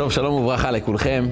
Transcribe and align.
טוב, 0.00 0.12
שלום 0.12 0.34
וברכה 0.34 0.70
לכולכם. 0.70 1.24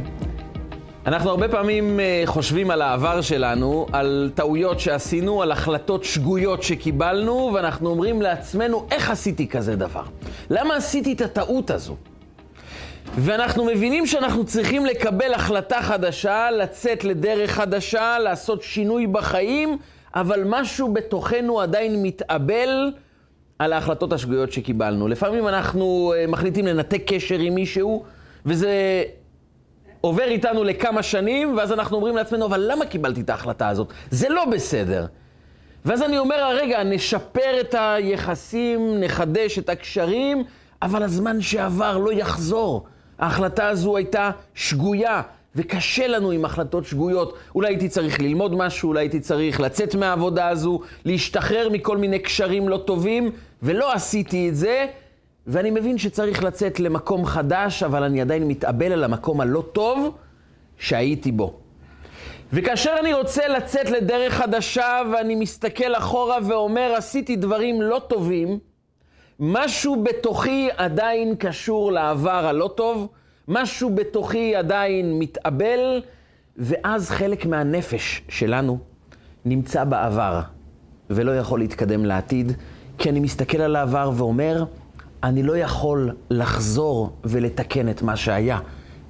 אנחנו 1.06 1.30
הרבה 1.30 1.48
פעמים 1.48 2.00
אה, 2.00 2.22
חושבים 2.26 2.70
על 2.70 2.82
העבר 2.82 3.20
שלנו, 3.20 3.86
על 3.92 4.30
טעויות 4.34 4.80
שעשינו, 4.80 5.42
על 5.42 5.52
החלטות 5.52 6.04
שגויות 6.04 6.62
שקיבלנו, 6.62 7.50
ואנחנו 7.54 7.90
אומרים 7.90 8.22
לעצמנו, 8.22 8.86
איך 8.90 9.10
עשיתי 9.10 9.48
כזה 9.48 9.76
דבר? 9.76 10.02
למה 10.50 10.76
עשיתי 10.76 11.12
את 11.12 11.20
הטעות 11.20 11.70
הזו? 11.70 11.96
ואנחנו 13.18 13.64
מבינים 13.64 14.06
שאנחנו 14.06 14.44
צריכים 14.44 14.86
לקבל 14.86 15.34
החלטה 15.34 15.82
חדשה, 15.82 16.50
לצאת 16.50 17.04
לדרך 17.04 17.50
חדשה, 17.50 18.18
לעשות 18.18 18.62
שינוי 18.62 19.06
בחיים, 19.06 19.78
אבל 20.14 20.42
משהו 20.46 20.92
בתוכנו 20.92 21.60
עדיין 21.60 22.02
מתאבל 22.02 22.92
על 23.58 23.72
ההחלטות 23.72 24.12
השגויות 24.12 24.52
שקיבלנו. 24.52 25.08
לפעמים 25.08 25.48
אנחנו 25.48 26.14
אה, 26.16 26.26
מחליטים 26.26 26.66
לנתק 26.66 27.02
קשר 27.06 27.38
עם 27.38 27.54
מישהו, 27.54 28.04
וזה 28.48 29.02
עובר 30.00 30.24
איתנו 30.24 30.64
לכמה 30.64 31.02
שנים, 31.02 31.56
ואז 31.56 31.72
אנחנו 31.72 31.96
אומרים 31.96 32.16
לעצמנו, 32.16 32.46
אבל 32.46 32.64
למה 32.72 32.86
קיבלתי 32.86 33.20
את 33.20 33.30
ההחלטה 33.30 33.68
הזאת? 33.68 33.92
זה 34.10 34.28
לא 34.28 34.44
בסדר. 34.44 35.06
ואז 35.84 36.02
אני 36.02 36.18
אומר, 36.18 36.56
רגע, 36.60 36.84
נשפר 36.84 37.60
את 37.60 37.74
היחסים, 37.78 39.00
נחדש 39.00 39.58
את 39.58 39.68
הקשרים, 39.68 40.44
אבל 40.82 41.02
הזמן 41.02 41.40
שעבר 41.40 41.98
לא 41.98 42.12
יחזור. 42.12 42.86
ההחלטה 43.18 43.68
הזו 43.68 43.96
הייתה 43.96 44.30
שגויה, 44.54 45.22
וקשה 45.56 46.06
לנו 46.06 46.30
עם 46.30 46.44
החלטות 46.44 46.84
שגויות. 46.84 47.36
אולי 47.54 47.68
הייתי 47.68 47.88
צריך 47.88 48.20
ללמוד 48.20 48.54
משהו, 48.54 48.88
אולי 48.88 49.00
הייתי 49.00 49.20
צריך 49.20 49.60
לצאת 49.60 49.94
מהעבודה 49.94 50.48
הזו, 50.48 50.80
להשתחרר 51.04 51.68
מכל 51.68 51.96
מיני 51.96 52.18
קשרים 52.18 52.68
לא 52.68 52.76
טובים, 52.76 53.30
ולא 53.62 53.92
עשיתי 53.92 54.48
את 54.48 54.56
זה, 54.56 54.86
ואני 55.48 55.70
מבין 55.70 55.98
שצריך 55.98 56.44
לצאת 56.44 56.80
למקום 56.80 57.24
חדש, 57.24 57.82
אבל 57.82 58.02
אני 58.02 58.20
עדיין 58.20 58.48
מתאבל 58.48 58.92
על 58.92 59.04
המקום 59.04 59.40
הלא 59.40 59.64
טוב 59.72 60.16
שהייתי 60.78 61.32
בו. 61.32 61.54
וכאשר 62.52 62.96
אני 63.00 63.14
רוצה 63.14 63.48
לצאת 63.48 63.90
לדרך 63.90 64.34
חדשה 64.34 65.02
ואני 65.12 65.34
מסתכל 65.34 65.94
אחורה 65.94 66.38
ואומר, 66.48 66.92
עשיתי 66.96 67.36
דברים 67.36 67.82
לא 67.82 68.02
טובים, 68.08 68.58
משהו 69.40 70.02
בתוכי 70.02 70.68
עדיין 70.76 71.34
קשור 71.38 71.92
לעבר 71.92 72.46
הלא 72.46 72.70
טוב, 72.74 73.08
משהו 73.48 73.94
בתוכי 73.94 74.56
עדיין 74.56 75.18
מתאבל, 75.18 76.02
ואז 76.56 77.10
חלק 77.10 77.46
מהנפש 77.46 78.22
שלנו 78.28 78.78
נמצא 79.44 79.84
בעבר 79.84 80.40
ולא 81.10 81.36
יכול 81.36 81.58
להתקדם 81.58 82.04
לעתיד, 82.04 82.52
כי 82.98 83.10
אני 83.10 83.20
מסתכל 83.20 83.60
על 83.60 83.76
העבר 83.76 84.10
ואומר, 84.16 84.64
אני 85.22 85.42
לא 85.42 85.58
יכול 85.58 86.10
לחזור 86.30 87.10
ולתקן 87.24 87.88
את 87.88 88.02
מה 88.02 88.16
שהיה. 88.16 88.58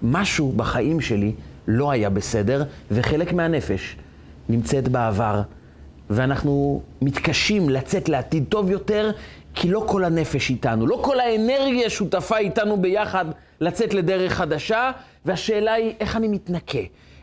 משהו 0.02 0.52
בחיים 0.56 1.00
שלי 1.00 1.32
לא 1.68 1.90
היה 1.90 2.10
בסדר, 2.10 2.64
וחלק 2.90 3.32
מהנפש 3.32 3.96
נמצאת 4.48 4.88
בעבר, 4.88 5.42
ואנחנו 6.10 6.82
מתקשים 7.02 7.70
לצאת 7.70 8.08
לעתיד 8.08 8.44
טוב 8.48 8.70
יותר, 8.70 9.10
כי 9.54 9.70
לא 9.70 9.84
כל 9.86 10.04
הנפש 10.04 10.50
איתנו, 10.50 10.86
לא 10.86 11.00
כל 11.02 11.20
האנרגיה 11.20 11.90
שותפה 11.90 12.38
איתנו 12.38 12.76
ביחד 12.82 13.24
לצאת 13.60 13.94
לדרך 13.94 14.32
חדשה, 14.32 14.90
והשאלה 15.24 15.72
היא 15.72 15.92
איך 16.00 16.16
אני 16.16 16.28
מתנקה. 16.28 16.78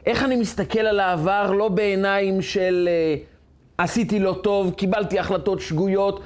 איך 0.05 0.23
אני 0.23 0.35
מסתכל 0.35 0.79
על 0.79 0.99
העבר 0.99 1.51
לא 1.51 1.67
בעיניים 1.67 2.41
של 2.41 2.89
uh, 3.17 3.35
עשיתי 3.77 4.19
לא 4.19 4.39
טוב, 4.43 4.73
קיבלתי 4.73 5.19
החלטות 5.19 5.61
שגויות, 5.61 6.19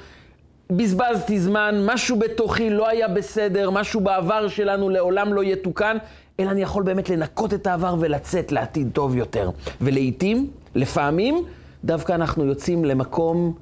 בזבזתי 0.70 1.40
זמן, 1.40 1.82
משהו 1.86 2.18
בתוכי 2.18 2.70
לא 2.70 2.88
היה 2.88 3.08
בסדר, 3.08 3.70
משהו 3.70 4.00
בעבר 4.00 4.48
שלנו 4.48 4.88
לעולם 4.88 5.34
לא 5.34 5.44
יתוקן, 5.44 5.96
אלא 6.40 6.50
אני 6.50 6.62
יכול 6.62 6.82
באמת 6.82 7.10
לנקות 7.10 7.54
את 7.54 7.66
העבר 7.66 7.94
ולצאת 8.00 8.52
לעתיד 8.52 8.90
טוב 8.92 9.16
יותר. 9.16 9.50
ולעיתים, 9.80 10.50
לפעמים, 10.74 11.44
דווקא 11.84 12.12
אנחנו 12.12 12.44
יוצאים 12.44 12.84
למקום 12.84 13.54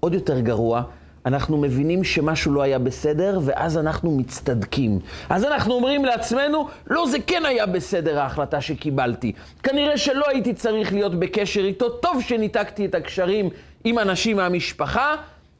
עוד 0.00 0.14
יותר 0.14 0.40
גרוע. 0.40 0.82
אנחנו 1.26 1.56
מבינים 1.56 2.04
שמשהו 2.04 2.52
לא 2.52 2.62
היה 2.62 2.78
בסדר, 2.78 3.40
ואז 3.44 3.78
אנחנו 3.78 4.10
מצטדקים. 4.10 4.98
אז 5.28 5.44
אנחנו 5.44 5.74
אומרים 5.74 6.04
לעצמנו, 6.04 6.68
לא, 6.86 7.06
זה 7.10 7.18
כן 7.26 7.46
היה 7.46 7.66
בסדר 7.66 8.20
ההחלטה 8.20 8.60
שקיבלתי. 8.60 9.32
כנראה 9.62 9.96
שלא 9.96 10.24
הייתי 10.28 10.54
צריך 10.54 10.92
להיות 10.92 11.14
בקשר 11.14 11.64
איתו, 11.64 11.88
טוב 11.88 12.22
שניתקתי 12.22 12.86
את 12.86 12.94
הקשרים 12.94 13.48
עם 13.84 13.98
אנשים 13.98 14.36
מהמשפחה, 14.36 15.14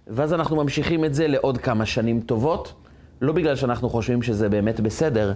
ואז 0.07 0.33
אנחנו 0.33 0.57
ממשיכים 0.57 1.05
את 1.05 1.15
זה 1.15 1.29
לעוד 1.29 1.59
כמה 1.59 1.87
שנים 1.87 2.21
טובות, 2.21 2.73
לא 3.21 3.33
בגלל 3.33 3.57
שאנחנו 3.57 3.91
חושבים 3.91 4.23
שזה 4.23 4.49
באמת 4.49 4.81
בסדר, 4.81 5.33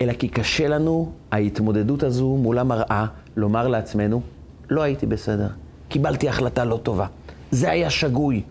אלא 0.00 0.12
כי 0.12 0.28
קשה 0.28 0.68
לנו 0.68 1.12
ההתמודדות 1.32 2.02
הזו 2.02 2.36
מול 2.36 2.58
המראה, 2.58 3.06
לומר 3.36 3.68
לעצמנו, 3.68 4.20
לא 4.70 4.82
הייתי 4.82 5.06
בסדר, 5.06 5.48
קיבלתי 5.88 6.28
החלטה 6.28 6.64
לא 6.64 6.80
טובה, 6.82 7.06
זה 7.50 7.70
היה 7.70 7.90
שגוי. 7.90 8.42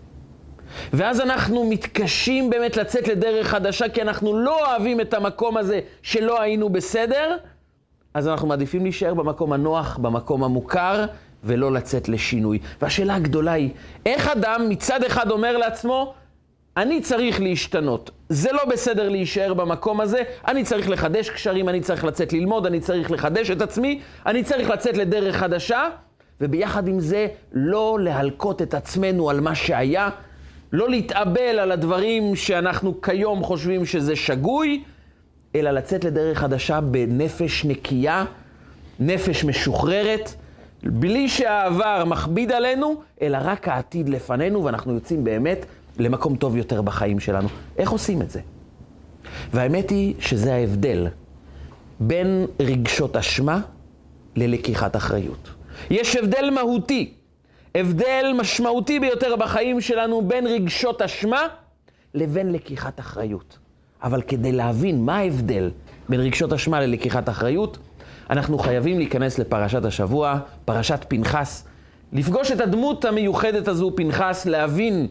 ואז 0.92 1.20
אנחנו 1.20 1.70
מתקשים 1.70 2.50
באמת 2.50 2.76
לצאת 2.76 3.08
לדרך 3.08 3.46
חדשה, 3.46 3.88
כי 3.88 4.02
אנחנו 4.02 4.38
לא 4.38 4.66
אוהבים 4.66 5.00
את 5.00 5.14
המקום 5.14 5.56
הזה 5.56 5.80
שלא 6.02 6.40
היינו 6.40 6.68
בסדר, 6.68 7.36
אז 8.14 8.28
אנחנו 8.28 8.48
מעדיפים 8.48 8.82
להישאר 8.82 9.14
במקום 9.14 9.52
הנוח, 9.52 9.98
במקום 10.02 10.44
המוכר, 10.44 11.06
ולא 11.46 11.72
לצאת 11.72 12.08
לשינוי. 12.08 12.58
והשאלה 12.82 13.14
הגדולה 13.14 13.52
היא, 13.52 13.70
איך 14.06 14.28
אדם 14.28 14.68
מצד 14.68 15.04
אחד 15.04 15.30
אומר 15.30 15.56
לעצמו, 15.56 16.14
אני 16.76 17.00
צריך 17.00 17.40
להשתנות. 17.40 18.10
זה 18.28 18.52
לא 18.52 18.64
בסדר 18.64 19.08
להישאר 19.08 19.54
במקום 19.54 20.00
הזה, 20.00 20.22
אני 20.48 20.64
צריך 20.64 20.88
לחדש 20.88 21.30
קשרים, 21.30 21.68
אני 21.68 21.80
צריך 21.80 22.04
לצאת 22.04 22.32
ללמוד, 22.32 22.66
אני 22.66 22.80
צריך 22.80 23.10
לחדש 23.10 23.50
את 23.50 23.62
עצמי, 23.62 24.00
אני 24.26 24.44
צריך 24.44 24.70
לצאת 24.70 24.96
לדרך 24.96 25.36
חדשה, 25.36 25.88
וביחד 26.40 26.88
עם 26.88 27.00
זה 27.00 27.26
לא 27.52 27.98
להלקות 28.00 28.62
את 28.62 28.74
עצמנו 28.74 29.30
על 29.30 29.40
מה 29.40 29.54
שהיה, 29.54 30.08
לא 30.72 30.90
להתאבל 30.90 31.58
על 31.58 31.72
הדברים 31.72 32.36
שאנחנו 32.36 33.00
כיום 33.00 33.42
חושבים 33.42 33.86
שזה 33.86 34.16
שגוי, 34.16 34.82
אלא 35.54 35.70
לצאת 35.70 36.04
לדרך 36.04 36.38
חדשה 36.38 36.80
בנפש 36.80 37.64
נקייה, 37.64 38.24
נפש 39.00 39.44
משוחררת. 39.44 40.34
בלי 40.82 41.28
שהעבר 41.28 42.04
מכביד 42.06 42.52
עלינו, 42.52 42.94
אלא 43.22 43.38
רק 43.40 43.68
העתיד 43.68 44.08
לפנינו, 44.08 44.64
ואנחנו 44.64 44.94
יוצאים 44.94 45.24
באמת 45.24 45.66
למקום 45.98 46.36
טוב 46.36 46.56
יותר 46.56 46.82
בחיים 46.82 47.20
שלנו. 47.20 47.48
איך 47.78 47.90
עושים 47.90 48.22
את 48.22 48.30
זה? 48.30 48.40
והאמת 49.52 49.90
היא 49.90 50.14
שזה 50.18 50.54
ההבדל 50.54 51.06
בין 52.00 52.46
רגשות 52.60 53.16
אשמה 53.16 53.60
ללקיחת 54.36 54.96
אחריות. 54.96 55.50
יש 55.90 56.16
הבדל 56.16 56.50
מהותי, 56.50 57.12
הבדל 57.74 58.32
משמעותי 58.38 59.00
ביותר 59.00 59.36
בחיים 59.36 59.80
שלנו 59.80 60.22
בין 60.22 60.46
רגשות 60.46 61.02
אשמה 61.02 61.46
לבין 62.14 62.52
לקיחת 62.52 63.00
אחריות. 63.00 63.58
אבל 64.02 64.22
כדי 64.22 64.52
להבין 64.52 65.04
מה 65.04 65.16
ההבדל 65.16 65.70
בין 66.08 66.20
רגשות 66.20 66.52
אשמה 66.52 66.80
ללקיחת 66.80 67.28
אחריות, 67.28 67.78
אנחנו 68.30 68.58
חייבים 68.58 68.98
להיכנס 68.98 69.38
לפרשת 69.38 69.84
השבוע, 69.84 70.38
פרשת 70.64 71.04
פנחס, 71.08 71.64
לפגוש 72.12 72.52
את 72.52 72.60
הדמות 72.60 73.04
המיוחדת 73.04 73.68
הזו, 73.68 73.92
פנחס, 73.96 74.46
להבין 74.46 75.06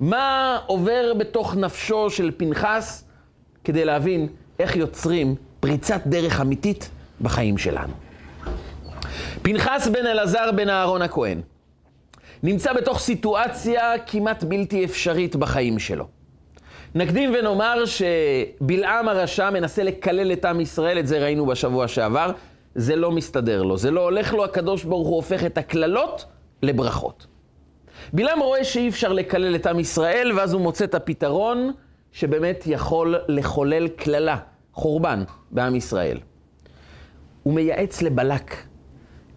מה 0.00 0.58
עובר 0.66 1.14
בתוך 1.18 1.56
נפשו 1.56 2.10
של 2.10 2.30
פנחס, 2.36 3.04
כדי 3.64 3.84
להבין 3.84 4.28
איך 4.58 4.76
יוצרים 4.76 5.34
פריצת 5.60 6.00
דרך 6.06 6.40
אמיתית 6.40 6.90
בחיים 7.20 7.58
שלנו. 7.58 7.92
פנחס 9.42 9.88
בן 9.92 10.06
אלעזר 10.06 10.50
בן 10.56 10.68
אהרון 10.68 11.02
הכהן 11.02 11.40
נמצא 12.42 12.72
בתוך 12.72 12.98
סיטואציה 12.98 13.92
כמעט 14.06 14.44
בלתי 14.44 14.84
אפשרית 14.84 15.36
בחיים 15.36 15.78
שלו. 15.78 16.06
נקדים 16.94 17.34
ונאמר 17.38 17.84
שבלעם 17.86 19.08
הרשע 19.08 19.50
מנסה 19.50 19.82
לקלל 19.82 20.32
את 20.32 20.44
עם 20.44 20.60
ישראל, 20.60 20.98
את 20.98 21.06
זה 21.06 21.18
ראינו 21.18 21.46
בשבוע 21.46 21.88
שעבר, 21.88 22.32
זה 22.74 22.96
לא 22.96 23.12
מסתדר 23.12 23.62
לו, 23.62 23.76
זה 23.76 23.90
לא 23.90 24.00
הולך 24.00 24.34
לו, 24.34 24.44
הקדוש 24.44 24.84
ברוך 24.84 25.08
הוא 25.08 25.16
הופך 25.16 25.44
את 25.44 25.58
הקללות 25.58 26.24
לברכות. 26.62 27.26
בלעם 28.12 28.40
רואה 28.40 28.64
שאי 28.64 28.88
אפשר 28.88 29.12
לקלל 29.12 29.54
את 29.54 29.66
עם 29.66 29.78
ישראל, 29.78 30.32
ואז 30.36 30.52
הוא 30.52 30.60
מוצא 30.60 30.84
את 30.84 30.94
הפתרון 30.94 31.72
שבאמת 32.12 32.64
יכול 32.66 33.14
לחולל 33.28 33.88
קללה, 33.88 34.36
חורבן, 34.72 35.24
בעם 35.50 35.74
ישראל. 35.74 36.18
הוא 37.42 37.54
מייעץ 37.54 38.02
לבלק. 38.02 38.56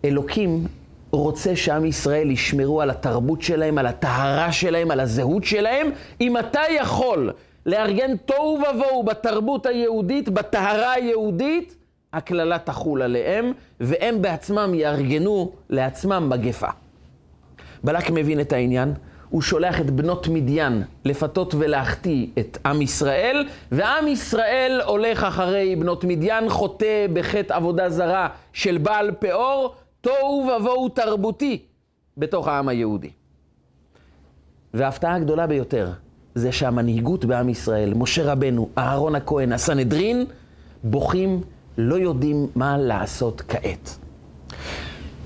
אלוקים 0.05 0.67
רוצה 1.11 1.55
שעם 1.55 1.85
ישראל 1.85 2.31
ישמרו 2.31 2.81
על 2.81 2.89
התרבות 2.89 3.41
שלהם, 3.41 3.77
על 3.77 3.85
הטהרה 3.85 4.51
שלהם, 4.51 4.91
על 4.91 4.99
הזהות 4.99 5.43
שלהם. 5.43 5.89
אם 6.21 6.37
אתה 6.37 6.61
יכול 6.75 7.31
לארגן 7.65 8.17
תוהו 8.17 8.59
ובוהו 8.59 9.03
בתרבות 9.03 9.65
היהודית, 9.65 10.29
בטהרה 10.29 10.91
היהודית, 10.91 11.75
הקללה 12.13 12.59
תחול 12.59 13.01
עליהם, 13.01 13.51
והם 13.79 14.21
בעצמם 14.21 14.71
יארגנו 14.73 15.51
לעצמם 15.69 16.29
מגפה. 16.29 16.67
בלק 17.83 18.09
מבין 18.09 18.39
את 18.39 18.53
העניין, 18.53 18.93
הוא 19.29 19.41
שולח 19.41 19.81
את 19.81 19.91
בנות 19.91 20.27
מדיין 20.27 20.83
לפתות 21.05 21.55
ולהחטיא 21.57 22.27
את 22.39 22.57
עם 22.65 22.81
ישראל, 22.81 23.47
ועם 23.71 24.07
ישראל 24.07 24.81
הולך 24.85 25.23
אחרי 25.23 25.75
בנות 25.75 26.03
מדיין, 26.03 26.49
חוטא 26.49 27.05
בחטא 27.13 27.53
עבודה 27.53 27.89
זרה 27.89 28.27
של 28.53 28.77
בעל 28.77 29.11
פאור, 29.19 29.75
תוהו 30.01 30.49
ובוהו 30.57 30.89
תרבותי 30.89 31.61
בתוך 32.17 32.47
העם 32.47 32.67
היהודי. 32.67 33.09
וההפתעה 34.73 35.15
הגדולה 35.15 35.47
ביותר 35.47 35.91
זה 36.35 36.51
שהמנהיגות 36.51 37.25
בעם 37.25 37.49
ישראל, 37.49 37.93
משה 37.93 38.31
רבנו, 38.31 38.69
אהרון 38.77 39.15
הכהן, 39.15 39.51
הסנהדרין, 39.51 40.25
בוכים, 40.83 41.41
לא 41.77 41.95
יודעים 41.95 42.47
מה 42.55 42.77
לעשות 42.77 43.41
כעת. 43.47 43.97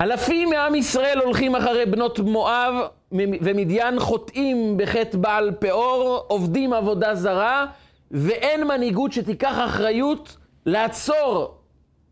אלפים 0.01 0.49
מעם 0.49 0.75
ישראל 0.75 1.19
הולכים 1.23 1.55
אחרי 1.55 1.85
בנות 1.85 2.19
מואב 2.19 2.73
ומדיין 3.11 3.99
חוטאים 3.99 4.77
בחטא 4.77 5.17
בעל 5.17 5.51
פאור, 5.59 6.25
עובדים 6.27 6.73
עבודה 6.73 7.15
זרה, 7.15 7.65
ואין 8.11 8.67
מנהיגות 8.67 9.11
שתיקח 9.11 9.55
אחריות 9.65 10.37
לעצור 10.65 11.57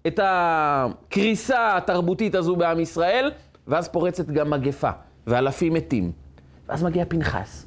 את 0.07 0.19
הקריסה 0.24 1.77
התרבותית 1.77 2.35
הזו 2.35 2.56
בעם 2.56 2.80
ישראל, 2.80 3.31
ואז 3.68 3.88
פורצת 3.88 4.27
גם 4.27 4.50
מגפה, 4.50 4.89
ואלפים 5.27 5.74
מתים. 5.74 6.12
ואז 6.69 6.83
מגיע 6.83 7.06
פנחס, 7.07 7.65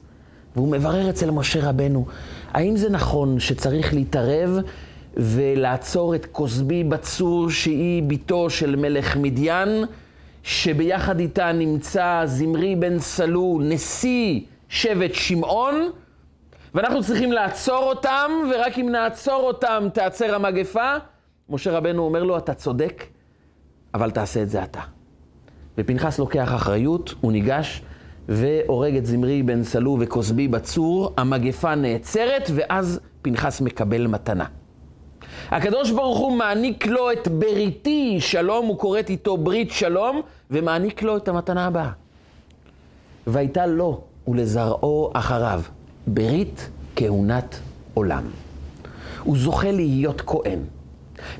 והוא 0.56 0.68
מברר 0.68 1.10
אצל 1.10 1.30
משה 1.30 1.68
רבנו, 1.68 2.06
האם 2.52 2.76
זה 2.76 2.90
נכון 2.90 3.40
שצריך 3.40 3.94
להתערב 3.94 4.58
ולעצור 5.16 6.14
את 6.14 6.26
כוסבי 6.26 6.84
בצור, 6.84 7.50
שהיא 7.50 8.02
בתו 8.02 8.50
של 8.50 8.76
מלך 8.76 9.16
מדיין, 9.16 9.84
שביחד 10.42 11.20
איתה 11.20 11.52
נמצא 11.52 12.22
זמרי 12.24 12.76
בן 12.76 12.98
סלו, 12.98 13.58
נשיא 13.62 14.40
שבט 14.68 15.14
שמעון, 15.14 15.90
ואנחנו 16.74 17.02
צריכים 17.02 17.32
לעצור 17.32 17.82
אותם, 17.82 18.30
ורק 18.50 18.78
אם 18.78 18.88
נעצור 18.88 19.42
אותם 19.42 19.88
תיעצר 19.94 20.34
המגפה. 20.34 20.94
משה 21.48 21.72
רבנו 21.72 22.02
אומר 22.02 22.22
לו, 22.22 22.38
אתה 22.38 22.54
צודק, 22.54 23.04
אבל 23.94 24.10
תעשה 24.10 24.42
את 24.42 24.48
זה 24.48 24.62
אתה. 24.62 24.80
ופנחס 25.78 26.18
לוקח 26.18 26.54
אחריות, 26.54 27.14
הוא 27.20 27.32
ניגש 27.32 27.82
והורג 28.28 28.96
את 28.96 29.06
זמרי 29.06 29.42
בן 29.42 29.62
סלו 29.62 29.96
וכוסבי 30.00 30.48
בצור, 30.48 31.14
המגפה 31.16 31.74
נעצרת, 31.74 32.50
ואז 32.54 33.00
פנחס 33.22 33.60
מקבל 33.60 34.06
מתנה. 34.06 34.44
הקדוש 35.50 35.90
ברוך 35.90 36.18
הוא 36.18 36.32
מעניק 36.32 36.86
לו 36.86 37.12
את 37.12 37.28
בריתי 37.28 38.16
שלום, 38.20 38.66
הוא 38.66 38.78
כורת 38.78 39.10
איתו 39.10 39.36
ברית 39.36 39.70
שלום, 39.70 40.20
ומעניק 40.50 41.02
לו 41.02 41.16
את 41.16 41.28
המתנה 41.28 41.66
הבאה. 41.66 41.90
והייתה 43.26 43.66
לו 43.66 44.00
ולזרעו 44.28 45.10
אחריו 45.14 45.60
ברית 46.06 46.70
כהונת 46.96 47.58
עולם. 47.94 48.22
הוא 49.22 49.36
זוכה 49.38 49.70
להיות 49.70 50.22
כהן. 50.26 50.58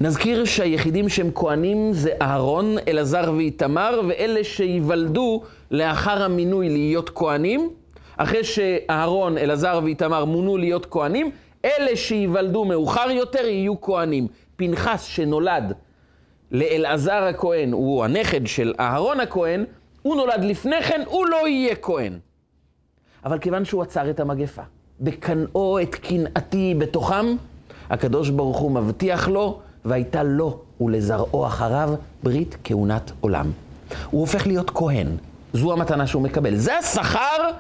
נזכיר 0.01 0.45
שהיחידים 0.45 1.09
שהם 1.09 1.31
כהנים 1.35 1.93
זה 1.93 2.11
אהרון, 2.23 2.77
אלעזר 2.89 3.33
ואיתמר, 3.37 4.01
ואלה 4.09 4.45
שייוולדו 4.45 5.43
לאחר 5.71 6.23
המינוי 6.23 6.69
להיות 6.69 7.11
כהנים. 7.15 7.71
אחרי 8.17 8.45
שאהרון, 8.45 9.39
אלעזר 9.39 9.81
ואיתמר 9.85 10.25
מונו 10.25 10.57
להיות 10.57 10.87
כהנים, 10.91 11.31
אלה 11.65 11.97
שייוולדו 11.97 12.65
מאוחר 12.65 13.11
יותר 13.11 13.47
יהיו 13.47 13.81
כהנים. 13.81 14.29
פנחס 14.57 15.03
שנולד 15.03 15.73
לאלעזר 16.51 17.23
הכהן, 17.23 17.73
הוא 17.73 18.05
הנכד 18.05 18.47
של 18.47 18.75
אהרון 18.81 19.21
הכהן, 19.21 19.65
הוא 20.03 20.17
נולד 20.17 20.45
לפני 20.45 20.83
כן, 20.83 21.03
הוא 21.07 21.27
לא 21.27 21.49
יהיה 21.49 21.77
כהן. 21.77 22.19
אבל 23.25 23.39
כיוון 23.39 23.65
שהוא 23.65 23.83
עצר 23.83 24.11
את 24.11 24.21
המגפה, 24.21 24.63
בקנאו 25.01 25.81
את 25.83 25.95
קנאתי 25.95 26.75
בתוכם, 26.79 27.27
הקדוש 27.91 28.31
ברוך 28.31 28.59
הוא 28.59 28.71
מבטיח 28.71 29.29
לו, 29.29 29.61
והייתה 29.85 30.23
לו 30.23 30.61
ולזרעו 30.81 31.47
אחריו 31.47 31.95
ברית 32.23 32.57
כהונת 32.65 33.13
עולם. 33.21 33.51
הוא 34.11 34.21
הופך 34.21 34.47
להיות 34.47 34.71
כהן, 34.71 35.07
זו 35.53 35.73
המתנה 35.73 36.07
שהוא 36.07 36.23
מקבל. 36.23 36.57
זה 36.57 36.79
השכר 36.79 37.51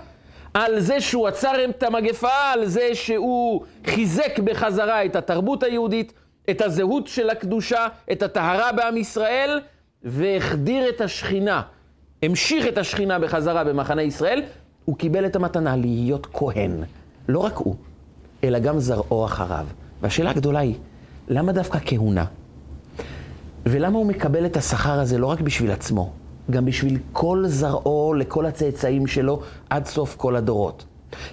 על 0.56 0.80
זה 0.80 1.00
שהוא 1.00 1.28
עצר 1.28 1.64
את 1.70 1.82
המגפה, 1.82 2.52
על 2.52 2.66
זה 2.66 2.90
שהוא 2.94 3.64
חיזק 3.86 4.38
בחזרה 4.38 5.04
את 5.04 5.16
התרבות 5.16 5.62
היהודית, 5.62 6.12
את 6.50 6.60
הזהות 6.60 7.06
של 7.06 7.30
הקדושה, 7.30 7.86
את 8.12 8.22
הטהרה 8.22 8.72
בעם 8.72 8.96
ישראל, 8.96 9.60
והחדיר 10.02 10.88
את 10.88 11.00
השכינה, 11.00 11.62
המשיך 12.22 12.66
את 12.66 12.78
השכינה 12.78 13.18
בחזרה 13.18 13.64
במחנה 13.64 14.02
ישראל, 14.02 14.42
הוא 14.84 14.96
קיבל 14.96 15.26
את 15.26 15.36
המתנה 15.36 15.76
להיות 15.76 16.26
כהן. 16.32 16.82
לא 17.28 17.38
רק 17.38 17.56
הוא, 17.56 17.76
אלא 18.44 18.58
גם 18.58 18.78
זרעו 18.78 19.24
אחריו. 19.24 19.66
והשאלה 20.02 20.30
הגדולה 20.30 20.58
היא, 20.58 20.74
למה 21.28 21.52
דווקא 21.52 21.78
כהונה? 21.86 22.24
ולמה 23.66 23.98
הוא 23.98 24.06
מקבל 24.06 24.46
את 24.46 24.56
השכר 24.56 25.00
הזה 25.00 25.18
לא 25.18 25.26
רק 25.26 25.40
בשביל 25.40 25.70
עצמו, 25.70 26.12
גם 26.50 26.64
בשביל 26.64 26.98
כל 27.12 27.44
זרעו 27.46 28.14
לכל 28.14 28.46
הצאצאים 28.46 29.06
שלו 29.06 29.42
עד 29.70 29.86
סוף 29.86 30.16
כל 30.16 30.36
הדורות. 30.36 30.84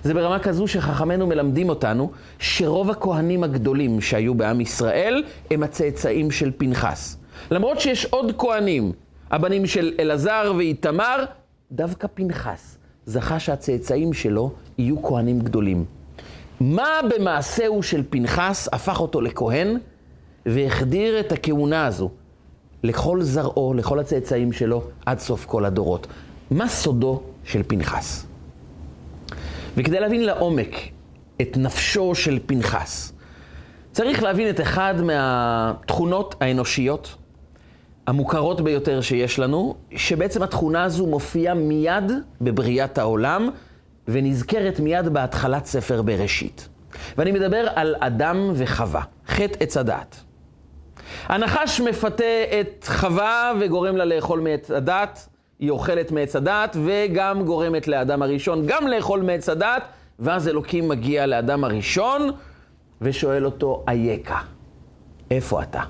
זה 0.03 0.13
ברמה 0.13 0.39
כזו 0.39 0.67
שחכמינו 0.67 1.27
מלמדים 1.27 1.69
אותנו 1.69 2.11
שרוב 2.39 2.89
הכהנים 2.89 3.43
הגדולים 3.43 4.01
שהיו 4.01 4.35
בעם 4.35 4.61
ישראל 4.61 5.23
הם 5.51 5.63
הצאצאים 5.63 6.31
של 6.31 6.51
פנחס. 6.57 7.17
למרות 7.51 7.79
שיש 7.79 8.05
עוד 8.05 8.33
כהנים, 8.37 8.91
הבנים 9.31 9.65
של 9.65 9.93
אלעזר 9.99 10.53
ואיתמר, 10.57 11.25
דווקא 11.71 12.07
פנחס 12.13 12.77
זכה 13.05 13.39
שהצאצאים 13.39 14.13
שלו 14.13 14.51
יהיו 14.77 15.03
כהנים 15.03 15.39
גדולים. 15.39 15.85
מה 16.59 16.89
במעשהו 17.09 17.83
של 17.83 18.03
פנחס 18.09 18.69
הפך 18.71 18.99
אותו 18.99 19.21
לכהן 19.21 19.77
והחדיר 20.45 21.19
את 21.19 21.31
הכהונה 21.31 21.85
הזו 21.85 22.09
לכל 22.83 23.21
זרעו, 23.21 23.73
לכל 23.73 23.99
הצאצאים 23.99 24.53
שלו, 24.53 24.83
עד 25.05 25.19
סוף 25.19 25.45
כל 25.45 25.65
הדורות. 25.65 26.07
מה 26.51 26.67
סודו 26.67 27.21
של 27.43 27.61
פנחס? 27.67 28.25
וכדי 29.77 29.99
להבין 29.99 30.25
לעומק 30.25 30.75
את 31.41 31.57
נפשו 31.57 32.15
של 32.15 32.39
פנחס, 32.45 33.13
צריך 33.91 34.23
להבין 34.23 34.49
את 34.49 34.61
אחד 34.61 34.93
מהתכונות 35.01 36.35
האנושיות 36.41 37.15
המוכרות 38.07 38.61
ביותר 38.61 39.01
שיש 39.01 39.39
לנו, 39.39 39.75
שבעצם 39.95 40.43
התכונה 40.43 40.83
הזו 40.83 41.07
מופיעה 41.07 41.53
מיד 41.53 42.11
בבריאת 42.41 42.97
העולם, 42.97 43.49
ונזכרת 44.07 44.79
מיד 44.79 45.09
בהתחלת 45.09 45.65
ספר 45.65 46.01
בראשית. 46.01 46.67
ואני 47.17 47.31
מדבר 47.31 47.67
על 47.75 47.95
אדם 47.99 48.51
וחווה, 48.55 49.01
חטא 49.27 49.57
עץ 49.59 49.77
הדעת. 49.77 50.23
הנחש 51.25 51.81
מפתה 51.81 52.23
את 52.59 52.85
חווה 52.87 53.53
וגורם 53.59 53.97
לה 53.97 54.05
לאכול 54.05 54.39
מעץ 54.39 54.71
הדת, 54.71 55.27
היא 55.59 55.71
אוכלת 55.71 56.11
מעץ 56.11 56.35
הדת, 56.35 56.77
וגם 56.85 57.45
גורמת 57.45 57.87
לאדם 57.87 58.21
הראשון 58.21 58.63
גם 58.65 58.87
לאכול 58.87 59.21
מעץ 59.21 59.49
הדת, 59.49 59.83
ואז 60.19 60.47
אלוקים 60.47 60.89
מגיע 60.89 61.25
לאדם 61.25 61.63
הראשון 61.63 62.31
ושואל 63.01 63.45
אותו, 63.45 63.83
אייכה, 63.87 64.41
איפה 65.31 65.63
אתה? 65.63 65.81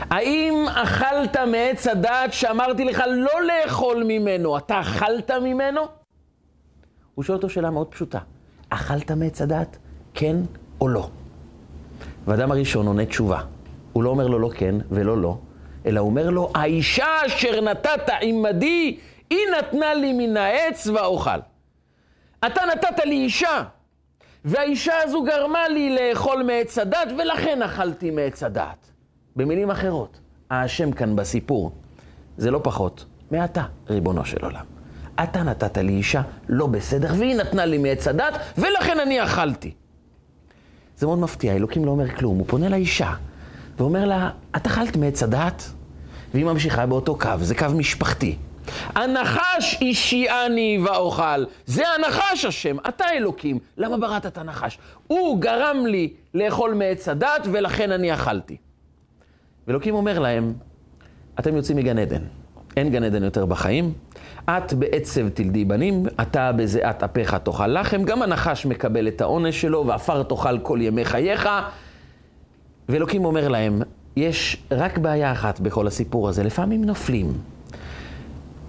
האם 0.00 0.66
אכלת 0.68 1.36
מעץ 1.36 1.86
הדת 1.86 2.32
שאמרתי 2.32 2.84
לך 2.84 3.02
לא 3.08 3.42
לאכול 3.42 4.04
ממנו, 4.08 4.58
אתה 4.58 4.80
אכלת 4.80 5.30
ממנו? 5.30 5.80
הוא 7.14 7.24
שואל 7.24 7.36
אותו 7.36 7.48
שאלה 7.48 7.70
מאוד 7.70 7.86
פשוטה, 7.86 8.18
אכלת 8.68 9.10
מעץ 9.10 9.42
הדת, 9.42 9.78
כן 10.14 10.36
או 10.80 10.88
לא? 10.88 11.08
ואדם 12.26 12.50
הראשון 12.50 12.86
עונה 12.86 13.06
תשובה. 13.06 13.40
הוא 13.92 14.02
לא 14.02 14.10
אומר 14.10 14.26
לו 14.26 14.38
לא 14.38 14.50
כן 14.54 14.74
ולא 14.90 15.18
לא, 15.18 15.38
אלא 15.86 16.00
הוא 16.00 16.08
אומר 16.08 16.30
לו, 16.30 16.50
האישה 16.54 17.06
אשר 17.26 17.60
נתת 17.60 18.10
עמדי, 18.20 18.98
היא 19.30 19.38
נתנה 19.58 19.94
לי 19.94 20.12
מן 20.12 20.36
העץ 20.36 20.86
ואוכל. 20.86 21.38
אתה 22.46 22.60
נתת 22.72 23.04
לי 23.04 23.16
אישה, 23.16 23.62
והאישה 24.44 24.92
הזו 25.04 25.22
גרמה 25.22 25.68
לי 25.68 25.96
לאכול 25.96 26.42
מעץ 26.42 26.78
הדת, 26.78 27.08
ולכן 27.18 27.62
אכלתי 27.62 28.10
מעץ 28.10 28.42
הדת. 28.42 28.90
במילים 29.36 29.70
אחרות, 29.70 30.20
האשם 30.50 30.92
כאן 30.92 31.16
בסיפור 31.16 31.72
זה 32.36 32.50
לא 32.50 32.60
פחות 32.62 33.04
מאתה, 33.30 33.62
ריבונו 33.90 34.24
של 34.24 34.44
עולם. 34.44 34.64
אתה 35.22 35.42
נתת 35.42 35.78
לי 35.78 35.92
אישה 35.92 36.22
לא 36.48 36.66
בסדר, 36.66 37.12
והיא 37.18 37.36
נתנה 37.36 37.64
לי 37.64 37.78
מעץ 37.78 38.08
הדת, 38.08 38.34
ולכן 38.58 39.00
אני 39.00 39.22
אכלתי. 39.22 39.74
זה 40.96 41.06
מאוד 41.06 41.18
מפתיע, 41.18 41.56
אלוקים 41.56 41.84
לא 41.84 41.90
אומר 41.90 42.08
כלום, 42.08 42.38
הוא 42.38 42.46
פונה 42.48 42.68
לאישה. 42.68 43.12
ואומר 43.80 44.04
לה, 44.04 44.30
את 44.56 44.66
אכלת 44.66 44.96
מעץ 44.96 45.22
הדעת? 45.22 45.70
והיא 46.34 46.44
ממשיכה 46.44 46.86
באותו 46.86 47.18
קו, 47.18 47.30
זה 47.40 47.54
קו 47.54 47.66
משפחתי. 47.74 48.36
הנחש 48.94 49.82
השיעני 49.90 50.78
ואוכל. 50.84 51.44
זה 51.66 51.82
הנחש 51.88 52.44
השם, 52.44 52.76
אתה 52.88 53.04
אלוקים. 53.12 53.58
למה 53.76 53.96
בראת 53.96 54.26
את 54.26 54.38
הנחש? 54.38 54.78
הוא 55.06 55.40
גרם 55.40 55.86
לי 55.86 56.12
לאכול 56.34 56.74
מעץ 56.74 57.08
הדת 57.08 57.46
ולכן 57.52 57.92
אני 57.92 58.14
אכלתי. 58.14 58.56
ואלוקים 59.66 59.94
אומר 59.94 60.18
להם, 60.18 60.54
אתם 61.38 61.56
יוצאים 61.56 61.76
מגן 61.76 61.98
עדן. 61.98 62.22
אין 62.76 62.90
גן 62.90 63.04
עדן 63.04 63.24
יותר 63.24 63.46
בחיים. 63.46 63.92
את 64.44 64.72
בעצב 64.72 65.28
תלדי 65.28 65.64
בנים, 65.64 66.06
אתה 66.20 66.52
בזיעת 66.52 67.02
אפיך 67.02 67.34
תאכל 67.34 67.66
לחם. 67.66 68.02
גם 68.02 68.22
הנחש 68.22 68.66
מקבל 68.66 69.08
את 69.08 69.20
העונש 69.20 69.60
שלו, 69.60 69.86
ועפר 69.86 70.22
תאכל 70.22 70.58
כל 70.58 70.78
ימי 70.82 71.04
חייך. 71.04 71.48
ואלוקים 72.90 73.24
אומר 73.24 73.48
להם, 73.48 73.82
יש 74.16 74.56
רק 74.70 74.98
בעיה 74.98 75.32
אחת 75.32 75.60
בכל 75.60 75.86
הסיפור 75.86 76.28
הזה, 76.28 76.42
לפעמים 76.42 76.84
נופלים. 76.84 77.32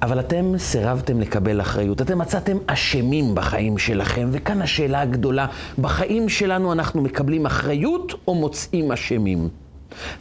אבל 0.01 0.19
אתם 0.19 0.57
סירבתם 0.57 1.21
לקבל 1.21 1.61
אחריות, 1.61 2.01
אתם 2.01 2.17
מצאתם 2.17 2.57
אשמים 2.67 3.35
בחיים 3.35 3.77
שלכם, 3.77 4.29
וכאן 4.31 4.61
השאלה 4.61 5.01
הגדולה, 5.01 5.47
בחיים 5.79 6.29
שלנו 6.29 6.73
אנחנו 6.73 7.01
מקבלים 7.01 7.45
אחריות 7.45 8.13
או 8.27 8.35
מוצאים 8.35 8.91
אשמים? 8.91 9.49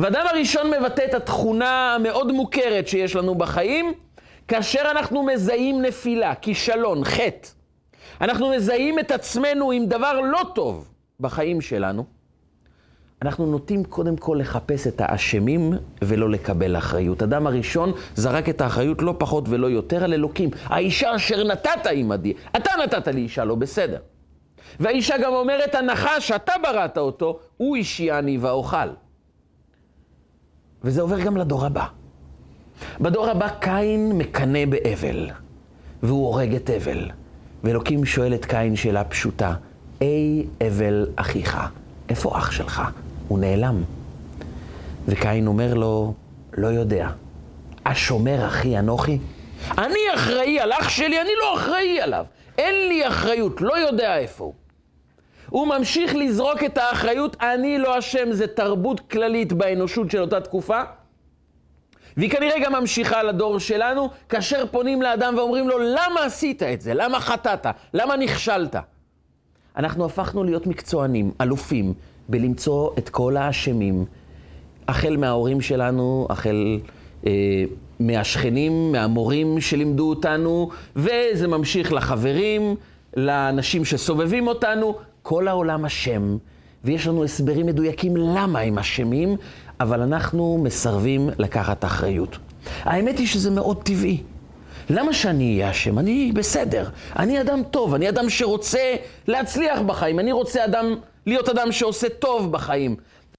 ואדם 0.00 0.26
הראשון 0.30 0.70
מבטא 0.70 1.02
את 1.04 1.14
התכונה 1.14 1.94
המאוד 1.94 2.32
מוכרת 2.32 2.88
שיש 2.88 3.16
לנו 3.16 3.34
בחיים, 3.34 3.92
כאשר 4.48 4.82
אנחנו 4.90 5.22
מזהים 5.22 5.82
נפילה, 5.82 6.34
כישלון, 6.34 7.04
חטא. 7.04 7.48
אנחנו 8.20 8.50
מזהים 8.50 8.98
את 8.98 9.10
עצמנו 9.10 9.70
עם 9.70 9.86
דבר 9.86 10.20
לא 10.20 10.40
טוב 10.54 10.88
בחיים 11.20 11.60
שלנו. 11.60 12.19
אנחנו 13.22 13.46
נוטים 13.46 13.84
קודם 13.84 14.16
כל 14.16 14.36
לחפש 14.40 14.86
את 14.86 15.00
האשמים 15.00 15.72
ולא 16.02 16.30
לקבל 16.30 16.76
אחריות. 16.76 17.22
אדם 17.22 17.46
הראשון 17.46 17.92
זרק 18.14 18.48
את 18.48 18.60
האחריות 18.60 19.02
לא 19.02 19.14
פחות 19.18 19.44
ולא 19.48 19.66
יותר 19.66 20.04
על 20.04 20.12
אלוקים. 20.12 20.50
האישה 20.64 21.16
אשר 21.16 21.44
נתת 21.44 21.86
עמדי, 21.92 22.32
אתה 22.56 22.70
נתת 22.84 23.08
לי 23.08 23.20
אישה 23.20 23.44
לא 23.44 23.54
בסדר. 23.54 23.98
והאישה 24.80 25.18
גם 25.18 25.32
אומרת, 25.32 25.74
הנחש 25.74 26.28
שאתה 26.28 26.52
בראת 26.62 26.98
אותו, 26.98 27.38
הוא 27.56 27.76
אישי 27.76 28.10
ואוכל. 28.40 28.88
וזה 30.84 31.00
עובר 31.02 31.20
גם 31.20 31.36
לדור 31.36 31.66
הבא. 31.66 31.86
בדור 33.00 33.28
הבא 33.28 33.48
קין 33.48 34.12
מקנא 34.18 34.66
באבל, 34.66 35.30
והוא 36.02 36.26
הורג 36.26 36.54
את 36.54 36.70
אבל. 36.70 37.10
ואלוקים 37.64 38.04
שואל 38.04 38.34
את 38.34 38.44
קין 38.44 38.76
שאלה 38.76 39.04
פשוטה, 39.04 39.54
אי 40.00 40.46
אבל 40.66 41.06
אחיך, 41.16 41.58
איפה 42.08 42.38
אח 42.38 42.50
שלך? 42.50 42.82
הוא 43.30 43.38
נעלם. 43.38 43.82
וקין 45.08 45.46
אומר 45.46 45.74
לו, 45.74 46.14
לא 46.56 46.66
יודע. 46.66 47.08
השומר 47.86 48.46
אחי 48.46 48.78
אנוכי? 48.78 49.18
אני 49.78 49.98
אחראי 50.14 50.60
על 50.60 50.72
אח 50.72 50.88
שלי, 50.88 51.20
אני 51.20 51.30
לא 51.40 51.56
אחראי 51.56 52.00
עליו. 52.00 52.24
אין 52.58 52.88
לי 52.88 53.08
אחריות, 53.08 53.60
לא 53.60 53.78
יודע 53.78 54.18
איפה 54.18 54.44
הוא. 54.44 54.54
הוא 55.48 55.66
ממשיך 55.66 56.14
לזרוק 56.14 56.64
את 56.64 56.78
האחריות, 56.78 57.36
אני 57.40 57.78
לא 57.78 57.98
אשם, 57.98 58.32
זה 58.32 58.46
תרבות 58.46 59.00
כללית 59.00 59.52
באנושות 59.52 60.10
של 60.10 60.20
אותה 60.20 60.40
תקופה. 60.40 60.80
והיא 62.16 62.30
כנראה 62.30 62.58
גם 62.64 62.72
ממשיכה 62.72 63.22
לדור 63.22 63.58
שלנו, 63.58 64.10
כאשר 64.28 64.64
פונים 64.70 65.02
לאדם 65.02 65.34
ואומרים 65.36 65.68
לו, 65.68 65.78
למה 65.78 66.24
עשית 66.24 66.62
את 66.62 66.80
זה? 66.80 66.94
למה 66.94 67.20
חטאת? 67.20 67.66
למה 67.94 68.16
נכשלת? 68.16 68.76
אנחנו 69.76 70.04
הפכנו 70.04 70.44
להיות 70.44 70.66
מקצוענים, 70.66 71.30
אלופים, 71.40 71.94
בלמצוא 72.30 72.90
את 72.98 73.08
כל 73.08 73.36
האשמים, 73.36 74.04
החל 74.88 75.16
מההורים 75.16 75.60
שלנו, 75.60 76.26
החל 76.30 76.80
אה, 77.26 77.64
מהשכנים, 78.00 78.92
מהמורים 78.92 79.60
שלימדו 79.60 80.08
אותנו, 80.08 80.70
וזה 80.96 81.48
ממשיך 81.48 81.92
לחברים, 81.92 82.74
לאנשים 83.16 83.84
שסובבים 83.84 84.46
אותנו, 84.46 84.94
כל 85.22 85.48
העולם 85.48 85.84
אשם, 85.84 86.36
ויש 86.84 87.06
לנו 87.06 87.24
הסברים 87.24 87.66
מדויקים 87.66 88.16
למה 88.16 88.60
הם 88.60 88.78
אשמים, 88.78 89.36
אבל 89.80 90.00
אנחנו 90.00 90.60
מסרבים 90.62 91.30
לקחת 91.38 91.84
אחריות. 91.84 92.38
האמת 92.82 93.18
היא 93.18 93.26
שזה 93.26 93.50
מאוד 93.50 93.82
טבעי. 93.82 94.22
למה 94.90 95.12
שאני 95.12 95.54
אהיה 95.54 95.70
אשם? 95.70 95.98
אני 95.98 96.32
בסדר. 96.34 96.88
אני 97.16 97.40
אדם 97.40 97.62
טוב, 97.70 97.94
אני 97.94 98.08
אדם 98.08 98.30
שרוצה 98.30 98.96
להצליח 99.26 99.80
בחיים, 99.80 100.20
אני 100.20 100.32
רוצה 100.32 100.64
אדם 100.64 100.94
להיות 101.26 101.48
אדם 101.48 101.72
שעושה 101.72 102.08
טוב 102.08 102.52
בחיים. 102.52 102.96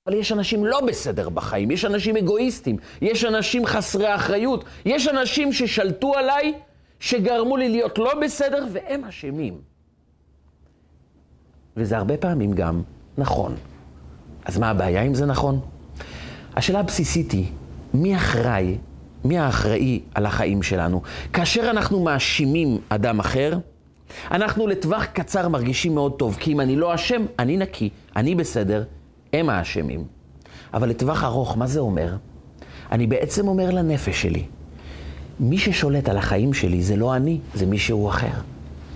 אבל 0.08 0.16
יש 0.16 0.32
אנשים 0.32 0.66
לא 0.66 0.82
בסדר 0.82 1.30
בחיים, 1.30 1.72
יש 1.72 1.86
אנשים 1.86 2.18
אגואיסטים, 2.18 2.78
יש 3.02 3.26
אנשים 3.26 3.66
חסרי 3.66 4.16
אחריות, 4.16 4.66
יש 4.86 5.08
אנשים 5.08 5.54
ששלטו 5.54 6.16
עליי, 6.16 6.54
שגרמו 7.00 7.58
לי 7.58 7.70
להיות 7.70 7.98
לא 7.98 8.14
בסדר, 8.22 8.66
והם 8.72 9.04
אשמים. 9.04 9.62
וזה 11.78 11.98
הרבה 11.98 12.18
פעמים 12.18 12.54
גם 12.54 12.82
נכון. 13.18 13.56
אז 14.46 14.58
מה 14.58 14.70
הבעיה 14.70 15.02
אם 15.02 15.14
זה 15.14 15.26
נכון? 15.26 15.60
השאלה 16.56 16.80
הבסיסית 16.80 17.32
היא, 17.32 17.52
מי 17.94 18.16
אחראי, 18.16 18.78
מי 19.26 19.40
האחראי 19.40 20.00
על 20.16 20.26
החיים 20.26 20.64
שלנו? 20.64 21.02
כאשר 21.34 21.70
אנחנו 21.70 22.04
מאשימים 22.04 22.78
אדם 22.90 23.20
אחר, 23.20 23.58
אנחנו 24.32 24.68
לטווח 24.68 25.06
קצר 25.06 25.48
מרגישים 25.48 25.96
מאוד 25.96 26.14
טוב, 26.18 26.38
כי 26.40 26.52
אם 26.52 26.62
אני 26.62 26.76
לא 26.76 26.96
אשם, 26.96 27.26
אני 27.40 27.58
נקי, 27.58 27.90
אני 28.16 28.36
בסדר, 28.36 28.84
הם 29.34 29.50
האשמים. 29.50 30.06
אבל 30.74 30.90
לטווח 30.90 31.24
ארוך, 31.24 31.58
מה 31.58 31.68
זה 31.68 31.80
אומר? 31.80 32.16
אני 32.92 33.08
בעצם 33.08 33.48
אומר 33.48 33.72
לנפש 33.72 34.22
שלי, 34.22 34.44
מי 35.40 35.58
ששולט 35.58 36.10
על 36.10 36.18
החיים 36.18 36.54
שלי 36.54 36.82
זה 36.82 36.96
לא 36.96 37.16
אני, 37.16 37.40
זה 37.54 37.66
מישהו 37.66 38.10
אחר. 38.10 38.28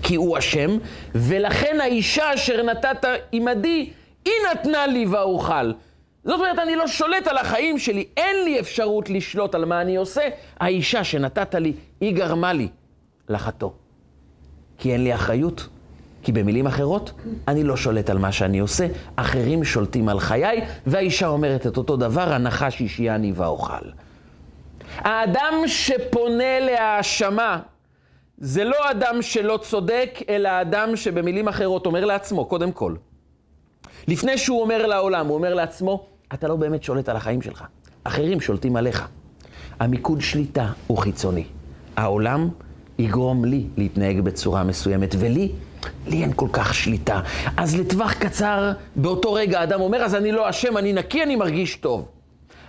כי 0.02 0.14
הוא 0.14 0.38
אשם, 0.38 0.70
ולכן 1.14 1.76
האישה 1.80 2.34
אשר 2.34 2.62
נתת 2.62 3.04
עמדי, 3.32 3.90
היא 4.24 4.32
נתנה 4.52 4.86
לי 4.86 5.06
ואוכל. 5.06 5.72
זאת 6.26 6.34
אומרת, 6.34 6.58
אני 6.58 6.76
לא 6.76 6.86
שולט 6.86 7.26
על 7.26 7.38
החיים 7.38 7.78
שלי, 7.78 8.04
אין 8.16 8.44
לי 8.44 8.60
אפשרות 8.60 9.10
לשלוט 9.10 9.54
על 9.54 9.64
מה 9.64 9.80
אני 9.80 9.96
עושה. 9.96 10.22
האישה 10.60 11.04
שנתת 11.04 11.54
לי, 11.54 11.72
היא 12.00 12.16
גרמה 12.16 12.52
לי 12.52 12.68
לחטוא. 13.28 13.70
כי 14.78 14.92
אין 14.92 15.04
לי 15.04 15.14
אחריות. 15.14 15.68
כי 16.22 16.32
במילים 16.32 16.66
אחרות, 16.66 17.12
אני 17.48 17.64
לא 17.64 17.76
שולט 17.76 18.10
על 18.10 18.18
מה 18.18 18.32
שאני 18.32 18.58
עושה, 18.58 18.86
אחרים 19.16 19.64
שולטים 19.64 20.08
על 20.08 20.20
חיי, 20.20 20.60
והאישה 20.86 21.26
אומרת 21.26 21.66
את 21.66 21.76
אותו 21.76 21.96
דבר, 21.96 22.32
הנחש 22.32 22.80
אישיאני 22.80 23.32
ואוכל. 23.34 23.86
האדם 24.96 25.54
שפונה 25.66 26.60
להאשמה, 26.60 27.60
זה 28.38 28.64
לא 28.64 28.90
אדם 28.90 29.22
שלא 29.22 29.58
צודק, 29.62 30.18
אלא 30.28 30.60
אדם 30.60 30.96
שבמילים 30.96 31.48
אחרות 31.48 31.86
אומר 31.86 32.04
לעצמו, 32.04 32.44
קודם 32.44 32.72
כל, 32.72 32.94
לפני 34.08 34.38
שהוא 34.38 34.60
אומר 34.60 34.86
לעולם, 34.86 35.26
הוא 35.26 35.34
אומר 35.34 35.54
לעצמו, 35.54 36.06
אתה 36.34 36.48
לא 36.48 36.56
באמת 36.56 36.82
שולט 36.82 37.08
על 37.08 37.16
החיים 37.16 37.42
שלך. 37.42 37.64
אחרים 38.04 38.40
שולטים 38.40 38.76
עליך. 38.76 39.08
המיקוד 39.80 40.20
שליטה 40.20 40.72
הוא 40.86 40.98
חיצוני. 40.98 41.44
העולם 41.96 42.48
יגרום 42.98 43.44
לי 43.44 43.66
להתנהג 43.76 44.20
בצורה 44.20 44.64
מסוימת, 44.64 45.14
ולי, 45.18 45.52
לי 46.06 46.22
אין 46.22 46.32
כל 46.36 46.48
כך 46.52 46.74
שליטה. 46.74 47.20
אז 47.56 47.76
לטווח 47.76 48.12
קצר, 48.12 48.72
באותו 48.96 49.32
רגע 49.32 49.60
האדם 49.60 49.80
אומר, 49.80 49.98
אז 49.98 50.14
אני 50.14 50.32
לא 50.32 50.50
אשם, 50.50 50.76
אני 50.76 50.92
נקי, 50.92 51.22
אני 51.22 51.36
מרגיש 51.36 51.76
טוב. 51.76 52.08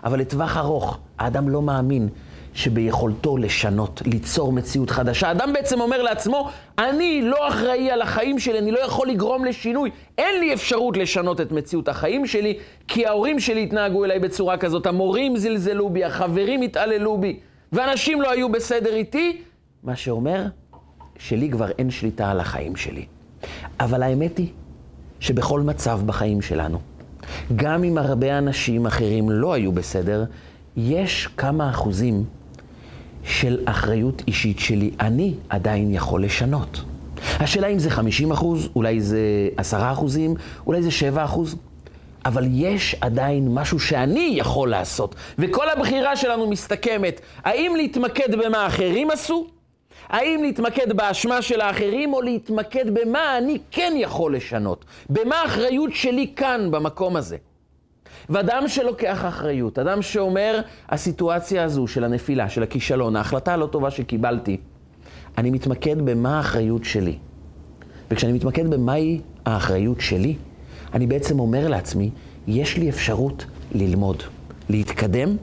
אבל 0.03 0.19
לטווח 0.19 0.57
ארוך, 0.57 0.99
האדם 1.19 1.49
לא 1.49 1.61
מאמין 1.61 2.09
שביכולתו 2.57 3.37
לשנות, 3.37 4.01
ליצור 4.05 4.51
מציאות 4.51 4.89
חדשה. 4.89 5.27
האדם 5.27 5.53
בעצם 5.53 5.81
אומר 5.81 6.01
לעצמו, 6.01 6.49
אני 6.79 7.21
לא 7.21 7.47
אחראי 7.47 7.91
על 7.91 8.01
החיים 8.01 8.39
שלי, 8.39 8.59
אני 8.59 8.71
לא 8.71 8.79
יכול 8.79 9.07
לגרום 9.07 9.45
לשינוי. 9.45 9.91
אין 10.17 10.39
לי 10.39 10.53
אפשרות 10.53 10.97
לשנות 10.97 11.41
את 11.41 11.51
מציאות 11.51 11.87
החיים 11.87 12.25
שלי, 12.25 12.57
כי 12.87 13.05
ההורים 13.05 13.39
שלי 13.39 13.63
התנהגו 13.63 14.05
אליי 14.05 14.19
בצורה 14.19 14.57
כזאת, 14.57 14.85
המורים 14.85 15.37
זלזלו 15.37 15.89
בי, 15.89 16.03
החברים 16.03 16.61
התעללו 16.61 17.17
בי, 17.17 17.39
ואנשים 17.71 18.21
לא 18.21 18.31
היו 18.31 18.49
בסדר 18.49 18.95
איתי, 18.95 19.41
מה 19.83 19.95
שאומר 19.95 20.45
שלי 21.19 21.49
כבר 21.49 21.69
אין 21.69 21.89
שליטה 21.89 22.31
על 22.31 22.39
החיים 22.39 22.75
שלי. 22.75 23.05
אבל 23.79 24.03
האמת 24.03 24.37
היא 24.37 24.49
שבכל 25.19 25.61
מצב 25.61 26.01
בחיים 26.05 26.41
שלנו, 26.41 26.79
גם 27.55 27.83
אם 27.83 27.97
הרבה 27.97 28.37
אנשים 28.37 28.85
אחרים 28.85 29.29
לא 29.29 29.53
היו 29.53 29.71
בסדר, 29.71 30.25
יש 30.77 31.27
כמה 31.27 31.69
אחוזים 31.69 32.25
של 33.27 33.60
אחריות 33.65 34.24
אישית 34.27 34.60
שלי, 34.60 34.91
אני 35.00 35.34
עדיין 35.50 35.93
יכול 35.93 36.24
לשנות. 36.24 36.81
השאלה 37.39 37.67
אם 37.67 37.79
זה 37.79 37.89
50 37.89 38.31
אחוז, 38.31 38.69
אולי 38.75 39.01
זה 39.01 39.19
10 39.57 39.91
אחוזים, 39.91 40.36
אולי 40.67 40.84
זה 40.84 40.91
7 40.91 41.24
אחוז, 41.25 41.55
אבל 42.25 42.48
יש 42.51 42.96
עדיין 43.01 43.53
משהו 43.53 43.79
שאני 43.79 44.34
יכול 44.36 44.69
לעשות. 44.69 45.15
וכל 45.39 45.69
הבחירה 45.69 46.15
שלנו 46.15 46.50
מסתכמת, 46.50 47.22
האם 47.43 47.74
להתמקד 47.75 48.36
במה 48.36 48.67
אחרים 48.67 49.12
עשו, 49.12 49.48
האם 50.10 50.39
להתמקד 50.43 50.93
באשמה 50.93 51.41
של 51.41 51.62
האחרים, 51.62 52.13
או 52.13 52.22
להתמקד 52.22 52.93
במה 52.93 53.38
אני 53.38 53.57
כן 53.72 53.93
יכול 53.96 54.36
לשנות? 54.36 54.86
במה 55.10 55.36
האחריות 55.36 55.89
שלי 55.93 56.34
כאן, 56.36 56.72
במקום 56.72 57.15
הזה? 57.15 57.38
ואדם 58.29 58.67
שלוקח 58.67 59.25
אחריות, 59.25 59.79
אדם 59.79 60.01
שאומר, 60.01 60.62
הסיטואציה 60.89 61.63
הזו 61.63 61.88
של 61.88 62.03
הנפילה, 62.03 62.50
של 62.50 62.63
הכישלון, 62.63 63.15
ההחלטה 63.15 63.53
הלא 63.53 63.65
טובה 63.65 63.91
שקיבלתי, 63.91 64.57
אני 65.38 65.51
מתמקד 65.51 66.01
במה 66.01 66.38
האחריות 66.38 66.86
שלי. 66.86 67.17
וכשאני 68.12 68.34
מתמקד 68.34 68.69
במהי 68.69 69.22
האחריות 69.46 70.01
שלי, 70.01 70.36
אני 70.93 71.07
בעצם 71.07 71.39
אומר 71.39 71.67
לעצמי, 71.67 72.10
יש 72.48 72.77
לי 72.77 72.89
אפשרות 72.89 73.46
ללמוד, 73.72 74.24
להתקדם 74.69 75.36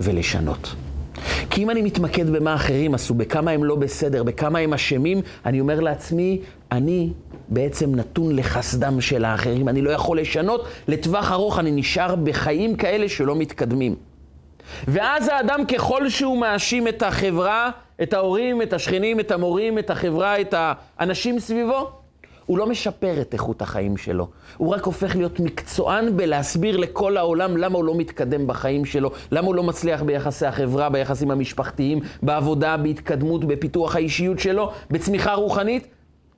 ולשנות. 0.00 0.74
כי 1.50 1.62
אם 1.62 1.70
אני 1.70 1.82
מתמקד 1.82 2.30
במה 2.30 2.54
אחרים 2.54 2.94
עשו, 2.94 3.14
בכמה 3.14 3.50
הם 3.50 3.64
לא 3.64 3.76
בסדר, 3.76 4.22
בכמה 4.22 4.58
הם 4.58 4.74
אשמים, 4.74 5.20
אני 5.46 5.60
אומר 5.60 5.80
לעצמי, 5.80 6.40
אני 6.72 7.12
בעצם 7.50 7.94
נתון 7.94 8.36
לחסדם 8.36 9.00
של 9.00 9.24
האחרים, 9.24 9.68
אני 9.68 9.82
לא 9.82 9.90
יכול 9.90 10.20
לשנות, 10.20 10.64
לטווח 10.88 11.32
ארוך 11.32 11.58
אני 11.58 11.70
נשאר 11.70 12.14
בחיים 12.14 12.76
כאלה 12.76 13.08
שלא 13.08 13.36
מתקדמים. 13.36 13.94
ואז 14.88 15.28
האדם 15.28 15.66
ככל 15.66 16.08
שהוא 16.08 16.38
מאשים 16.38 16.88
את 16.88 17.02
החברה, 17.02 17.70
את 18.02 18.12
ההורים, 18.12 18.62
את 18.62 18.72
השכנים, 18.72 19.20
את 19.20 19.30
המורים, 19.30 19.78
את 19.78 19.90
החברה, 19.90 20.40
את 20.40 20.54
האנשים 20.56 21.38
סביבו, 21.38 21.90
הוא 22.46 22.58
לא 22.58 22.66
משפר 22.66 23.20
את 23.20 23.34
איכות 23.34 23.62
החיים 23.62 23.96
שלו. 23.96 24.28
הוא 24.56 24.74
רק 24.74 24.84
הופך 24.84 25.16
להיות 25.16 25.40
מקצוען 25.40 26.16
בלהסביר 26.16 26.76
לכל 26.76 27.16
העולם 27.16 27.56
למה 27.56 27.76
הוא 27.76 27.84
לא 27.84 27.94
מתקדם 27.94 28.46
בחיים 28.46 28.84
שלו, 28.84 29.10
למה 29.32 29.46
הוא 29.46 29.54
לא 29.54 29.62
מצליח 29.62 30.02
ביחסי 30.02 30.46
החברה, 30.46 30.88
ביחסים 30.88 31.30
המשפחתיים, 31.30 32.00
בעבודה, 32.22 32.76
בהתקדמות, 32.76 33.44
בפיתוח 33.44 33.96
האישיות 33.96 34.38
שלו, 34.38 34.72
בצמיחה 34.90 35.34
רוחנית. 35.34 35.86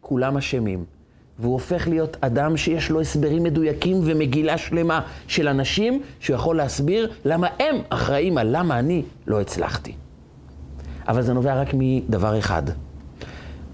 כולם 0.00 0.36
אשמים. 0.36 1.01
והוא 1.38 1.52
הופך 1.52 1.88
להיות 1.88 2.16
אדם 2.20 2.56
שיש 2.56 2.90
לו 2.90 3.00
הסברים 3.00 3.42
מדויקים 3.42 4.00
ומגילה 4.04 4.58
שלמה 4.58 5.00
של 5.26 5.48
אנשים 5.48 6.02
שהוא 6.20 6.36
יכול 6.36 6.56
להסביר 6.56 7.10
למה 7.24 7.48
הם 7.58 7.76
אחראים 7.88 8.38
על 8.38 8.56
למה 8.56 8.78
אני 8.78 9.02
לא 9.26 9.40
הצלחתי. 9.40 9.92
אבל 11.08 11.22
זה 11.22 11.32
נובע 11.32 11.60
רק 11.60 11.68
מדבר 11.74 12.38
אחד. 12.38 12.62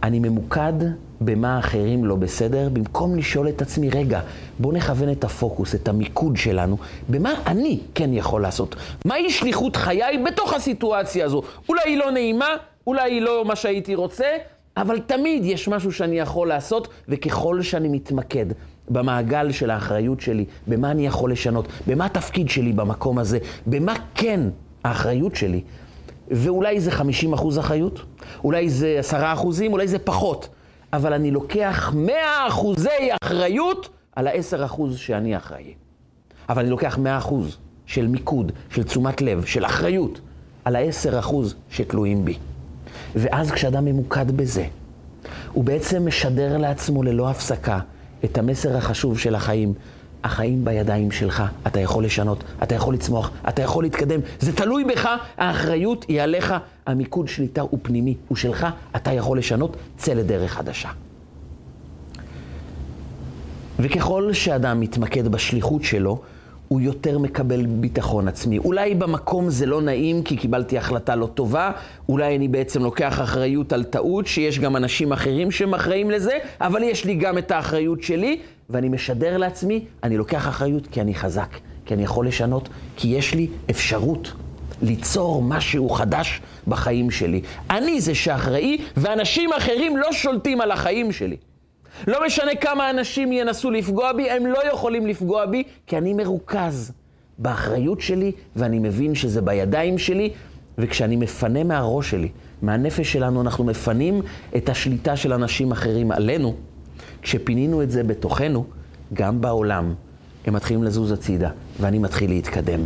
אני 0.02 0.18
ממוקד 0.18 0.72
במה 1.20 1.58
אחרים 1.58 2.04
לא 2.04 2.16
בסדר, 2.16 2.68
במקום 2.72 3.16
לשאול 3.16 3.48
את 3.48 3.62
עצמי, 3.62 3.90
רגע, 3.90 4.20
בוא 4.58 4.72
נכוון 4.72 5.12
את 5.12 5.24
הפוקוס, 5.24 5.74
את 5.74 5.88
המיקוד 5.88 6.36
שלנו, 6.36 6.76
במה 7.08 7.34
אני 7.46 7.80
כן 7.94 8.12
יכול 8.12 8.42
לעשות. 8.42 8.76
מהי 9.04 9.30
שליחות 9.30 9.76
חיי 9.76 10.24
בתוך 10.26 10.52
הסיטואציה 10.52 11.24
הזו? 11.24 11.42
אולי 11.68 11.80
היא 11.84 11.98
לא 11.98 12.10
נעימה, 12.10 12.48
אולי 12.86 13.12
היא 13.12 13.22
לא 13.22 13.44
מה 13.44 13.56
שהייתי 13.56 13.94
רוצה, 13.94 14.26
אבל 14.80 14.98
תמיד 14.98 15.44
יש 15.44 15.68
משהו 15.68 15.92
שאני 15.92 16.18
יכול 16.18 16.48
לעשות, 16.48 16.88
וככל 17.08 17.62
שאני 17.62 17.88
מתמקד 17.88 18.46
במעגל 18.88 19.52
של 19.52 19.70
האחריות 19.70 20.20
שלי, 20.20 20.44
במה 20.66 20.90
אני 20.90 21.06
יכול 21.06 21.32
לשנות, 21.32 21.68
במה 21.86 22.04
התפקיד 22.04 22.48
שלי 22.48 22.72
במקום 22.72 23.18
הזה, 23.18 23.38
במה 23.66 23.94
כן 24.14 24.40
האחריות 24.84 25.36
שלי, 25.36 25.60
ואולי 26.30 26.80
זה 26.80 26.90
50 26.90 27.32
אחוז 27.32 27.58
אחריות, 27.58 28.00
אולי 28.44 28.70
זה 28.70 28.96
10 28.98 29.32
אחוזים, 29.32 29.72
אולי 29.72 29.88
זה 29.88 29.98
פחות, 29.98 30.48
אבל 30.92 31.12
אני 31.12 31.30
לוקח 31.30 31.92
100 31.94 32.14
אחוזי 32.48 33.08
אחריות 33.22 33.88
על 34.16 34.26
ה-10 34.26 34.64
אחוז 34.64 34.98
שאני 34.98 35.36
אחראי. 35.36 35.74
אבל 36.48 36.62
אני 36.62 36.70
לוקח 36.70 36.98
100 36.98 37.18
אחוז 37.18 37.56
של 37.86 38.06
מיקוד, 38.06 38.52
של 38.70 38.82
תשומת 38.82 39.20
לב, 39.20 39.44
של 39.44 39.64
אחריות, 39.64 40.20
על 40.64 40.76
ה-10 40.76 41.18
אחוז 41.18 41.54
שתלויים 41.70 42.24
בי. 42.24 42.38
ואז 43.16 43.50
כשאדם 43.50 43.84
ממוקד 43.84 44.30
בזה, 44.30 44.66
הוא 45.52 45.64
בעצם 45.64 46.06
משדר 46.06 46.56
לעצמו 46.56 47.02
ללא 47.02 47.30
הפסקה 47.30 47.78
את 48.24 48.38
המסר 48.38 48.76
החשוב 48.76 49.18
של 49.18 49.34
החיים. 49.34 49.74
החיים 50.24 50.64
בידיים 50.64 51.10
שלך, 51.10 51.42
אתה 51.66 51.80
יכול 51.80 52.04
לשנות, 52.04 52.44
אתה 52.62 52.74
יכול 52.74 52.94
לצמוח, 52.94 53.30
אתה 53.48 53.62
יכול 53.62 53.84
להתקדם, 53.84 54.20
זה 54.40 54.52
תלוי 54.52 54.84
בך, 54.84 55.08
האחריות 55.36 56.04
היא 56.08 56.22
עליך, 56.22 56.54
המיקוד 56.86 57.28
שליטה 57.28 57.60
הוא 57.60 57.78
פנימי, 57.82 58.14
הוא 58.28 58.36
שלך, 58.36 58.66
אתה 58.96 59.12
יכול 59.12 59.38
לשנות, 59.38 59.76
צא 59.96 60.12
לדרך 60.12 60.52
חדשה. 60.52 60.88
וככל 63.78 64.32
שאדם 64.32 64.80
מתמקד 64.80 65.28
בשליחות 65.28 65.84
שלו, 65.84 66.20
הוא 66.68 66.80
יותר 66.80 67.18
מקבל 67.18 67.66
ביטחון 67.66 68.28
עצמי. 68.28 68.58
אולי 68.58 68.94
במקום 68.94 69.50
זה 69.50 69.66
לא 69.66 69.82
נעים 69.82 70.22
כי 70.22 70.36
קיבלתי 70.36 70.78
החלטה 70.78 71.16
לא 71.16 71.26
טובה, 71.26 71.70
אולי 72.08 72.36
אני 72.36 72.48
בעצם 72.48 72.82
לוקח 72.82 73.20
אחריות 73.20 73.72
על 73.72 73.84
טעות, 73.84 74.26
שיש 74.26 74.58
גם 74.58 74.76
אנשים 74.76 75.12
אחרים 75.12 75.50
שהם 75.50 75.74
אחראים 75.74 76.10
לזה, 76.10 76.38
אבל 76.60 76.82
יש 76.82 77.04
לי 77.04 77.14
גם 77.14 77.38
את 77.38 77.50
האחריות 77.50 78.02
שלי, 78.02 78.40
ואני 78.70 78.88
משדר 78.88 79.36
לעצמי, 79.36 79.84
אני 80.02 80.16
לוקח 80.16 80.48
אחריות 80.48 80.86
כי 80.86 81.00
אני 81.00 81.14
חזק, 81.14 81.56
כי 81.86 81.94
אני 81.94 82.02
יכול 82.02 82.26
לשנות, 82.26 82.68
כי 82.96 83.08
יש 83.08 83.34
לי 83.34 83.46
אפשרות 83.70 84.32
ליצור 84.82 85.42
משהו 85.42 85.88
חדש 85.88 86.40
בחיים 86.68 87.10
שלי. 87.10 87.40
אני 87.70 88.00
זה 88.00 88.14
שאחראי, 88.14 88.78
ואנשים 88.96 89.52
אחרים 89.52 89.96
לא 89.96 90.12
שולטים 90.12 90.60
על 90.60 90.70
החיים 90.70 91.12
שלי. 91.12 91.36
לא 92.06 92.26
משנה 92.26 92.54
כמה 92.54 92.90
אנשים 92.90 93.32
ינסו 93.32 93.70
לפגוע 93.70 94.12
בי, 94.12 94.30
הם 94.30 94.46
לא 94.46 94.58
יכולים 94.72 95.06
לפגוע 95.06 95.46
בי, 95.46 95.62
כי 95.86 95.98
אני 95.98 96.14
מרוכז 96.14 96.92
באחריות 97.38 98.00
שלי, 98.00 98.32
ואני 98.56 98.78
מבין 98.78 99.14
שזה 99.14 99.42
בידיים 99.42 99.98
שלי, 99.98 100.30
וכשאני 100.78 101.16
מפנה 101.16 101.64
מהראש 101.64 102.10
שלי, 102.10 102.28
מהנפש 102.62 103.12
שלנו, 103.12 103.40
אנחנו 103.40 103.64
מפנים 103.64 104.22
את 104.56 104.68
השליטה 104.68 105.16
של 105.16 105.32
אנשים 105.32 105.72
אחרים 105.72 106.12
עלינו. 106.12 106.54
כשפינינו 107.22 107.82
את 107.82 107.90
זה 107.90 108.02
בתוכנו, 108.02 108.64
גם 109.12 109.40
בעולם, 109.40 109.94
הם 110.46 110.54
מתחילים 110.54 110.84
לזוז 110.84 111.12
הצידה, 111.12 111.50
ואני 111.80 111.98
מתחיל 111.98 112.30
להתקדם. 112.30 112.80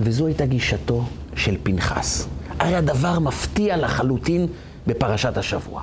וזו 0.00 0.26
הייתה 0.26 0.46
גישתו 0.46 1.04
של 1.36 1.56
פנחס. 1.62 2.28
הרי 2.58 2.74
הדבר 2.74 3.18
מפתיע 3.18 3.76
לחלוטין 3.76 4.46
בפרשת 4.86 5.36
השבוע. 5.36 5.82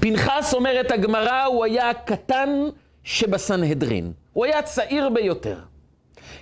פנחס, 0.00 0.54
אומרת 0.54 0.90
הגמרא, 0.90 1.44
הוא 1.44 1.64
היה 1.64 1.90
הקטן 1.90 2.48
שבסנהדרין. 3.04 4.12
הוא 4.32 4.44
היה 4.44 4.62
צעיר 4.62 5.08
ביותר. 5.08 5.58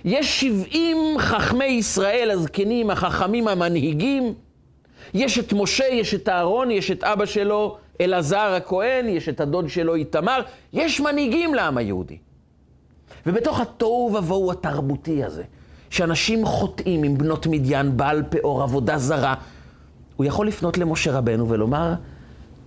יש 0.05 0.41
שבעים 0.41 0.97
חכמי 1.17 1.65
ישראל, 1.65 2.31
הזקנים, 2.31 2.89
החכמים 2.89 3.47
המנהיגים. 3.47 4.33
יש 5.13 5.39
את 5.39 5.53
משה, 5.53 5.85
יש 5.91 6.13
את 6.13 6.29
אהרון, 6.29 6.71
יש 6.71 6.91
את 6.91 7.03
אבא 7.03 7.25
שלו, 7.25 7.77
אלעזר 8.01 8.53
הכהן, 8.57 9.07
יש 9.07 9.29
את 9.29 9.39
הדוד 9.39 9.69
שלו 9.69 9.95
איתמר. 9.95 10.41
יש 10.73 10.99
מנהיגים 10.99 11.55
לעם 11.55 11.77
היהודי. 11.77 12.17
ובתוך 13.25 13.59
התוהו 13.59 14.13
ובוהו 14.13 14.51
התרבותי 14.51 15.23
הזה, 15.23 15.43
שאנשים 15.89 16.45
חוטאים 16.45 17.03
עם 17.03 17.17
בנות 17.17 17.47
מדיין, 17.47 17.97
בעל 17.97 18.23
פאור, 18.29 18.63
עבודה 18.63 18.97
זרה, 18.97 19.35
הוא 20.15 20.25
יכול 20.25 20.47
לפנות 20.47 20.77
למשה 20.77 21.11
רבנו 21.11 21.49
ולומר, 21.49 21.93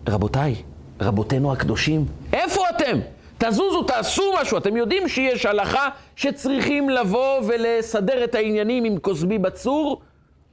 רבותיי, 0.09 0.55
רבותינו 1.01 1.53
הקדושים, 1.53 2.07
איפה 2.33 2.63
אתם? 2.77 2.99
תזוזו, 3.39 3.83
תעשו 3.83 4.23
משהו. 4.41 4.59
אתם 4.59 4.77
יודעים 4.77 5.09
שיש 5.09 5.47
הלכה 5.47 5.89
שצריכים 6.17 6.91
לבוא 6.91 7.41
ולסדר 7.47 8.25
את 8.25 8.35
העניינים 8.35 8.85
עם 8.85 8.99
כוסבי 8.99 9.39
בצור, 9.39 10.01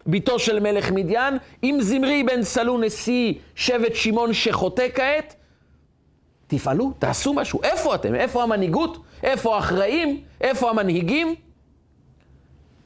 ביתו 0.06 0.40
של 0.40 0.60
מלך 0.60 0.92
מדיין, 0.92 1.38
עם 1.62 1.82
זמרי 1.82 2.24
בן 2.24 2.44
סלו 2.44 2.78
נשיא 2.78 3.34
שבט 3.56 3.96
שמעון 3.96 4.34
שחוטא 4.34 4.88
כעת. 4.96 5.36
תפעלו, 6.48 6.92
תעשו 7.00 7.34
משהו. 7.34 7.64
איפה 7.64 7.96
אתם? 7.96 8.16
איפה 8.16 8.44
המנהיגות? 8.44 8.98
איפה 9.24 9.56
האחראים? 9.56 10.22
איפה 10.42 10.70
המנהיגים? 10.70 11.36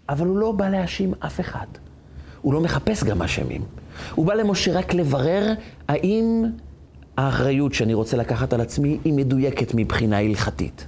אבל 0.10 0.28
הוא 0.28 0.38
לא 0.38 0.52
בא 0.52 0.70
להאשים 0.70 1.14
אף 1.20 1.40
אחד. 1.40 1.68
הוא 2.42 2.54
לא 2.54 2.62
מחפש 2.62 3.04
גם 3.04 3.22
אשמים. 3.22 3.62
הוא 4.16 4.26
בא 4.26 4.34
למשה 4.34 4.72
רק 4.72 4.94
לברר 4.94 5.54
האם 5.88 6.46
האחריות 7.18 7.74
שאני 7.74 7.94
רוצה 7.94 8.18
לקחת 8.18 8.54
על 8.54 8.62
עצמי 8.62 8.98
היא 9.06 9.14
מדויקת 9.14 9.72
מבחינה 9.76 10.20
הלכתית. 10.20 10.88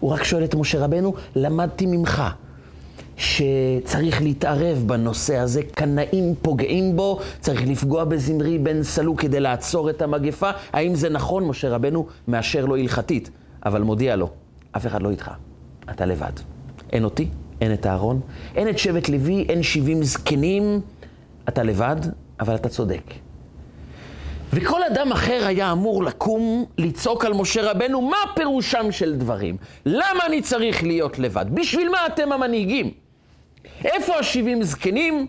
הוא 0.00 0.10
רק 0.10 0.22
שואל 0.22 0.44
את 0.44 0.54
משה 0.54 0.84
רבנו, 0.84 1.14
למדתי 1.36 1.86
ממך 1.86 2.22
שצריך 3.16 4.22
להתערב 4.22 4.82
בנושא 4.86 5.36
הזה, 5.36 5.62
קנאים 5.62 6.34
פוגעים 6.42 6.96
בו, 6.96 7.20
צריך 7.40 7.62
לפגוע 7.66 8.04
בזמרי 8.04 8.58
בן 8.58 8.82
סלו 8.82 9.16
כדי 9.16 9.40
לעצור 9.40 9.90
את 9.90 10.02
המגפה. 10.02 10.50
האם 10.72 10.94
זה 10.94 11.08
נכון? 11.08 11.44
משה 11.44 11.68
רבנו 11.68 12.06
מאשר 12.28 12.64
לו 12.64 12.76
הלכתית, 12.76 13.30
אבל 13.66 13.82
מודיע 13.82 14.16
לו, 14.16 14.30
אף 14.72 14.86
אחד 14.86 15.02
לא 15.02 15.10
איתך, 15.10 15.30
אתה 15.90 16.06
לבד. 16.06 16.32
אין 16.92 17.04
אותי, 17.04 17.28
אין 17.60 17.72
את 17.72 17.86
אהרון, 17.86 18.20
אין 18.56 18.68
את 18.68 18.78
שבט 18.78 19.08
לוי, 19.08 19.46
אין 19.48 19.62
שבעים 19.62 20.02
זקנים, 20.02 20.80
אתה 21.48 21.62
לבד, 21.62 21.96
אבל 22.40 22.54
אתה 22.54 22.68
צודק. 22.68 23.02
וכל 24.52 24.82
אדם 24.82 25.12
אחר 25.12 25.42
היה 25.46 25.72
אמור 25.72 26.04
לקום, 26.04 26.64
לצעוק 26.78 27.24
על 27.24 27.32
משה 27.32 27.70
רבנו, 27.70 28.02
מה 28.02 28.16
פירושם 28.36 28.92
של 28.92 29.16
דברים? 29.16 29.56
למה 29.86 30.26
אני 30.26 30.42
צריך 30.42 30.82
להיות 30.82 31.18
לבד? 31.18 31.46
בשביל 31.54 31.88
מה 31.88 32.06
אתם 32.06 32.32
המנהיגים? 32.32 32.90
איפה 33.84 34.16
השבעים 34.16 34.62
זקנים? 34.62 35.26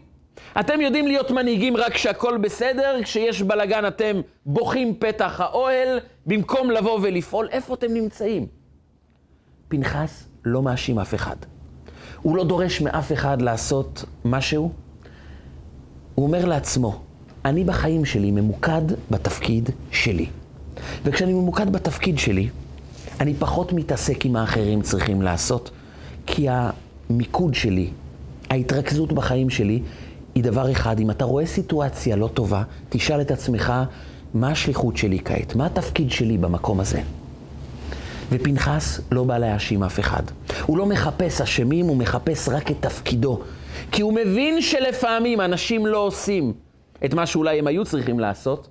אתם 0.60 0.82
יודעים 0.82 1.08
להיות 1.08 1.32
מנהיגים 1.32 1.78
רק 1.78 1.94
כשהכול 1.94 2.38
בסדר, 2.38 3.04
כשיש 3.04 3.42
בלגן 3.42 3.86
אתם 3.88 4.22
בוכים 4.46 4.96
פתח 5.00 5.42
האוהל, 5.42 6.00
במקום 6.26 6.72
לבוא 6.72 7.00
ולפעול, 7.02 7.48
איפה 7.52 7.74
אתם 7.74 7.94
נמצאים? 7.94 8.46
פנחס 9.68 10.28
לא 10.46 10.62
מאשים 10.62 11.00
אף 11.00 11.14
אחד. 11.16 11.36
הוא 12.22 12.38
לא 12.38 12.44
דורש 12.44 12.82
מאף 12.82 13.12
אחד 13.12 13.42
לעשות 13.42 14.06
משהו. 14.26 14.72
הוא 16.16 16.26
אומר 16.26 16.46
לעצמו, 16.46 17.00
אני 17.46 17.64
בחיים 17.64 18.06
שלי 18.06 18.32
ממוקד 18.32 18.82
בתפקיד 19.12 19.70
שלי. 19.92 20.26
וכשאני 21.06 21.34
ממוקד 21.34 21.74
בתפקיד 21.74 22.20
שלי, 22.20 22.50
אני 23.20 23.34
פחות 23.34 23.74
מתעסק 23.74 24.26
עם 24.26 24.36
האחרים 24.36 24.82
צריכים 24.82 25.22
לעשות, 25.22 25.72
כי 26.26 26.48
המיקוד 26.50 27.54
שלי, 27.54 27.90
ההתרכזות 28.50 29.14
בחיים 29.14 29.50
שלי, 29.50 29.82
היא 30.36 30.44
דבר 30.44 30.72
אחד, 30.72 31.00
אם 31.00 31.12
אתה 31.12 31.26
רואה 31.26 31.46
סיטואציה 31.46 32.16
לא 32.16 32.30
טובה, 32.34 32.64
תשאל 32.90 33.22
את 33.22 33.32
עצמך, 33.32 33.74
מה 34.34 34.52
השליחות 34.52 34.98
שלי 34.98 35.20
כעת? 35.26 35.56
מה 35.56 35.66
התפקיד 35.66 36.12
שלי 36.12 36.38
במקום 36.38 36.80
הזה? 36.80 37.02
ופנחס 38.32 39.02
לא 39.12 39.24
בא 39.24 39.38
להאשים 39.38 39.84
אף 39.84 40.00
אחד. 40.00 40.24
הוא 40.66 40.78
לא 40.78 40.86
מחפש 40.86 41.42
אשמים, 41.42 41.86
הוא 41.86 41.98
מחפש 41.98 42.50
רק 42.50 42.72
את 42.72 42.76
תפקידו. 42.80 43.40
כי 43.92 44.02
הוא 44.02 44.14
מבין 44.14 44.62
שלפעמים 44.62 45.42
אנשים 45.42 45.86
לא 45.86 45.98
עושים 45.98 46.54
את 47.06 47.14
מה 47.14 47.26
שאולי 47.26 47.60
הם 47.60 47.68
היו 47.68 47.86
צריכים 47.86 48.20
לעשות, 48.20 48.68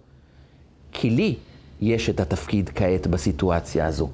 כי 0.93 1.11
לי 1.11 1.35
יש 1.81 2.11
את 2.11 2.21
התפקיד 2.21 2.71
כעת 2.75 3.07
בסיטואציה 3.07 3.87
הזו. 3.87 4.09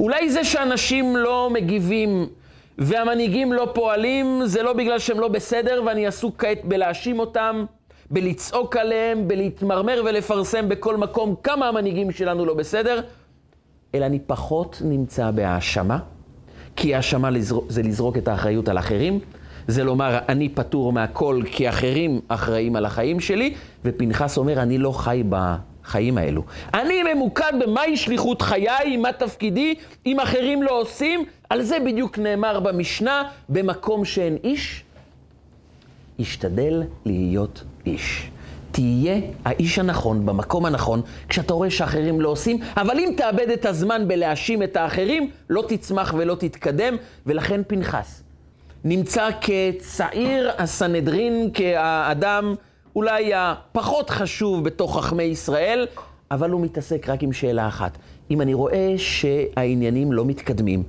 אולי 0.00 0.30
זה 0.30 0.44
שאנשים 0.44 1.16
לא 1.16 1.50
מגיבים 1.52 2.26
והמנהיגים 2.78 3.52
לא 3.52 3.68
פועלים, 3.74 4.40
זה 4.44 4.62
לא 4.62 4.72
בגלל 4.72 4.98
שהם 4.98 5.20
לא 5.20 5.28
בסדר 5.28 5.82
ואני 5.86 6.06
עסוק 6.06 6.44
כעת 6.44 6.64
בלהאשים 6.64 7.18
אותם, 7.18 7.64
בלצעוק 8.10 8.76
עליהם, 8.76 9.28
בלהתמרמר 9.28 10.02
ולפרסם 10.04 10.68
בכל 10.68 10.96
מקום 10.96 11.34
כמה 11.42 11.68
המנהיגים 11.68 12.10
שלנו 12.10 12.44
לא 12.46 12.54
בסדר, 12.54 13.00
אלא 13.94 14.06
אני 14.06 14.18
פחות 14.26 14.82
נמצא 14.84 15.30
בהאשמה, 15.30 15.98
כי 16.76 16.94
האשמה 16.94 17.28
זה 17.68 17.82
לזרוק 17.82 18.18
את 18.18 18.28
האחריות 18.28 18.68
על 18.68 18.78
אחרים, 18.78 19.20
זה 19.68 19.84
לומר, 19.84 20.18
אני 20.28 20.48
פטור 20.48 20.92
מהכל 20.92 21.42
כי 21.50 21.68
אחרים 21.68 22.20
אחראים 22.28 22.76
על 22.76 22.84
החיים 22.84 23.20
שלי, 23.20 23.54
ופנחס 23.84 24.38
אומר, 24.38 24.62
אני 24.62 24.78
לא 24.78 24.92
חי 24.92 25.22
בחיים 25.28 26.18
האלו. 26.18 26.42
אני 26.74 27.14
ממוקד 27.14 27.52
במהי 27.60 27.96
שליחות 27.96 28.42
חיי, 28.42 28.96
מה 28.96 29.12
תפקידי, 29.12 29.74
אם 30.06 30.20
אחרים 30.20 30.62
לא 30.62 30.80
עושים, 30.80 31.24
על 31.50 31.62
זה 31.62 31.76
בדיוק 31.86 32.18
נאמר 32.18 32.60
במשנה, 32.60 33.22
במקום 33.48 34.04
שאין 34.04 34.36
איש, 34.44 34.84
השתדל 36.20 36.82
להיות 37.06 37.62
איש. 37.86 38.30
תהיה 38.72 39.20
האיש 39.44 39.78
הנכון 39.78 40.26
במקום 40.26 40.66
הנכון, 40.66 41.02
כשאתה 41.28 41.54
רואה 41.54 41.70
שאחרים 41.70 42.20
לא 42.20 42.28
עושים, 42.28 42.58
אבל 42.76 42.98
אם 42.98 43.14
תאבד 43.16 43.50
את 43.50 43.66
הזמן 43.66 44.08
בלהאשים 44.08 44.62
את 44.62 44.76
האחרים, 44.76 45.30
לא 45.50 45.64
תצמח 45.68 46.14
ולא 46.18 46.34
תתקדם, 46.34 46.96
ולכן 47.26 47.60
פנחס 47.66 48.23
נמצא 48.84 49.28
כצעיר 49.40 50.50
הסנהדרין, 50.58 51.50
כאדם 51.54 52.54
אולי 52.96 53.32
הפחות 53.34 54.10
חשוב 54.10 54.64
בתוך 54.64 54.98
חכמי 54.98 55.22
ישראל, 55.22 55.86
אבל 56.30 56.50
הוא 56.50 56.60
מתעסק 56.60 57.08
רק 57.08 57.22
עם 57.22 57.32
שאלה 57.32 57.68
אחת. 57.68 57.98
אם 58.30 58.40
אני 58.40 58.54
רואה 58.54 58.94
שהעניינים 58.96 60.12
לא 60.12 60.24
מתקדמים, 60.24 60.82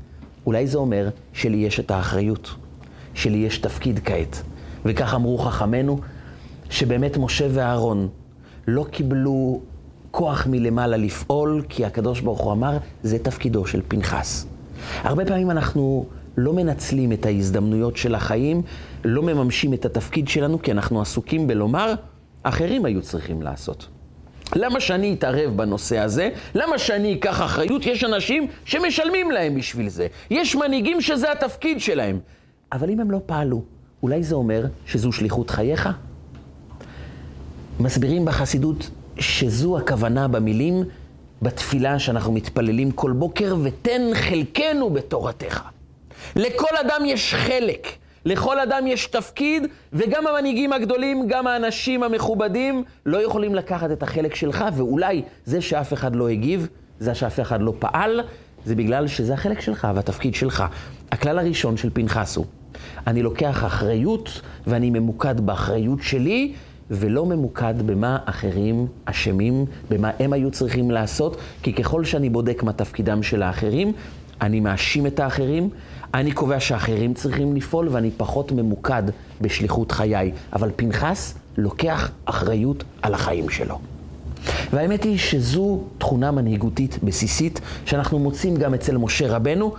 אולי 0.45 0.67
זה 0.67 0.77
אומר 0.77 1.10
שלי 1.34 1.58
יש 1.58 1.79
את 1.79 1.91
האחריות, 1.91 2.55
שלי 3.13 3.38
יש 3.38 3.58
תפקיד 3.58 3.99
כעת. 4.05 4.41
וכך 4.86 5.13
אמרו 5.13 5.38
חכמינו, 5.38 5.99
שבאמת 6.69 7.17
משה 7.17 7.47
ואהרון 7.49 8.08
לא 8.67 8.86
קיבלו 8.91 9.62
כוח 10.12 10.47
מלמעלה 10.49 10.97
לפעול, 10.97 11.63
כי 11.69 11.86
הקדוש 11.86 12.21
ברוך 12.21 12.41
הוא 12.41 12.51
אמר, 12.51 12.77
זה 13.03 13.19
תפקידו 13.19 13.65
של 13.65 13.81
פנחס. 13.88 14.45
הרבה 15.03 15.25
פעמים 15.25 15.51
אנחנו 15.51 16.05
לא 16.38 16.54
מנצלים 16.54 17.12
את 17.12 17.26
ההזדמנויות 17.26 17.98
של 17.98 18.15
החיים, 18.15 18.62
לא 19.06 19.21
מממשים 19.21 19.74
את 19.74 19.86
התפקיד 19.86 20.28
שלנו, 20.28 20.62
כי 20.62 20.71
אנחנו 20.71 21.02
עסוקים 21.02 21.48
בלומר, 21.48 21.93
אחרים 22.43 22.86
היו 22.86 23.02
צריכים 23.02 23.41
לעשות. 23.41 23.88
למה 24.56 24.80
שאני 24.80 25.13
אתערב 25.13 25.58
בנושא 25.58 25.98
הזה? 25.98 26.30
למה 26.56 26.78
שאני 26.78 27.13
אקח 27.13 27.41
אחריות? 27.41 27.86
יש 27.86 28.04
אנשים 28.04 28.48
שמשלמים 28.65 29.32
להם 29.32 29.56
בשביל 29.56 29.89
זה. 29.89 30.08
יש 30.30 30.56
מנהיגים 30.56 31.02
שזה 31.02 31.32
התפקיד 31.32 31.80
שלהם. 31.80 32.19
אבל 32.71 32.89
אם 32.89 33.00
הם 33.00 33.12
לא 33.12 33.19
פעלו, 33.26 33.63
אולי 34.04 34.24
זה 34.24 34.36
אומר 34.36 34.65
שזו 34.86 35.12
שליחות 35.12 35.50
חייך? 35.50 35.89
מסבירים 37.80 38.26
בחסידות 38.26 38.89
שזו 39.19 39.78
הכוונה 39.78 40.28
במילים 40.28 40.84
בתפילה 41.41 42.00
שאנחנו 42.00 42.32
מתפללים 42.32 42.91
כל 42.91 43.12
בוקר, 43.12 43.56
ותן 43.63 44.02
חלקנו 44.13 44.89
בתורתך. 44.89 45.74
לכל 46.35 46.77
אדם 46.81 47.05
יש 47.05 47.33
חלק, 47.33 47.88
לכל 48.25 48.59
אדם 48.59 48.88
יש 48.88 49.07
תפקיד, 49.07 49.67
וגם 49.93 50.27
המנהיגים 50.27 50.73
הגדולים, 50.73 51.27
גם 51.27 51.47
האנשים 51.47 52.03
המכובדים, 52.03 52.83
לא 53.05 53.25
יכולים 53.25 53.55
לקחת 53.55 53.91
את 53.91 54.03
החלק 54.03 54.35
שלך, 54.35 54.65
ואולי 54.75 55.21
זה 55.45 55.61
שאף 55.61 55.93
אחד 55.93 56.15
לא 56.15 56.29
הגיב, 56.29 56.67
זה 56.99 57.15
שאף 57.15 57.39
אחד 57.39 57.61
לא 57.61 57.73
פעל, 57.79 58.21
זה 58.65 58.75
בגלל 58.75 59.07
שזה 59.07 59.33
החלק 59.33 59.59
שלך 59.59 59.88
והתפקיד 59.95 60.35
שלך. 60.35 60.63
הכלל 61.11 61.39
הראשון 61.39 61.77
של 61.77 61.89
פנחס 61.93 62.35
הוא, 62.35 62.45
אני 63.07 63.23
לוקח 63.23 63.65
אחריות 63.65 64.41
ואני 64.67 64.89
ממוקד 64.89 65.39
באחריות 65.41 65.99
שלי, 66.01 66.53
ולא 66.91 67.25
ממוקד 67.25 67.81
במה 67.81 68.17
אחרים 68.25 68.88
אשמים, 69.05 69.65
במה 69.89 70.11
הם 70.19 70.33
היו 70.33 70.51
צריכים 70.51 70.91
לעשות, 70.91 71.38
כי 71.63 71.73
ככל 71.73 72.03
שאני 72.03 72.29
בודק 72.29 72.63
מה 72.63 72.73
תפקידם 72.73 73.23
של 73.23 73.43
האחרים, 73.43 73.93
אני 74.41 74.59
מאשים 74.59 75.07
את 75.07 75.19
האחרים, 75.19 75.69
אני 76.15 76.32
קובע 76.32 76.60
שאחרים 76.60 77.13
צריכים 77.13 77.56
לפעול 77.56 77.88
ואני 77.91 78.12
פחות 78.12 78.51
ממוקד 78.51 79.04
בשליחות 79.41 79.91
חיי. 79.91 80.32
אבל 80.54 80.71
פנחס 80.75 81.38
לוקח 81.58 82.12
אחריות 82.25 82.84
על 83.01 83.13
החיים 83.13 83.49
שלו. 83.49 83.80
והאמת 84.71 85.04
היא 85.04 85.17
שזו 85.17 85.84
תכונה 85.97 86.32
מנהיגותית 86.32 87.04
בסיסית 87.04 87.62
שאנחנו 87.86 88.19
מוצאים 88.19 88.56
גם 88.56 88.73
אצל 88.73 88.97
משה 88.97 89.36
רבנו, 89.36 89.73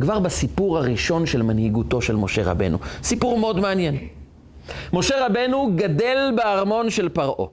כבר 0.00 0.18
בסיפור 0.18 0.78
הראשון 0.78 1.26
של 1.26 1.42
מנהיגותו 1.42 2.02
של 2.02 2.16
משה 2.16 2.44
רבנו. 2.44 2.78
סיפור 3.02 3.38
מאוד 3.38 3.60
מעניין. 3.60 3.98
משה 4.92 5.26
רבנו 5.26 5.72
גדל 5.76 6.32
בארמון 6.36 6.90
של 6.90 7.08
פרעה. 7.08 7.46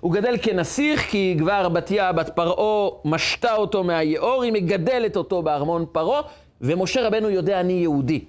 הוא 0.00 0.12
גדל 0.12 0.36
כנסיך, 0.42 1.00
כי 1.10 1.36
כבר 1.38 1.68
בתיה, 1.68 2.12
בת 2.12 2.30
פרעה, 2.34 2.90
משתה 3.04 3.54
אותו 3.54 3.84
מהיאור, 3.84 4.42
היא 4.42 4.52
מגדלת 4.52 5.16
אותו 5.16 5.42
בארמון 5.42 5.84
פרעה, 5.92 6.22
ומשה 6.60 7.06
רבנו 7.06 7.30
יודע 7.30 7.60
אני 7.60 7.72
יהודי. 7.72 8.24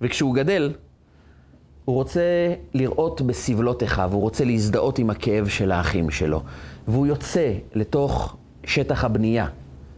וכשהוא 0.00 0.34
גדל, 0.34 0.72
הוא 1.84 1.94
רוצה 1.94 2.54
לראות 2.74 3.20
בסבלות 3.20 3.82
אחיו, 3.82 4.10
הוא 4.12 4.20
רוצה 4.20 4.44
להזדהות 4.44 4.98
עם 4.98 5.10
הכאב 5.10 5.48
של 5.48 5.72
האחים 5.72 6.10
שלו. 6.10 6.42
והוא 6.88 7.06
יוצא 7.06 7.52
לתוך 7.74 8.36
שטח 8.64 9.04
הבנייה, 9.04 9.46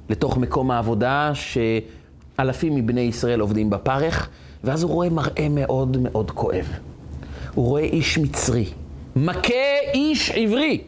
לתוך 0.09 0.37
מקום 0.37 0.71
העבודה 0.71 1.33
שאלפים 1.35 2.75
מבני 2.75 3.01
ישראל 3.01 3.40
עובדים 3.40 3.71
בפרך, 3.71 4.29
ואז 4.64 4.83
הוא 4.83 4.92
רואה 4.92 5.09
מראה 5.09 5.49
מאוד 5.51 5.97
מאוד 5.97 6.31
כואב. 6.31 6.66
הוא 7.55 7.66
רואה 7.66 7.83
איש 7.83 8.18
מצרי, 8.18 8.66
מכה 9.16 9.79
איש 9.95 10.31
עברי. 10.31 10.81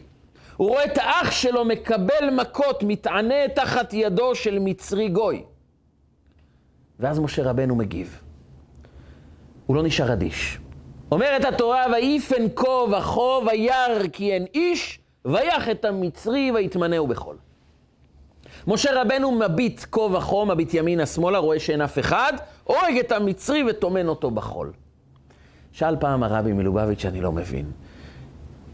הוא 0.57 0.67
רואה 0.69 0.85
את 0.85 0.97
האח 0.97 1.31
שלו 1.31 1.65
מקבל 1.65 2.29
מכות, 2.41 2.83
מתענה 2.83 3.47
תחת 3.55 3.93
ידו 3.93 4.35
של 4.35 4.59
מצרי 4.59 5.09
גוי. 5.09 5.43
ואז 6.99 7.19
משה 7.19 7.43
רבנו 7.43 7.75
מגיב. 7.75 8.21
הוא 9.65 9.75
לא 9.75 9.83
נשאר 9.83 10.13
אדיש. 10.13 10.59
אומרת 11.11 11.45
התורה, 11.45 11.85
ויפן 11.93 12.43
כה 12.55 12.67
וכה 12.67 13.21
וירא 13.21 14.07
כי 14.13 14.33
אין 14.33 14.45
איש, 14.53 14.99
ויח 15.25 15.69
את 15.69 15.85
המצרי 15.85 16.51
ויתמנהו 16.55 17.07
בחול. 17.07 17.35
משה 18.67 19.01
רבנו 19.01 19.31
מביט 19.31 19.85
כה 19.91 20.01
וכה, 20.01 20.45
מביט 20.45 20.73
ימינה 20.73 21.05
שמאלה, 21.05 21.37
רואה 21.37 21.59
שאין 21.59 21.81
אף 21.81 21.99
אחד, 21.99 22.33
הורג 22.63 22.97
את 22.99 23.11
המצרי 23.11 23.63
וטומן 23.69 24.07
אותו 24.07 24.31
בחול. 24.31 24.71
שאל 25.71 25.95
פעם 25.99 26.23
הרבי 26.23 26.53
מלובביץ' 26.53 27.01
שאני 27.01 27.21
לא 27.21 27.31
מבין. 27.31 27.65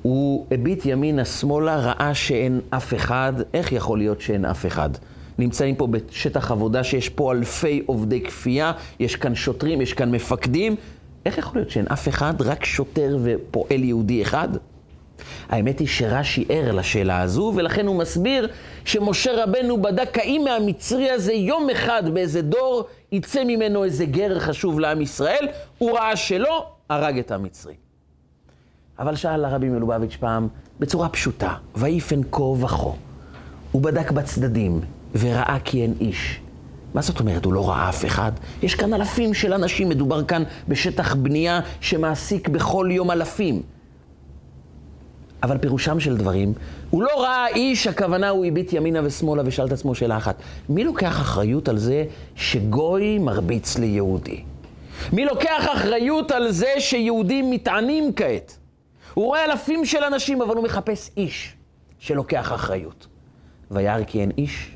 הוא 0.01 0.45
הביט 0.51 0.85
ימינה 0.85 1.25
שמאלה, 1.25 1.75
ראה 1.77 2.13
שאין 2.13 2.61
אף 2.69 2.93
אחד, 2.93 3.33
איך 3.53 3.71
יכול 3.71 3.97
להיות 3.97 4.21
שאין 4.21 4.45
אף 4.45 4.65
אחד? 4.65 4.89
נמצאים 5.37 5.75
פה 5.75 5.87
בשטח 5.87 6.51
עבודה 6.51 6.83
שיש 6.83 7.09
פה 7.09 7.31
אלפי 7.31 7.83
עובדי 7.85 8.21
כפייה, 8.21 8.71
יש 8.99 9.15
כאן 9.15 9.35
שוטרים, 9.35 9.81
יש 9.81 9.93
כאן 9.93 10.11
מפקדים. 10.11 10.75
איך 11.25 11.37
יכול 11.37 11.61
להיות 11.61 11.69
שאין 11.69 11.85
אף 11.87 12.07
אחד, 12.07 12.41
רק 12.41 12.65
שוטר 12.65 13.17
ופועל 13.23 13.83
יהודי 13.83 14.21
אחד? 14.21 14.49
האמת 15.49 15.79
היא 15.79 15.87
שרש"י 15.87 16.45
ער 16.49 16.71
לשאלה 16.71 17.21
הזו, 17.21 17.53
ולכן 17.55 17.87
הוא 17.87 17.95
מסביר 17.95 18.47
שמשה 18.85 19.43
רבנו 19.43 19.81
בדק 19.81 20.17
האם 20.17 20.41
מהמצרי 20.45 21.09
הזה 21.09 21.33
יום 21.33 21.69
אחד 21.69 22.03
באיזה 22.13 22.41
דור 22.41 22.83
יצא 23.11 23.43
ממנו 23.43 23.83
איזה 23.83 24.05
גר 24.05 24.39
חשוב 24.39 24.79
לעם 24.79 25.01
ישראל, 25.01 25.47
הוא 25.77 25.91
ראה 25.91 26.15
שלא, 26.15 26.67
הרג 26.89 27.17
את 27.17 27.31
המצרי. 27.31 27.73
אבל 28.99 29.15
שאל 29.15 29.45
הרבי 29.45 29.69
מלובביץ' 29.69 30.15
פעם, 30.19 30.47
בצורה 30.79 31.09
פשוטה, 31.09 31.53
ויפן 31.75 32.21
כה 32.31 32.43
וכה. 32.43 32.89
הוא 33.71 33.81
בדק 33.81 34.11
בצדדים, 34.11 34.81
וראה 35.19 35.57
כי 35.63 35.81
אין 35.81 35.93
איש. 35.99 36.39
מה 36.93 37.01
זאת 37.01 37.19
אומרת, 37.19 37.45
הוא 37.45 37.53
לא 37.53 37.69
ראה 37.69 37.89
אף 37.89 38.05
אחד? 38.05 38.31
יש 38.63 38.75
כאן 38.75 38.93
אלפים 38.93 39.33
של 39.33 39.53
אנשים, 39.53 39.89
מדובר 39.89 40.23
כאן 40.23 40.43
בשטח 40.67 41.15
בנייה 41.15 41.59
שמעסיק 41.81 42.47
בכל 42.47 42.89
יום 42.91 43.11
אלפים. 43.11 43.61
אבל 45.43 45.57
פירושם 45.57 45.99
של 45.99 46.17
דברים, 46.17 46.53
הוא 46.89 47.03
לא 47.03 47.21
ראה 47.23 47.47
איש, 47.47 47.87
הכוונה 47.87 48.29
הוא 48.29 48.45
הביט 48.45 48.73
ימינה 48.73 48.99
ושמאלה 49.03 49.43
ושאל 49.45 49.65
את 49.65 49.71
עצמו 49.71 49.95
שאלה 49.95 50.17
אחת. 50.17 50.41
מי 50.69 50.83
לוקח 50.83 51.21
אחריות 51.21 51.69
על 51.69 51.77
זה 51.77 52.05
שגוי 52.35 53.19
מרביץ 53.19 53.77
ליהודי? 53.77 54.43
מי 55.13 55.25
לוקח 55.25 55.67
אחריות 55.73 56.31
על 56.31 56.51
זה 56.51 56.69
שיהודים 56.79 57.51
מתענים 57.51 58.13
כעת? 58.15 58.57
הוא 59.13 59.25
רואה 59.25 59.45
אלפים 59.45 59.85
של 59.85 60.03
אנשים, 60.03 60.41
אבל 60.41 60.55
הוא 60.55 60.63
מחפש 60.63 61.11
איש 61.17 61.55
שלוקח 61.99 62.51
אחריות. 62.53 63.07
וירא 63.71 64.03
כי 64.03 64.21
אין 64.21 64.31
איש, 64.37 64.71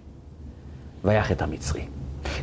ויח 1.05 1.31
את 1.31 1.41
המצרי. 1.41 1.81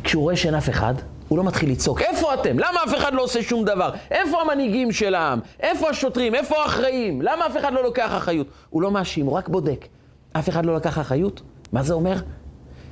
כשהוא 0.03 0.23
רואה 0.23 0.35
שאין 0.35 0.55
אף 0.55 0.69
אחד, 0.69 0.93
הוא 1.27 1.37
לא 1.37 1.43
מתחיל 1.43 1.71
לצעוק, 1.71 2.01
איפה 2.01 2.33
אתם? 2.33 2.59
למה 2.59 2.83
אף 2.87 2.95
אחד 2.97 3.13
לא 3.13 3.23
עושה 3.23 3.43
שום 3.43 3.65
דבר? 3.65 3.91
איפה 4.11 4.41
המנהיגים 4.41 4.91
של 4.91 5.15
העם? 5.15 5.39
איפה 5.59 5.89
השוטרים? 5.89 6.35
איפה 6.35 6.63
האחראים? 6.63 7.21
למה 7.21 7.45
אף 7.45 7.57
אחד 7.57 7.73
לא 7.73 7.83
לוקח 7.83 8.11
אחריות? 8.17 8.47
הוא 8.69 8.81
לא 8.81 8.91
מאשים, 8.91 9.25
הוא 9.25 9.33
רק 9.33 9.49
בודק. 9.49 9.87
אף 10.31 10.49
אחד 10.49 10.65
לא 10.65 10.75
לקח 10.75 10.99
אחריות? 10.99 11.41
מה 11.71 11.83
זה 11.83 11.93
אומר? 11.93 12.15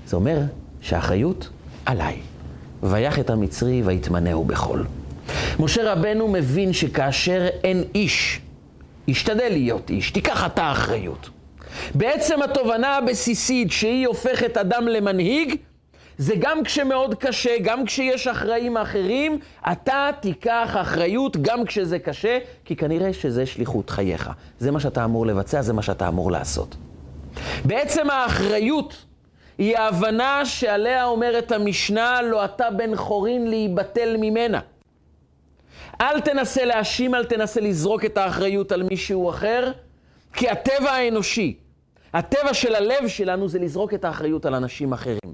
זה 0.07 0.15
אומר 0.15 0.37
שהאחריות 0.81 1.49
עליי. 1.85 2.19
ויח 2.83 3.19
את 3.19 3.29
המצרי 3.29 3.81
ויתמנהו 3.85 4.45
בחול. 4.45 4.85
משה 5.59 5.93
רבנו 5.93 6.27
מבין 6.27 6.73
שכאשר 6.73 7.47
אין 7.63 7.83
איש, 7.95 8.41
ישתדל 9.07 9.49
להיות 9.51 9.89
איש, 9.89 10.11
תיקח 10.11 10.45
אתה 10.45 10.71
אחריות. 10.71 11.29
בעצם 11.95 12.41
התובנה 12.41 12.97
הבסיסית 12.97 13.71
שהיא 13.71 14.07
הופכת 14.07 14.57
אדם 14.57 14.87
למנהיג, 14.87 15.55
זה 16.17 16.33
גם 16.39 16.63
כשמאוד 16.63 17.15
קשה, 17.15 17.59
גם 17.61 17.85
כשיש 17.85 18.27
אחראים 18.27 18.77
אחרים, 18.77 19.39
אתה 19.71 20.09
תיקח 20.19 20.75
אחריות 20.81 21.37
גם 21.37 21.65
כשזה 21.65 21.99
קשה, 21.99 22.37
כי 22.65 22.75
כנראה 22.75 23.13
שזה 23.13 23.45
שליחות 23.45 23.89
חייך. 23.89 24.29
זה 24.59 24.71
מה 24.71 24.79
שאתה 24.79 25.05
אמור 25.05 25.25
לבצע, 25.25 25.61
זה 25.61 25.73
מה 25.73 25.81
שאתה 25.81 26.07
אמור 26.07 26.31
לעשות. 26.31 26.75
בעצם 27.65 28.09
האחריות 28.09 29.05
היא 29.57 29.77
ההבנה 29.77 30.45
שעליה 30.45 31.05
אומרת 31.05 31.51
המשנה, 31.51 32.21
לא 32.21 32.45
אתה 32.45 32.71
בן 32.71 32.95
חורין 32.95 33.47
להיבטל 33.47 34.17
ממנה. 34.19 34.59
אל 36.01 36.19
תנסה 36.19 36.65
להאשים, 36.65 37.15
אל 37.15 37.25
תנסה 37.25 37.61
לזרוק 37.61 38.05
את 38.05 38.17
האחריות 38.17 38.71
על 38.71 38.83
מישהו 38.83 39.29
אחר, 39.29 39.71
כי 40.33 40.49
הטבע 40.49 40.91
האנושי, 40.91 41.55
הטבע 42.13 42.53
של 42.53 42.75
הלב 42.75 43.07
שלנו 43.07 43.49
זה 43.49 43.59
לזרוק 43.59 43.93
את 43.93 44.05
האחריות 44.05 44.45
על 44.45 44.55
אנשים 44.55 44.93
אחרים. 44.93 45.33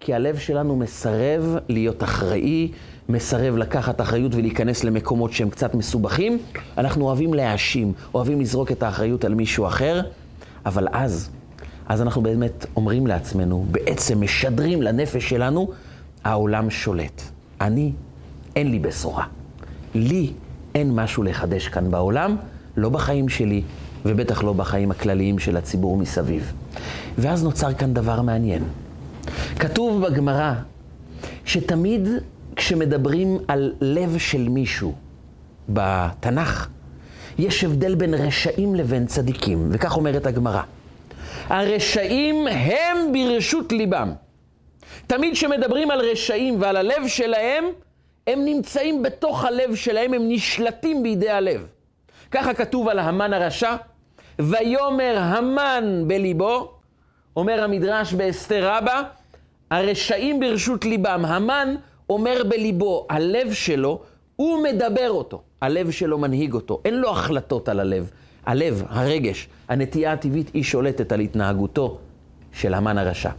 כי 0.00 0.14
הלב 0.14 0.38
שלנו 0.38 0.76
מסרב 0.76 1.56
להיות 1.68 2.02
אחראי, 2.02 2.70
מסרב 3.08 3.56
לקחת 3.56 4.00
אחריות 4.00 4.34
ולהיכנס 4.34 4.84
למקומות 4.84 5.32
שהם 5.32 5.50
קצת 5.50 5.74
מסובכים. 5.74 6.38
אנחנו 6.78 7.04
אוהבים 7.04 7.34
להאשים, 7.34 7.92
אוהבים 8.14 8.40
לזרוק 8.40 8.72
את 8.72 8.82
האחריות 8.82 9.24
על 9.24 9.34
מישהו 9.34 9.66
אחר, 9.66 10.00
אבל 10.66 10.88
אז, 10.92 11.30
אז 11.86 12.02
אנחנו 12.02 12.22
באמת 12.22 12.66
אומרים 12.76 13.06
לעצמנו, 13.06 13.66
בעצם 13.70 14.20
משדרים 14.20 14.82
לנפש 14.82 15.28
שלנו, 15.28 15.70
העולם 16.24 16.70
שולט. 16.70 17.22
אני, 17.60 17.92
אין 18.56 18.70
לי 18.70 18.78
בשורה. 18.78 19.24
לי 19.94 20.32
אין 20.74 20.92
משהו 20.94 21.22
לחדש 21.22 21.68
כאן 21.68 21.90
בעולם, 21.90 22.36
לא 22.76 22.88
בחיים 22.88 23.28
שלי, 23.28 23.62
ובטח 24.04 24.42
לא 24.42 24.52
בחיים 24.52 24.90
הכלליים 24.90 25.38
של 25.38 25.56
הציבור 25.56 25.96
מסביב. 25.96 26.52
ואז 27.18 27.44
נוצר 27.44 27.74
כאן 27.74 27.94
דבר 27.94 28.22
מעניין. 28.22 28.62
כתוב 29.58 30.06
בגמרא 30.06 30.52
שתמיד 31.44 32.08
כשמדברים 32.56 33.38
על 33.48 33.72
לב 33.80 34.18
של 34.18 34.48
מישהו 34.48 34.94
בתנ"ך, 35.68 36.68
יש 37.38 37.64
הבדל 37.64 37.94
בין 37.94 38.14
רשעים 38.14 38.74
לבין 38.74 39.06
צדיקים, 39.06 39.68
וכך 39.72 39.96
אומרת 39.96 40.26
הגמרא. 40.26 40.62
הרשעים 41.48 42.46
הם 42.46 43.12
ברשות 43.12 43.72
ליבם. 43.72 44.12
תמיד 45.06 45.32
כשמדברים 45.32 45.90
על 45.90 46.00
רשעים 46.00 46.60
ועל 46.60 46.76
הלב 46.76 47.06
שלהם, 47.06 47.64
הם 48.26 48.44
נמצאים 48.44 49.02
בתוך 49.02 49.44
הלב 49.44 49.74
שלהם, 49.74 50.14
הם 50.14 50.22
נשלטים 50.28 51.02
בידי 51.02 51.30
הלב. 51.30 51.66
ככה 52.30 52.54
כתוב 52.54 52.88
על 52.88 52.98
המן 52.98 53.32
הרשע, 53.32 53.76
ויאמר 54.42 55.18
המן 55.18 56.04
בליבו, 56.06 56.72
אומר 57.36 57.64
המדרש 57.64 58.14
באסתר 58.14 58.70
רבה, 58.76 59.02
הרשעים 59.70 60.40
ברשות 60.40 60.84
ליבם. 60.84 61.24
המן 61.24 61.74
אומר 62.10 62.42
בליבו, 62.48 63.06
הלב 63.10 63.52
שלו, 63.52 64.00
הוא 64.36 64.62
מדבר 64.62 65.10
אותו, 65.10 65.42
הלב 65.60 65.90
שלו 65.90 66.18
מנהיג 66.18 66.54
אותו, 66.54 66.80
אין 66.84 66.94
לו 66.94 67.10
החלטות 67.10 67.68
על 67.68 67.80
הלב. 67.80 68.10
הלב, 68.46 68.84
הרגש, 68.88 69.48
הנטייה 69.68 70.12
הטבעית, 70.12 70.50
היא 70.54 70.62
שולטת 70.62 71.12
על 71.12 71.20
התנהגותו 71.20 71.98
של 72.52 72.74
המן 72.74 72.98
הרשע. 72.98 73.30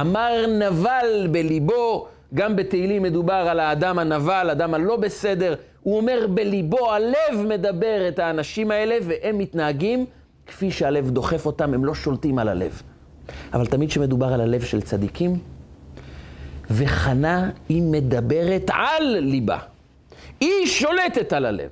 אמר 0.00 0.44
נבל 0.58 1.28
בליבו, 1.30 2.06
גם 2.34 2.56
בתהילים 2.56 3.02
מדובר 3.02 3.34
על 3.34 3.60
האדם 3.60 3.98
הנבל, 3.98 4.50
אדם 4.50 4.74
הלא 4.74 4.96
בסדר. 4.96 5.54
הוא 5.82 5.96
אומר 5.96 6.26
בליבו, 6.34 6.92
הלב 6.92 7.46
מדבר 7.48 8.08
את 8.08 8.18
האנשים 8.18 8.70
האלה, 8.70 8.96
והם 9.02 9.38
מתנהגים 9.38 10.06
כפי 10.46 10.70
שהלב 10.70 11.10
דוחף 11.10 11.46
אותם, 11.46 11.74
הם 11.74 11.84
לא 11.84 11.94
שולטים 11.94 12.38
על 12.38 12.48
הלב. 12.48 12.82
אבל 13.52 13.66
תמיד 13.66 13.90
כשמדובר 13.90 14.26
על 14.26 14.40
הלב 14.40 14.62
של 14.62 14.80
צדיקים, 14.80 15.38
וחנה 16.70 17.50
היא 17.68 17.82
מדברת 17.82 18.70
על 18.72 19.18
ליבה. 19.18 19.58
היא 20.40 20.66
שולטת 20.66 21.32
על 21.32 21.46
הלב. 21.46 21.70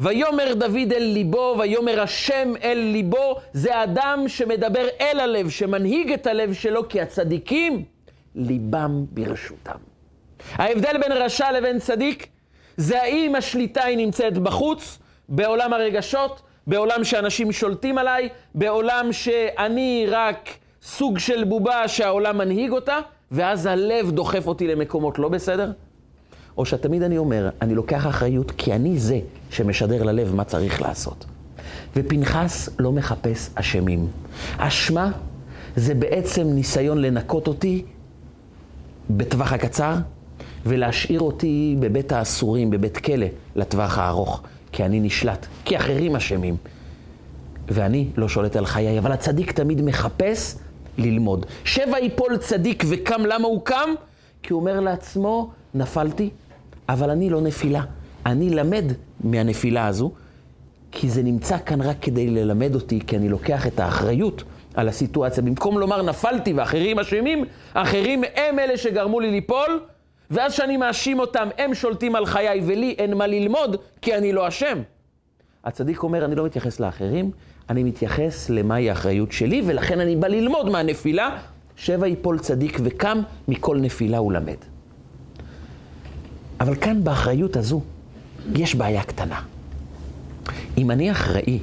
ויאמר 0.00 0.54
דוד 0.54 0.92
אל 0.92 1.02
ליבו, 1.02 1.56
ויאמר 1.58 2.00
השם 2.00 2.52
אל 2.62 2.78
ליבו, 2.78 3.36
זה 3.52 3.82
אדם 3.82 4.24
שמדבר 4.26 4.86
אל 5.00 5.20
הלב, 5.20 5.48
שמנהיג 5.48 6.12
את 6.12 6.26
הלב 6.26 6.52
שלו, 6.52 6.88
כי 6.88 7.00
הצדיקים, 7.00 7.84
ליבם 8.34 9.04
ברשותם. 9.10 9.78
ההבדל 10.52 10.96
בין 11.02 11.12
רשע 11.12 11.52
לבין 11.52 11.78
צדיק, 11.78 12.26
זה 12.76 13.02
האם 13.02 13.34
השליטה 13.34 13.84
היא 13.84 13.96
נמצאת 13.96 14.38
בחוץ, 14.38 14.98
בעולם 15.28 15.72
הרגשות, 15.72 16.42
בעולם 16.66 17.04
שאנשים 17.04 17.52
שולטים 17.52 17.98
עליי, 17.98 18.28
בעולם 18.54 19.12
שאני 19.12 20.06
רק 20.08 20.50
סוג 20.82 21.18
של 21.18 21.44
בובה 21.44 21.88
שהעולם 21.88 22.38
מנהיג 22.38 22.70
אותה, 22.70 22.98
ואז 23.30 23.66
הלב 23.66 24.10
דוחף 24.10 24.46
אותי 24.46 24.66
למקומות 24.66 25.18
לא 25.18 25.28
בסדר? 25.28 25.72
או 26.56 26.66
שתמיד 26.66 27.02
אני 27.02 27.18
אומר, 27.18 27.50
אני 27.62 27.74
לוקח 27.74 28.06
אחריות 28.06 28.50
כי 28.50 28.72
אני 28.72 28.98
זה 28.98 29.20
שמשדר 29.50 30.02
ללב 30.02 30.34
מה 30.34 30.44
צריך 30.44 30.82
לעשות. 30.82 31.24
ופנחס 31.96 32.68
לא 32.78 32.92
מחפש 32.92 33.50
אשמים. 33.54 34.06
אשמה 34.56 35.10
זה 35.76 35.94
בעצם 35.94 36.46
ניסיון 36.46 36.98
לנקות 36.98 37.48
אותי 37.48 37.84
בטווח 39.10 39.52
הקצר 39.52 39.94
ולהשאיר 40.66 41.20
אותי 41.20 41.76
בבית 41.80 42.12
האסורים, 42.12 42.70
בבית 42.70 42.96
כלא, 42.96 43.26
לטווח 43.56 43.98
הארוך. 43.98 44.42
כי 44.72 44.84
אני 44.84 45.00
נשלט, 45.00 45.46
כי 45.64 45.76
אחרים 45.76 46.16
אשמים. 46.16 46.56
ואני 47.68 48.08
לא 48.16 48.28
שולט 48.28 48.56
על 48.56 48.66
חיי, 48.66 48.98
אבל 48.98 49.12
הצדיק 49.12 49.52
תמיד 49.52 49.82
מחפש 49.82 50.58
ללמוד. 50.98 51.46
שבע 51.64 52.00
יפול 52.00 52.36
צדיק 52.36 52.84
וקם, 52.88 53.26
למה 53.26 53.46
הוא 53.48 53.60
קם? 53.64 53.90
כי 54.42 54.52
הוא 54.52 54.60
אומר 54.60 54.80
לעצמו, 54.80 55.50
נפלתי, 55.74 56.30
אבל 56.88 57.10
אני 57.10 57.30
לא 57.30 57.40
נפילה. 57.40 57.82
אני 58.26 58.50
למד 58.50 58.84
מהנפילה 59.24 59.86
הזו, 59.86 60.10
כי 60.92 61.10
זה 61.10 61.22
נמצא 61.22 61.56
כאן 61.66 61.80
רק 61.80 61.96
כדי 62.00 62.30
ללמד 62.30 62.74
אותי, 62.74 63.00
כי 63.06 63.16
אני 63.16 63.28
לוקח 63.28 63.66
את 63.66 63.80
האחריות 63.80 64.42
על 64.74 64.88
הסיטואציה. 64.88 65.42
במקום 65.42 65.78
לומר 65.78 66.02
נפלתי 66.02 66.52
ואחרים 66.52 66.98
אשמים, 66.98 67.44
אחרים 67.74 68.22
הם 68.36 68.58
אלה 68.58 68.76
שגרמו 68.76 69.20
לי 69.20 69.30
ליפול, 69.30 69.80
ואז 70.32 70.52
שאני 70.52 70.76
מאשים 70.76 71.18
אותם, 71.18 71.48
הם 71.58 71.74
שולטים 71.74 72.16
על 72.16 72.26
חיי 72.26 72.60
ולי 72.66 72.94
אין 72.98 73.14
מה 73.14 73.26
ללמוד, 73.26 73.76
כי 74.02 74.14
אני 74.14 74.32
לא 74.32 74.48
אשם. 74.48 74.78
הצדיק 75.64 76.02
אומר, 76.02 76.24
אני 76.24 76.34
לא 76.34 76.44
מתייחס 76.44 76.80
לאחרים, 76.80 77.30
אני 77.70 77.82
מתייחס 77.82 78.50
למהי 78.50 78.90
האחריות 78.90 79.32
שלי, 79.32 79.62
ולכן 79.66 80.00
אני 80.00 80.16
בא 80.16 80.28
ללמוד 80.28 80.68
מהנפילה. 80.68 81.38
שבע 81.76 82.08
יפול 82.08 82.38
צדיק 82.38 82.78
וקם, 82.84 83.22
מכל 83.48 83.76
נפילה 83.80 84.18
הוא 84.18 84.32
למד. 84.32 84.56
אבל 86.60 86.74
כאן 86.74 87.04
באחריות 87.04 87.56
הזו, 87.56 87.80
יש 88.54 88.74
בעיה 88.74 89.02
קטנה. 89.02 89.40
אם 90.78 90.90
אני 90.90 91.10
אחראי, 91.10 91.58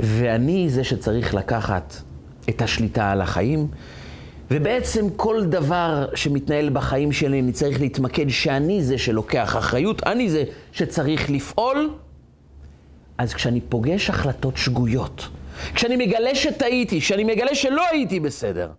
ואני 0.00 0.70
זה 0.70 0.84
שצריך 0.84 1.34
לקחת 1.34 1.94
את 2.48 2.62
השליטה 2.62 3.10
על 3.10 3.20
החיים, 3.20 3.68
ובעצם 4.54 5.10
כל 5.16 5.44
דבר 5.44 6.08
שמתנהל 6.14 6.68
בחיים 6.68 7.12
שלי, 7.12 7.40
אני 7.40 7.52
צריך 7.52 7.80
להתמקד 7.80 8.28
שאני 8.28 8.82
זה 8.82 8.98
שלוקח 8.98 9.56
אחריות, 9.56 10.02
אני 10.06 10.30
זה 10.30 10.44
שצריך 10.72 11.30
לפעול. 11.30 11.90
אז 13.18 13.34
כשאני 13.34 13.60
פוגש 13.60 14.10
החלטות 14.10 14.56
שגויות, 14.56 15.28
כשאני 15.74 15.96
מגלה 15.96 16.34
שטעיתי, 16.34 17.00
כשאני 17.00 17.24
מגלה 17.24 17.54
שלא 17.54 17.82
הייתי 17.90 18.20
בסדר, 18.20 18.70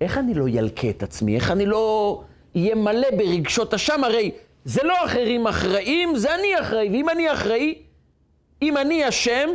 איך 0.00 0.18
אני 0.18 0.34
לא 0.34 0.48
ילקה 0.48 0.90
את 0.90 1.02
עצמי? 1.02 1.34
איך 1.36 1.50
אני 1.50 1.66
לא 1.66 2.20
אהיה 2.56 2.74
מלא 2.74 3.08
ברגשות 3.18 3.74
אשם? 3.74 4.04
הרי 4.04 4.30
זה 4.64 4.80
לא 4.84 5.04
אחרים 5.04 5.46
אחראים, 5.46 6.16
זה 6.16 6.34
אני 6.34 6.60
אחראי. 6.60 6.88
ואם 6.88 7.08
אני 7.08 7.32
אחראי, 7.32 7.74
אם 8.62 8.76
אני 8.76 9.08
אשם, 9.08 9.48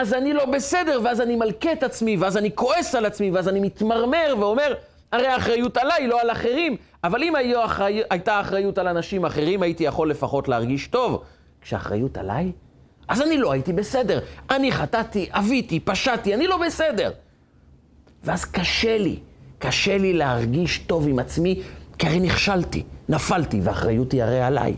אז 0.00 0.14
אני 0.14 0.32
לא 0.32 0.44
בסדר, 0.44 1.00
ואז 1.04 1.20
אני 1.20 1.36
מלכה 1.36 1.72
את 1.72 1.82
עצמי, 1.82 2.16
ואז 2.16 2.36
אני 2.36 2.50
כועס 2.54 2.94
על 2.94 3.06
עצמי, 3.06 3.30
ואז 3.30 3.48
אני 3.48 3.60
מתמרמר 3.60 4.34
ואומר, 4.40 4.74
הרי 5.12 5.26
האחריות 5.26 5.76
עליי, 5.76 6.06
לא 6.06 6.20
על 6.20 6.30
אחרים. 6.30 6.76
אבל 7.04 7.22
אם 7.22 7.34
אחרי... 7.64 8.02
הייתה 8.10 8.40
אחריות 8.40 8.78
על 8.78 8.88
אנשים 8.88 9.24
אחרים, 9.24 9.62
הייתי 9.62 9.84
יכול 9.84 10.10
לפחות 10.10 10.48
להרגיש 10.48 10.86
טוב. 10.86 11.22
כשאחריות 11.60 12.18
עליי, 12.18 12.52
אז 13.08 13.22
אני 13.22 13.38
לא 13.38 13.52
הייתי 13.52 13.72
בסדר. 13.72 14.20
אני 14.50 14.72
חטאתי, 14.72 15.28
אביתי, 15.30 15.80
פשעתי, 15.80 16.34
אני 16.34 16.46
לא 16.46 16.56
בסדר. 16.66 17.10
ואז 18.24 18.44
קשה 18.44 18.98
לי, 18.98 19.18
קשה 19.58 19.98
לי 19.98 20.12
להרגיש 20.12 20.78
טוב 20.78 21.08
עם 21.08 21.18
עצמי, 21.18 21.62
כי 21.98 22.06
הרי 22.06 22.20
נכשלתי, 22.20 22.82
נפלתי, 23.08 23.60
והאחריות 23.62 24.12
היא 24.12 24.22
הרי 24.22 24.40
עליי. 24.40 24.74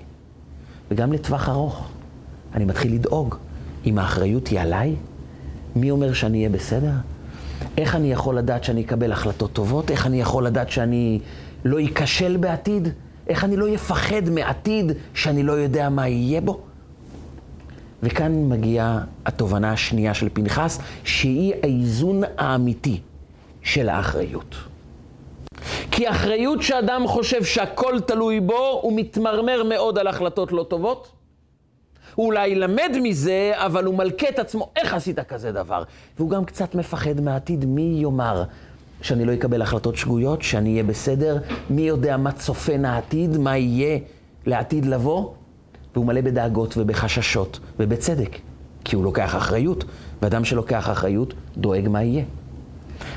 וגם 0.91 1.13
לטווח 1.13 1.49
ארוך, 1.49 1.89
אני 2.55 2.65
מתחיל 2.65 2.95
לדאוג. 2.95 3.48
אם 3.89 3.99
האחריות 3.99 4.49
היא 4.49 4.61
עליי, 4.61 4.95
מי 5.77 5.91
אומר 5.91 6.13
שאני 6.13 6.39
אהיה 6.39 6.49
בסדר? 6.49 6.93
איך 7.79 7.97
אני 7.97 8.13
יכול 8.13 8.39
לדעת 8.39 8.65
שאני 8.65 8.83
אקבל 8.83 9.13
החלטות 9.13 9.53
טובות? 9.53 9.91
איך 9.91 10.07
אני 10.07 10.21
יכול 10.21 10.47
לדעת 10.47 10.71
שאני 10.71 11.21
לא 11.65 11.79
אכשל 11.85 12.37
בעתיד? 12.37 12.89
איך 13.29 13.45
אני 13.45 13.57
לא 13.57 13.75
אפחד 13.75 14.29
מעתיד 14.31 14.93
שאני 15.15 15.43
לא 15.43 15.53
יודע 15.53 15.89
מה 15.89 16.09
יהיה 16.09 16.41
בו? 16.41 16.61
וכאן 18.03 18.49
מגיעה 18.49 19.01
התובנה 19.27 19.73
השנייה 19.73 20.15
של 20.15 20.29
פנחס, 20.33 20.79
שהיא 21.05 21.55
האיזון 21.63 22.23
האמיתי 22.39 23.01
של 23.63 23.89
האחריות. 23.89 24.55
כי 25.91 26.11
אחריות 26.11 26.63
שאדם 26.63 27.07
חושב 27.07 27.45
שהכל 27.45 28.01
תלוי 28.01 28.41
בו, 28.41 28.81
הוא 28.83 28.93
מתמרמר 28.97 29.63
מאוד 29.63 29.99
על 29.99 30.07
החלטות 30.07 30.53
לא 30.53 30.67
טובות. 30.69 31.18
הוא 32.19 32.27
אולי 32.27 32.49
ילמד 32.49 32.91
מזה, 33.03 33.53
אבל 33.55 33.85
הוא 33.85 33.95
מלכה 33.95 34.29
את 34.29 34.39
עצמו, 34.39 34.71
איך 34.77 34.95
עשית 34.95 35.21
כזה 35.21 35.53
דבר? 35.53 35.83
והוא 36.19 36.31
גם 36.31 36.45
קצת 36.45 36.75
מפחד 36.75 37.21
מהעתיד, 37.21 37.65
מי 37.65 37.99
יאמר 38.03 38.45
שאני 39.03 39.25
לא 39.25 39.35
אקבל 39.35 39.63
החלטות 39.63 39.97
שגויות, 39.97 40.43
שאני 40.43 40.71
אהיה 40.71 40.83
בסדר? 40.83 41.39
מי 41.71 41.83
יודע 41.83 42.17
מה 42.17 42.33
צופן 42.33 42.85
העתיד, 42.85 43.37
מה 43.37 43.57
יהיה 43.57 43.99
לעתיד 44.47 44.87
לבוא? 44.87 45.31
והוא 45.95 46.07
מלא 46.07 46.21
בדאגות 46.21 46.75
ובחששות, 46.77 47.61
ובצדק, 47.79 48.39
כי 48.85 48.97
הוא 48.97 49.05
לוקח 49.05 49.37
אחריות, 49.37 49.85
ואדם 50.23 50.45
שלוקח 50.45 50.91
אחריות 50.91 51.35
דואג 51.57 51.89
מה 51.89 52.03
יהיה. 52.03 52.25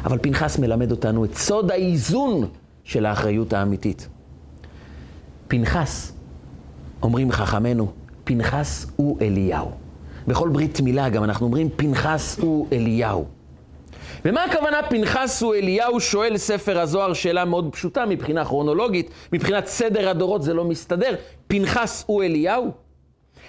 אבל 0.06 0.18
פנחס 0.22 0.60
מלמד 0.60 0.92
אותנו 0.92 1.26
את 1.26 1.36
סוד 1.36 1.72
האיזון 1.72 2.48
של 2.84 3.06
האחריות 3.06 3.54
האמיתית. 3.54 4.08
פנחס, 5.48 6.14
אומרים 7.02 7.32
חכמינו, 7.32 7.92
פנחס 8.32 8.86
הוא 8.96 9.18
אליהו. 9.22 9.72
בכל 10.28 10.50
ברית 10.50 10.82
מילה 10.82 11.10
גם 11.10 11.24
אנחנו 11.24 11.46
אומרים 11.46 11.70
פנחס 11.76 12.40
הוא 12.40 12.68
אליהו. 12.74 13.26
ומה 14.26 14.44
הכוונה 14.44 14.78
פנחס 14.90 15.42
הוא 15.42 15.56
אליהו? 15.56 16.00
שואל 16.00 16.38
ספר 16.38 16.80
הזוהר 16.80 17.14
שאלה 17.14 17.46
מאוד 17.46 17.70
פשוטה 17.72 18.06
מבחינה 18.06 18.46
כרונולוגית, 18.46 19.10
מבחינת 19.34 19.68
סדר 19.68 20.10
הדורות 20.10 20.44
זה 20.44 20.54
לא 20.54 20.66
מסתדר. 20.66 21.16
פנחס 21.48 22.04
הוא 22.08 22.24
אליהו? 22.24 22.72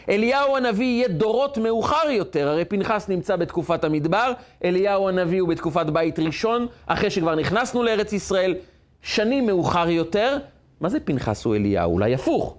אליהו 0.08 0.56
הנביא 0.56 0.86
יהיה 0.86 1.08
דורות 1.08 1.58
מאוחר 1.58 2.10
יותר, 2.10 2.48
הרי 2.48 2.64
פנחס 2.64 3.08
נמצא 3.08 3.36
בתקופת 3.36 3.84
המדבר, 3.84 4.32
אליהו 4.64 5.08
הנביא 5.08 5.40
הוא 5.40 5.48
בתקופת 5.48 5.86
בית 5.86 6.18
ראשון, 6.18 6.66
אחרי 6.86 7.10
שכבר 7.10 7.34
נכנסנו 7.34 7.82
לארץ 7.82 8.12
ישראל, 8.12 8.54
שנים 9.02 9.46
מאוחר 9.46 9.88
יותר. 9.88 10.38
מה 10.80 10.88
זה 10.88 11.00
פנחס 11.00 11.44
הוא 11.44 11.54
אליהו? 11.56 11.92
אולי 11.92 12.14
הפוך. 12.14 12.56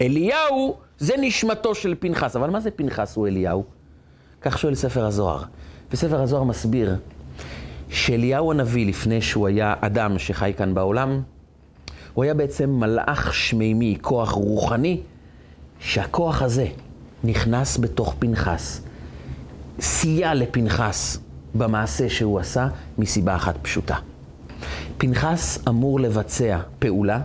אליהו 0.00 0.85
זה 0.98 1.14
נשמתו 1.20 1.74
של 1.74 1.94
פנחס, 1.98 2.36
אבל 2.36 2.50
מה 2.50 2.60
זה 2.60 2.70
פנחס 2.70 3.16
הוא 3.16 3.28
אליהו? 3.28 3.64
כך 4.40 4.58
שואל 4.58 4.74
ספר 4.74 5.06
הזוהר. 5.06 5.42
וספר 5.92 6.20
הזוהר 6.22 6.44
מסביר 6.44 6.96
שאליהו 7.88 8.50
הנביא, 8.50 8.86
לפני 8.86 9.22
שהוא 9.22 9.46
היה 9.46 9.74
אדם 9.80 10.18
שחי 10.18 10.52
כאן 10.56 10.74
בעולם, 10.74 11.22
הוא 12.14 12.24
היה 12.24 12.34
בעצם 12.34 12.70
מלאך 12.70 13.34
שמימי, 13.34 13.98
כוח 14.00 14.30
רוחני, 14.30 15.00
שהכוח 15.80 16.42
הזה 16.42 16.66
נכנס 17.24 17.78
בתוך 17.78 18.14
פנחס, 18.18 18.80
סייע 19.80 20.34
לפנחס 20.34 21.18
במעשה 21.54 22.08
שהוא 22.08 22.38
עשה 22.40 22.68
מסיבה 22.98 23.36
אחת 23.36 23.54
פשוטה. 23.62 23.96
פנחס 24.98 25.58
אמור 25.68 26.00
לבצע 26.00 26.58
פעולה 26.78 27.20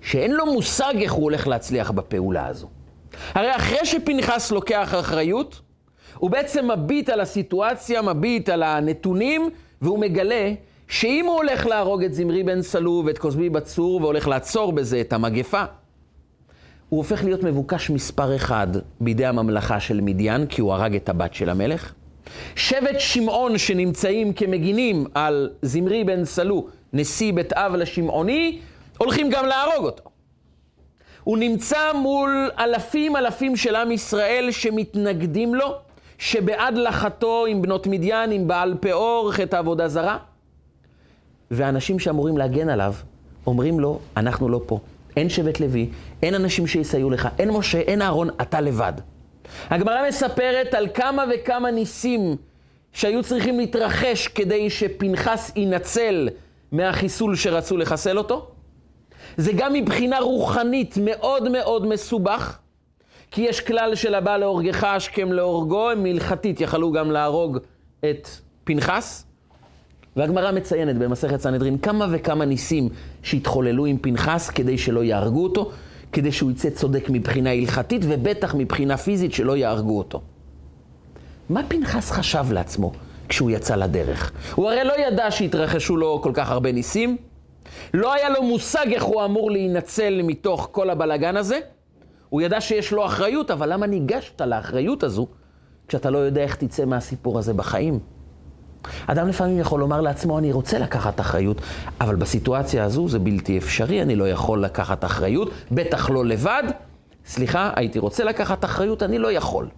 שאין 0.00 0.34
לו 0.34 0.46
מושג 0.46 0.94
איך 1.00 1.12
הוא 1.12 1.22
הולך 1.22 1.46
להצליח 1.46 1.90
בפעולה 1.90 2.46
הזו. 2.46 2.68
הרי 3.34 3.56
אחרי 3.56 3.84
שפנחס 3.86 4.50
לוקח 4.50 4.94
אחריות, 5.00 5.60
הוא 6.14 6.30
בעצם 6.30 6.70
מביט 6.70 7.08
על 7.08 7.20
הסיטואציה, 7.20 8.02
מביט 8.02 8.48
על 8.48 8.62
הנתונים, 8.62 9.50
והוא 9.82 9.98
מגלה 9.98 10.52
שאם 10.88 11.24
הוא 11.26 11.36
הולך 11.36 11.66
להרוג 11.66 12.04
את 12.04 12.14
זמרי 12.14 12.42
בן 12.42 12.62
סלו 12.62 13.02
ואת 13.06 13.18
כוזבי 13.18 13.50
בצור 13.50 14.00
והולך 14.02 14.28
לעצור 14.28 14.72
בזה 14.72 15.00
את 15.00 15.12
המגפה, 15.12 15.64
הוא 16.88 16.98
הופך 16.98 17.24
להיות 17.24 17.42
מבוקש 17.42 17.90
מספר 17.90 18.36
אחד 18.36 18.66
בידי 19.00 19.26
הממלכה 19.26 19.80
של 19.80 20.00
מדיין, 20.00 20.46
כי 20.46 20.60
הוא 20.60 20.72
הרג 20.72 20.96
את 20.96 21.08
הבת 21.08 21.34
של 21.34 21.50
המלך. 21.50 21.92
שבט 22.56 23.00
שמעון 23.00 23.58
שנמצאים 23.58 24.32
כמגינים 24.32 25.06
על 25.14 25.50
זמרי 25.62 26.04
בן 26.04 26.24
סלו, 26.24 26.66
נשיא 26.92 27.32
בית 27.32 27.52
אב 27.52 27.74
לשמעוני, 27.74 28.58
הולכים 28.98 29.30
גם 29.30 29.46
להרוג 29.46 29.84
אותו. 29.84 30.15
הוא 31.26 31.38
נמצא 31.38 31.92
מול 31.94 32.50
אלפים 32.58 33.16
אלפים 33.16 33.56
של 33.56 33.76
עם 33.76 33.92
ישראל 33.92 34.48
שמתנגדים 34.50 35.54
לו, 35.54 35.74
שבעד 36.18 36.78
לחתו 36.78 37.46
עם 37.46 37.62
בנות 37.62 37.86
מדיין, 37.86 38.30
עם 38.30 38.48
בעל 38.48 38.74
פאור, 38.80 39.32
חטא 39.32 39.56
עבודה 39.56 39.88
זרה. 39.88 40.18
ואנשים 41.50 41.98
שאמורים 41.98 42.38
להגן 42.38 42.68
עליו, 42.68 42.94
אומרים 43.46 43.80
לו, 43.80 43.98
אנחנו 44.16 44.48
לא 44.48 44.60
פה. 44.66 44.78
אין 45.16 45.28
שבט 45.28 45.60
לוי, 45.60 45.88
אין 46.22 46.34
אנשים 46.34 46.66
שיסייעו 46.66 47.10
לך, 47.10 47.28
אין 47.38 47.50
משה, 47.50 47.78
אין 47.78 48.02
אהרון, 48.02 48.28
אתה 48.42 48.60
לבד. 48.60 48.92
הגמרא 49.70 50.08
מספרת 50.08 50.74
על 50.74 50.88
כמה 50.94 51.24
וכמה 51.34 51.70
ניסים 51.70 52.36
שהיו 52.92 53.22
צריכים 53.22 53.58
להתרחש 53.58 54.28
כדי 54.28 54.70
שפנחס 54.70 55.52
ינצל 55.56 56.28
מהחיסול 56.72 57.36
שרצו 57.36 57.76
לחסל 57.76 58.18
אותו. 58.18 58.50
זה 59.36 59.52
גם 59.56 59.72
מבחינה 59.72 60.18
רוחנית 60.18 60.94
מאוד 61.04 61.48
מאוד 61.48 61.86
מסובך, 61.86 62.58
כי 63.30 63.42
יש 63.42 63.60
כלל 63.60 63.94
של 63.94 64.14
הבא 64.14 64.36
להורגך 64.36 64.84
השכם 64.84 65.32
להורגו, 65.32 65.90
הם 65.90 66.02
מלכתית 66.02 66.60
יכלו 66.60 66.92
גם 66.92 67.10
להרוג 67.10 67.58
את 68.10 68.28
פנחס. 68.64 69.24
והגמרא 70.16 70.52
מציינת 70.52 70.96
במסכת 70.98 71.40
סנהדרין 71.40 71.78
כמה 71.78 72.06
וכמה 72.10 72.44
ניסים 72.44 72.88
שהתחוללו 73.22 73.86
עם 73.86 73.98
פנחס 73.98 74.50
כדי 74.50 74.78
שלא 74.78 75.04
יהרגו 75.04 75.42
אותו, 75.42 75.70
כדי 76.12 76.32
שהוא 76.32 76.50
יצא 76.50 76.70
צודק 76.70 77.10
מבחינה 77.10 77.50
הלכתית 77.50 78.02
ובטח 78.04 78.54
מבחינה 78.54 78.96
פיזית 78.96 79.32
שלא 79.32 79.56
יהרגו 79.56 79.98
אותו. 79.98 80.20
מה 81.48 81.60
פנחס 81.68 82.10
חשב 82.10 82.44
לעצמו 82.52 82.92
כשהוא 83.28 83.50
יצא 83.50 83.76
לדרך? 83.76 84.32
הוא 84.54 84.70
הרי 84.70 84.84
לא 84.84 84.92
ידע 84.98 85.30
שהתרחשו 85.30 85.96
לו 85.96 86.20
כל 86.22 86.30
כך 86.34 86.50
הרבה 86.50 86.72
ניסים, 86.72 87.16
לא 87.94 88.14
היה 88.14 88.30
לו 88.30 88.42
מושג 88.42 88.92
איך 88.92 89.02
הוא 89.02 89.24
אמור 89.24 89.50
להינצל 89.50 90.20
מתוך 90.24 90.68
כל 90.72 90.90
הבלגן 90.90 91.36
הזה. 91.36 91.58
הוא 92.28 92.42
ידע 92.42 92.60
שיש 92.60 92.92
לו 92.92 93.06
אחריות, 93.06 93.50
אבל 93.50 93.72
למה 93.72 93.86
ניגשת 93.86 94.40
לאחריות 94.40 95.02
הזו 95.02 95.26
כשאתה 95.88 96.10
לא 96.10 96.18
יודע 96.18 96.42
איך 96.42 96.54
תצא 96.56 96.84
מהסיפור 96.84 97.38
הזה 97.38 97.54
בחיים? 97.54 97.98
אדם 99.06 99.28
לפעמים 99.28 99.58
יכול 99.58 99.80
לומר 99.80 100.00
לעצמו, 100.00 100.38
אני 100.38 100.52
רוצה 100.52 100.78
לקחת 100.78 101.20
אחריות, 101.20 101.60
אבל 102.00 102.16
בסיטואציה 102.16 102.84
הזו 102.84 103.08
זה 103.08 103.18
בלתי 103.18 103.58
אפשרי, 103.58 104.02
אני 104.02 104.16
לא 104.16 104.28
יכול 104.28 104.64
לקחת 104.64 105.04
אחריות, 105.04 105.50
בטח 105.72 106.10
לא 106.10 106.24
לבד. 106.24 106.62
סליחה, 107.26 107.70
הייתי 107.76 107.98
רוצה 107.98 108.24
לקחת 108.24 108.64
אחריות, 108.64 109.02
אני 109.02 109.18
לא 109.18 109.32
יכול. 109.32 109.68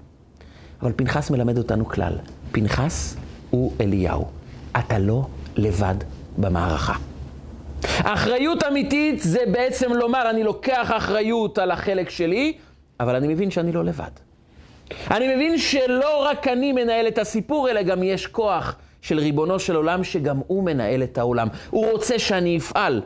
אבל 0.83 0.93
פנחס 0.97 1.31
מלמד 1.31 1.59
אותנו 1.59 1.89
כלל, 1.89 2.13
פנחס 2.53 3.17
הוא 3.51 3.73
אליהו. 3.81 4.25
אתה 4.79 4.99
לא 4.99 5.27
לבד 5.57 5.95
במערכה. 6.39 7.08
אחריות 7.85 8.63
אמיתית 8.63 9.21
זה 9.21 9.45
בעצם 9.53 9.93
לומר, 9.93 10.31
אני 10.31 10.45
לוקח 10.45 10.91
אחריות 10.97 11.59
על 11.59 11.71
החלק 11.71 12.11
שלי, 12.11 12.53
אבל 13.01 13.17
אני 13.17 13.29
מבין 13.29 13.51
שאני 13.51 13.73
לא 13.73 13.85
לבד. 13.85 14.11
אני 15.11 15.35
מבין 15.35 15.59
שלא 15.59 16.25
רק 16.25 16.49
אני 16.49 16.73
מנהל 16.73 17.09
את 17.09 17.19
הסיפור, 17.19 17.71
אלא 17.71 17.83
גם 17.83 18.03
יש 18.03 18.27
כוח 18.27 18.77
של 19.03 19.19
ריבונו 19.19 19.59
של 19.59 19.77
עולם, 19.77 20.05
שגם 20.05 20.41
הוא 20.47 20.65
מנהל 20.65 21.03
את 21.03 21.19
העולם. 21.19 21.49
הוא 21.71 21.91
רוצה 21.91 22.19
שאני 22.19 22.59
אפעל, 22.59 23.03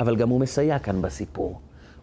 אבל 0.00 0.16
גם 0.16 0.28
הוא 0.28 0.40
מסייע 0.40 0.78
כאן 0.78 1.02
בסיפור. 1.02 1.60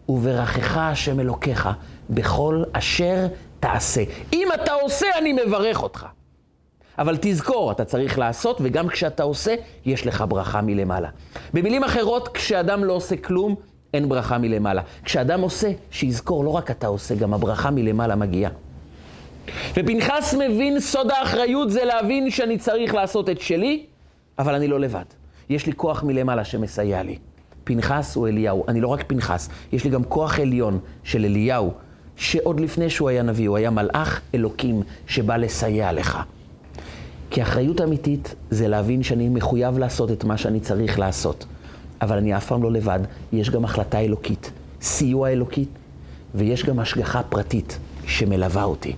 וברכך 0.08 0.76
השם 0.76 1.20
אלוקיך 1.20 1.68
בכל 2.10 2.62
אשר 2.72 3.26
תעשה. 3.60 4.02
אם 4.32 4.48
אתה 4.54 4.72
עושה, 4.72 5.06
אני 5.18 5.32
מברך 5.32 5.82
אותך. 5.82 6.06
אבל 6.98 7.16
תזכור, 7.20 7.72
אתה 7.72 7.84
צריך 7.84 8.18
לעשות, 8.18 8.58
וגם 8.62 8.88
כשאתה 8.88 9.22
עושה, 9.22 9.54
יש 9.84 10.06
לך 10.06 10.24
ברכה 10.28 10.60
מלמעלה. 10.60 11.08
במילים 11.54 11.84
אחרות, 11.84 12.28
כשאדם 12.28 12.84
לא 12.84 12.92
עושה 12.92 13.16
כלום, 13.16 13.54
אין 13.94 14.08
ברכה 14.08 14.38
מלמעלה. 14.38 14.82
כשאדם 15.04 15.40
עושה, 15.40 15.72
שיזכור, 15.90 16.44
לא 16.44 16.50
רק 16.50 16.70
אתה 16.70 16.86
עושה, 16.86 17.14
גם 17.14 17.34
הברכה 17.34 17.70
מלמעלה 17.70 18.16
מגיעה. 18.16 18.50
ופנחס 19.74 20.34
מבין 20.34 20.80
סוד 20.80 21.10
האחריות 21.10 21.70
זה 21.70 21.84
להבין 21.84 22.30
שאני 22.30 22.58
צריך 22.58 22.94
לעשות 22.94 23.30
את 23.30 23.40
שלי, 23.40 23.84
אבל 24.38 24.54
אני 24.54 24.68
לא 24.68 24.80
לבד. 24.80 25.04
יש 25.48 25.66
לי 25.66 25.72
כוח 25.76 26.02
מלמעלה 26.02 26.44
שמסייע 26.44 27.02
לי. 27.02 27.18
פנחס 27.64 28.16
הוא 28.16 28.28
אליהו. 28.28 28.64
אני 28.68 28.80
לא 28.80 28.88
רק 28.88 29.04
פנחס, 29.06 29.48
יש 29.72 29.84
לי 29.84 29.90
גם 29.90 30.04
כוח 30.04 30.38
עליון 30.38 30.78
של 31.04 31.24
אליהו, 31.24 31.72
שעוד 32.16 32.60
לפני 32.60 32.90
שהוא 32.90 33.08
היה 33.08 33.22
נביא, 33.22 33.48
הוא 33.48 33.56
היה 33.56 33.70
מלאך 33.70 34.20
אלוקים 34.34 34.82
שבא 35.06 35.36
לסייע 35.36 35.92
לך. 35.92 36.18
כי 37.30 37.42
אחריות 37.42 37.80
אמיתית 37.80 38.34
זה 38.50 38.68
להבין 38.68 39.02
שאני 39.02 39.28
מחויב 39.28 39.78
לעשות 39.78 40.10
את 40.10 40.24
מה 40.24 40.36
שאני 40.36 40.60
צריך 40.60 40.98
לעשות. 40.98 41.46
אבל 42.02 42.16
אני 42.18 42.36
אף 42.36 42.46
פעם 42.46 42.62
לא 42.62 42.72
לבד, 42.72 43.00
יש 43.32 43.50
גם 43.50 43.64
החלטה 43.64 43.98
אלוקית, 43.98 44.50
סיוע 44.82 45.28
אלוקי, 45.28 45.64
ויש 46.34 46.64
גם 46.64 46.78
השגחה 46.78 47.22
פרטית 47.22 47.78
שמלווה 48.06 48.64
אותי. 48.64 48.94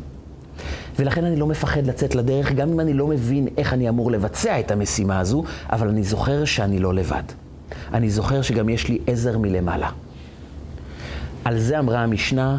ולכן 0.98 1.24
אני 1.24 1.36
לא 1.36 1.46
מפחד 1.46 1.86
לצאת 1.86 2.14
לדרך, 2.14 2.52
גם 2.52 2.72
אם 2.72 2.80
אני 2.80 2.94
לא 2.94 3.06
מבין 3.06 3.48
איך 3.56 3.72
אני 3.72 3.88
אמור 3.88 4.10
לבצע 4.10 4.60
את 4.60 4.70
המשימה 4.70 5.20
הזו, 5.20 5.44
אבל 5.72 5.88
אני 5.88 6.02
זוכר 6.02 6.44
שאני 6.44 6.78
לא 6.78 6.94
לבד. 6.94 7.22
אני 7.94 8.10
זוכר 8.10 8.42
שגם 8.42 8.68
יש 8.68 8.88
לי 8.88 8.98
עזר 9.06 9.38
מלמעלה. 9.38 9.90
על 11.44 11.58
זה 11.58 11.78
אמרה 11.78 12.02
המשנה, 12.02 12.58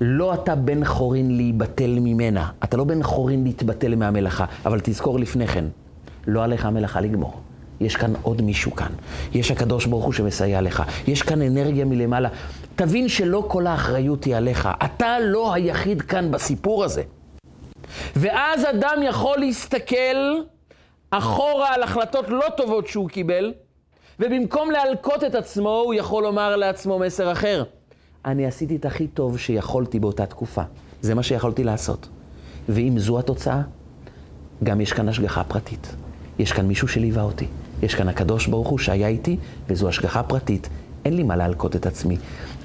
לא 0.00 0.34
אתה 0.34 0.54
בן 0.54 0.84
חורין 0.84 1.36
להיבטל 1.36 1.98
ממנה. 2.00 2.50
אתה 2.64 2.76
לא 2.76 2.84
בן 2.84 3.02
חורין 3.02 3.44
להתבטל 3.44 3.94
מהמלאכה, 3.94 4.44
אבל 4.66 4.80
תזכור 4.82 5.18
לפני 5.18 5.46
כן, 5.46 5.64
לא 6.26 6.44
עליך 6.44 6.66
המלאכה 6.66 7.00
לגמור. 7.00 7.40
יש 7.80 7.96
כאן 7.96 8.12
עוד 8.22 8.42
מישהו 8.42 8.74
כאן. 8.74 8.92
יש 9.34 9.50
הקדוש 9.50 9.86
ברוך 9.86 10.04
הוא 10.04 10.12
שמסייע 10.12 10.60
לך. 10.60 10.82
יש 11.06 11.22
כאן 11.22 11.42
אנרגיה 11.42 11.84
מלמעלה. 11.84 12.28
תבין 12.76 13.08
שלא 13.08 13.44
כל 13.48 13.66
האחריות 13.66 14.24
היא 14.24 14.36
עליך. 14.36 14.68
אתה 14.84 15.16
לא 15.20 15.54
היחיד 15.54 16.02
כאן 16.02 16.30
בסיפור 16.30 16.84
הזה. 16.84 17.02
ואז 18.16 18.64
אדם 18.64 18.96
יכול 19.02 19.38
להסתכל 19.38 20.40
אחורה 21.10 21.74
על 21.74 21.82
החלטות 21.82 22.28
לא 22.28 22.46
טובות 22.56 22.86
שהוא 22.86 23.08
קיבל, 23.08 23.52
ובמקום 24.20 24.70
להלקות 24.70 25.24
את 25.24 25.34
עצמו, 25.34 25.82
הוא 25.84 25.94
יכול 25.94 26.22
לומר 26.22 26.56
לעצמו 26.56 26.98
מסר 26.98 27.32
אחר. 27.32 27.64
אני 28.24 28.46
עשיתי 28.46 28.76
את 28.76 28.84
הכי 28.84 29.06
טוב 29.06 29.38
שיכולתי 29.38 29.98
באותה 29.98 30.26
תקופה. 30.26 30.62
זה 31.02 31.14
מה 31.14 31.22
שיכולתי 31.22 31.64
לעשות. 31.64 32.08
ואם 32.68 32.98
זו 32.98 33.18
התוצאה, 33.18 33.62
גם 34.64 34.80
יש 34.80 34.92
כאן 34.92 35.08
השגחה 35.08 35.44
פרטית. 35.44 35.94
יש 36.38 36.52
כאן 36.52 36.66
מישהו 36.66 36.88
שליווה 36.88 37.22
אותי. 37.22 37.46
יש 37.82 37.94
כאן 37.94 38.08
הקדוש 38.08 38.46
ברוך 38.46 38.68
הוא 38.68 38.78
שהיה 38.78 39.08
איתי, 39.08 39.36
וזו 39.68 39.88
השגחה 39.88 40.22
פרטית. 40.22 40.68
אין 41.04 41.16
לי 41.16 41.22
מה 41.22 41.36
להלקות 41.36 41.76
את 41.76 41.86
עצמי. 41.86 42.16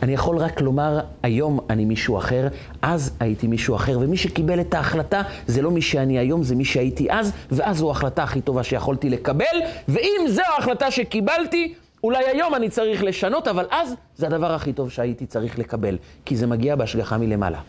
אני 0.04 0.14
יכול 0.14 0.38
רק 0.38 0.62
לומר, 0.62 1.00
היום 1.24 1.60
אני 1.70 1.86
מישהו 1.86 2.18
אחר, 2.18 2.48
אז 2.82 3.12
הייתי 3.20 3.48
מישהו 3.48 3.76
אחר, 3.76 3.98
ומי 4.02 4.18
שקיבל 4.18 4.62
את 4.62 4.74
ההחלטה 4.74 5.22
זה 5.48 5.62
לא 5.62 5.72
מי 5.72 5.82
שאני 5.82 6.20
היום, 6.20 6.44
זה 6.44 6.56
מי 6.56 6.66
שהייתי 6.66 7.12
אז, 7.12 7.32
ואז 7.52 7.78
זו 7.78 7.90
ההחלטה 7.90 8.24
הכי 8.24 8.42
טובה 8.42 8.64
שיכולתי 8.64 9.10
לקבל, 9.10 9.46
ואם 9.88 10.22
זו 10.28 10.42
ההחלטה 10.56 10.92
שקיבלתי, 10.92 11.74
אולי 12.04 12.26
היום 12.26 12.56
אני 12.56 12.70
צריך 12.70 13.04
לשנות, 13.04 13.48
אבל 13.48 13.66
אז 13.72 13.96
זה 14.16 14.28
הדבר 14.28 14.52
הכי 14.52 14.74
טוב 14.74 14.92
שהייתי 14.92 15.26
צריך 15.26 15.60
לקבל, 15.60 15.98
כי 16.26 16.36
זה 16.36 16.48
מגיע 16.48 16.76
בהשגחה 16.76 17.18
מלמעלה. 17.18 17.60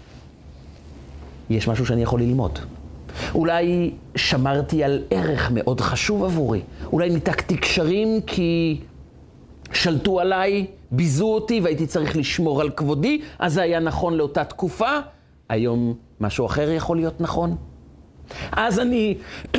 יש 1.51 1.69
משהו 1.69 1.87
שאני 1.87 2.03
יכול 2.03 2.21
ללמוד. 2.21 2.59
אולי 3.35 3.91
שמרתי 4.17 4.85
על 4.85 5.03
ערך 5.11 5.51
מאוד 5.51 5.81
חשוב 5.81 6.25
עבורי. 6.25 6.61
אולי 6.93 7.11
ניתקתי 7.11 7.57
קשרים 7.57 8.21
כי 8.27 8.81
שלטו 9.73 10.21
עליי, 10.21 10.67
ביזו 10.91 11.35
אותי 11.35 11.61
והייתי 11.61 11.87
צריך 11.87 12.17
לשמור 12.17 12.61
על 12.61 12.71
כבודי, 12.71 13.21
אז 13.39 13.55
זה 13.55 13.63
היה 13.63 13.81
נכון 13.81 14.15
לאותה 14.15 14.45
תקופה, 14.45 14.99
היום 15.49 15.95
משהו 16.21 16.47
אחר 16.47 16.71
יכול 16.71 16.97
להיות 16.97 17.21
נכון. 17.21 17.57
אז 18.53 18.81
אני, 18.81 19.15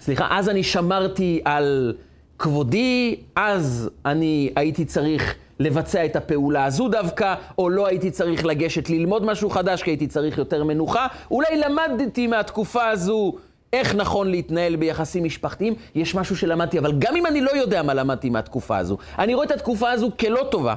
סליחה, 0.00 0.28
אז 0.30 0.48
אני 0.48 0.62
שמרתי 0.62 1.40
על 1.44 1.94
כבודי, 2.40 3.16
אז 3.36 3.90
אני 4.04 4.50
הייתי 4.56 4.84
צריך 4.84 5.34
לבצע 5.58 6.04
את 6.04 6.16
הפעולה 6.16 6.64
הזו 6.64 6.88
דווקא, 6.88 7.34
או 7.58 7.68
לא 7.68 7.86
הייתי 7.86 8.10
צריך 8.10 8.44
לגשת 8.44 8.90
ללמוד 8.90 9.24
משהו 9.24 9.50
חדש 9.50 9.82
כי 9.82 9.90
הייתי 9.90 10.06
צריך 10.06 10.38
יותר 10.38 10.64
מנוחה. 10.64 11.06
אולי 11.30 11.56
למדתי 11.56 12.26
מהתקופה 12.26 12.88
הזו 12.88 13.34
איך 13.72 13.94
נכון 13.94 14.30
להתנהל 14.30 14.76
ביחסים 14.76 15.24
משפחתיים, 15.24 15.74
יש 15.94 16.14
משהו 16.14 16.36
שלמדתי, 16.36 16.78
אבל 16.78 16.92
גם 16.98 17.16
אם 17.16 17.26
אני 17.26 17.40
לא 17.40 17.50
יודע 17.50 17.82
מה 17.82 17.94
למדתי 17.94 18.30
מהתקופה 18.30 18.78
הזו, 18.78 18.98
אני 19.18 19.34
רואה 19.34 19.46
את 19.46 19.50
התקופה 19.50 19.90
הזו 19.90 20.10
כלא 20.20 20.46
טובה, 20.50 20.74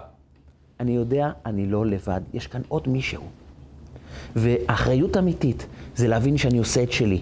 אני 0.79 0.95
יודע, 0.95 1.29
אני 1.45 1.65
לא 1.65 1.85
לבד, 1.85 2.21
יש 2.33 2.47
כאן 2.47 2.61
עוד 2.67 2.89
מישהו. 2.89 3.23
ואחריות 4.35 5.17
אמיתית 5.17 5.65
זה 5.95 6.07
להבין 6.07 6.37
שאני 6.37 6.57
עושה 6.57 6.83
את 6.83 6.91
שלי, 6.91 7.21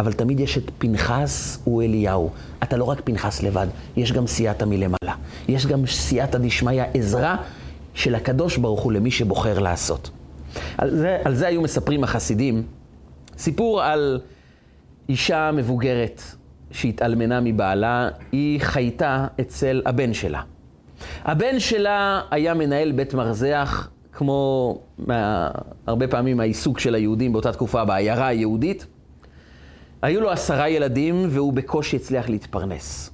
אבל 0.00 0.12
תמיד 0.12 0.40
יש 0.40 0.58
את 0.58 0.70
פנחס 0.78 1.58
ואליהו. 1.68 2.30
אתה 2.62 2.76
לא 2.76 2.84
רק 2.84 3.00
פנחס 3.04 3.42
לבד, 3.42 3.66
יש 3.96 4.12
גם 4.12 4.26
סייעתא 4.26 4.64
מלמעלה. 4.64 5.14
יש 5.48 5.66
גם 5.66 5.86
סייעתא 5.86 6.38
דשמיא, 6.38 6.82
עזרה 6.94 7.36
של 7.94 8.14
הקדוש 8.14 8.56
ברוך 8.56 8.80
הוא 8.80 8.92
למי 8.92 9.10
שבוחר 9.10 9.58
לעשות. 9.58 10.10
על 10.78 10.96
זה, 10.96 11.18
על 11.24 11.34
זה 11.34 11.46
היו 11.46 11.62
מספרים 11.62 12.04
החסידים 12.04 12.62
סיפור 13.38 13.82
על 13.82 14.20
אישה 15.08 15.50
מבוגרת 15.52 16.22
שהתאלמנה 16.70 17.40
מבעלה, 17.40 18.08
היא 18.32 18.60
חייתה 18.60 19.26
אצל 19.40 19.82
הבן 19.86 20.14
שלה. 20.14 20.40
הבן 21.24 21.60
שלה 21.60 22.20
היה 22.30 22.54
מנהל 22.54 22.92
בית 22.92 23.14
מרזח, 23.14 23.88
כמו 24.12 24.78
מה, 24.98 25.50
הרבה 25.86 26.08
פעמים 26.08 26.40
העיסוק 26.40 26.78
של 26.78 26.94
היהודים 26.94 27.32
באותה 27.32 27.52
תקופה 27.52 27.84
בעיירה 27.84 28.26
היהודית. 28.26 28.86
היו 30.02 30.20
לו 30.20 30.30
עשרה 30.30 30.68
ילדים 30.68 31.26
והוא 31.28 31.52
בקושי 31.52 31.96
הצליח 31.96 32.28
להתפרנס. 32.28 33.10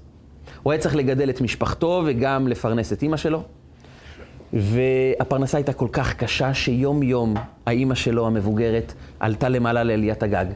הוא 0.62 0.72
היה 0.72 0.80
צריך 0.80 0.96
לגדל 0.96 1.30
את 1.30 1.40
משפחתו 1.40 2.02
וגם 2.06 2.48
לפרנס 2.48 2.92
את 2.92 3.02
אימא 3.02 3.16
שלו. 3.16 3.42
והפרנסה 4.52 5.58
הייתה 5.58 5.72
כל 5.72 5.88
כך 5.92 6.14
קשה 6.14 6.54
שיום 6.54 7.02
יום 7.02 7.34
האימא 7.66 7.94
שלו 7.94 8.26
המבוגרת 8.26 8.92
עלתה 9.20 9.48
למעלה 9.48 9.82
לעליית 9.82 10.22
הגג. 10.22 10.46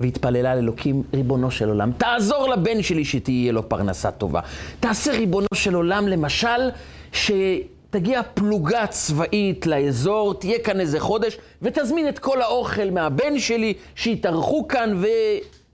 והתפללה 0.00 0.54
לאלוקים, 0.54 1.02
ריבונו 1.14 1.50
של 1.50 1.68
עולם, 1.68 1.92
תעזור 1.98 2.48
לבן 2.48 2.82
שלי 2.82 3.04
שתהיה 3.04 3.52
לו 3.52 3.68
פרנסה 3.68 4.10
טובה. 4.10 4.40
תעשה 4.80 5.12
ריבונו 5.12 5.46
של 5.54 5.74
עולם, 5.74 6.08
למשל, 6.08 6.70
שתגיע 7.12 8.22
פלוגה 8.34 8.86
צבאית 8.86 9.66
לאזור, 9.66 10.34
תהיה 10.34 10.58
כאן 10.58 10.80
איזה 10.80 11.00
חודש, 11.00 11.38
ותזמין 11.62 12.08
את 12.08 12.18
כל 12.18 12.42
האוכל 12.42 12.90
מהבן 12.90 13.38
שלי, 13.38 13.74
שיתארחו 13.94 14.68
כאן 14.68 15.02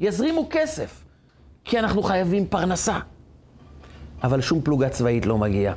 ויזרימו 0.00 0.46
כסף. 0.50 1.04
כי 1.64 1.78
אנחנו 1.78 2.02
חייבים 2.02 2.46
פרנסה. 2.46 2.98
אבל 4.22 4.40
שום 4.40 4.60
פלוגה 4.62 4.88
צבאית 4.88 5.26
לא 5.26 5.38
מגיעה. 5.38 5.74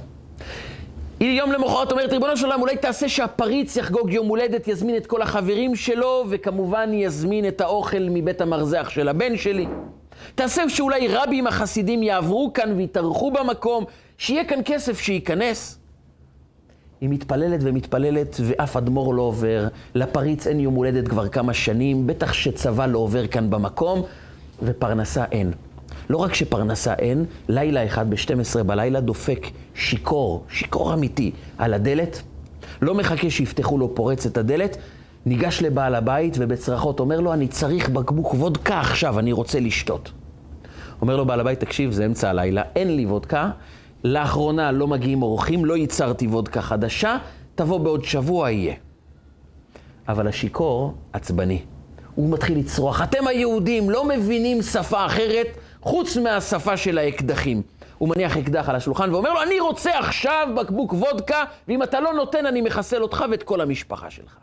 היא 1.19 1.39
יום 1.39 1.51
למחרת 1.51 1.91
אומרת, 1.91 2.11
ריבונו 2.13 2.37
של 2.37 2.45
עולם, 2.45 2.61
אולי 2.61 2.77
תעשה 2.77 3.09
שהפריץ 3.09 3.75
יחגוג 3.75 4.13
יום 4.13 4.27
הולדת, 4.27 4.67
יזמין 4.67 4.95
את 4.95 5.07
כל 5.07 5.21
החברים 5.21 5.75
שלו, 5.75 6.25
וכמובן 6.29 6.93
יזמין 6.93 7.47
את 7.47 7.61
האוכל 7.61 8.07
מבית 8.11 8.41
המרזח 8.41 8.89
של 8.89 9.07
הבן 9.07 9.37
שלי. 9.37 9.67
תעשה 10.35 10.69
שאולי 10.69 11.07
רבים 11.07 11.47
החסידים 11.47 12.03
יעברו 12.03 12.51
כאן 12.53 12.73
ויתארחו 12.77 13.31
במקום, 13.31 13.85
שיהיה 14.17 14.45
כאן 14.45 14.59
כסף 14.65 14.99
שייכנס. 14.99 15.79
היא 17.03 17.09
מתפללת 17.09 17.59
ומתפללת 17.63 18.37
ואף 18.43 18.77
אדמו"ר 18.77 19.13
לא 19.13 19.21
עובר, 19.21 19.67
לפריץ 19.95 20.47
אין 20.47 20.59
יום 20.59 20.73
הולדת 20.73 21.07
כבר 21.07 21.27
כמה 21.27 21.53
שנים, 21.53 22.07
בטח 22.07 22.33
שצבא 22.33 22.85
לא 22.85 22.97
עובר 22.97 23.27
כאן 23.27 23.49
במקום, 23.49 24.01
ופרנסה 24.63 25.25
אין. 25.31 25.51
לא 26.09 26.17
רק 26.17 26.33
שפרנסה 26.33 26.93
אין, 26.93 27.25
לילה 27.49 27.85
אחד 27.85 28.09
ב-12 28.09 28.63
בלילה 28.63 29.01
דופק 29.01 29.47
שיכור, 29.75 30.43
שיכור 30.49 30.93
אמיתי, 30.93 31.31
על 31.57 31.73
הדלת. 31.73 32.21
לא 32.81 32.95
מחכה 32.95 33.29
שיפתחו 33.29 33.77
לו, 33.77 33.95
פורץ 33.95 34.25
את 34.25 34.37
הדלת, 34.37 34.77
ניגש 35.25 35.61
לבעל 35.61 35.95
הבית 35.95 36.35
ובצרחות 36.39 36.99
אומר 36.99 37.19
לו, 37.19 37.33
אני 37.33 37.47
צריך 37.47 37.89
בקבוק 37.89 38.33
וודקה 38.33 38.79
עכשיו, 38.79 39.19
אני 39.19 39.31
רוצה 39.31 39.59
לשתות. 39.59 40.11
אומר 41.01 41.15
לו 41.15 41.25
בעל 41.25 41.39
הבית, 41.39 41.59
תקשיב, 41.59 41.91
זה 41.91 42.05
אמצע 42.05 42.29
הלילה, 42.29 42.61
אין 42.75 42.95
לי 42.95 43.05
וודקה, 43.05 43.49
לאחרונה 44.03 44.71
לא 44.71 44.87
מגיעים 44.87 45.23
אורחים, 45.23 45.65
לא 45.65 45.77
ייצרתי 45.77 46.27
וודקה 46.27 46.61
חדשה, 46.61 47.17
תבוא 47.55 47.77
בעוד 47.77 48.03
שבוע, 48.03 48.51
יהיה. 48.51 48.75
אבל 50.07 50.27
השיכור 50.27 50.93
עצבני. 51.13 51.61
הוא 52.15 52.29
מתחיל 52.29 52.57
לצרוח, 52.57 53.01
אתם 53.01 53.27
היהודים 53.27 53.89
לא 53.89 54.05
מבינים 54.07 54.61
שפה 54.61 55.05
אחרת 55.05 55.47
חוץ 55.81 56.17
מהשפה 56.17 56.77
של 56.77 56.97
האקדחים. 56.97 57.61
הוא 57.97 58.09
מניח 58.09 58.37
אקדח 58.37 58.69
על 58.69 58.75
השולחן 58.75 59.13
ואומר 59.13 59.33
לו, 59.33 59.41
אני 59.41 59.59
רוצה 59.59 59.99
עכשיו 59.99 60.47
בקבוק 60.55 60.93
וודקה, 60.93 61.43
ואם 61.67 61.83
אתה 61.83 61.99
לא 61.99 62.13
נותן, 62.13 62.45
אני 62.45 62.61
מחסל 62.61 63.01
אותך 63.01 63.25
ואת 63.31 63.43
כל 63.43 63.61
המשפחה 63.61 64.09
שלך. 64.09 64.37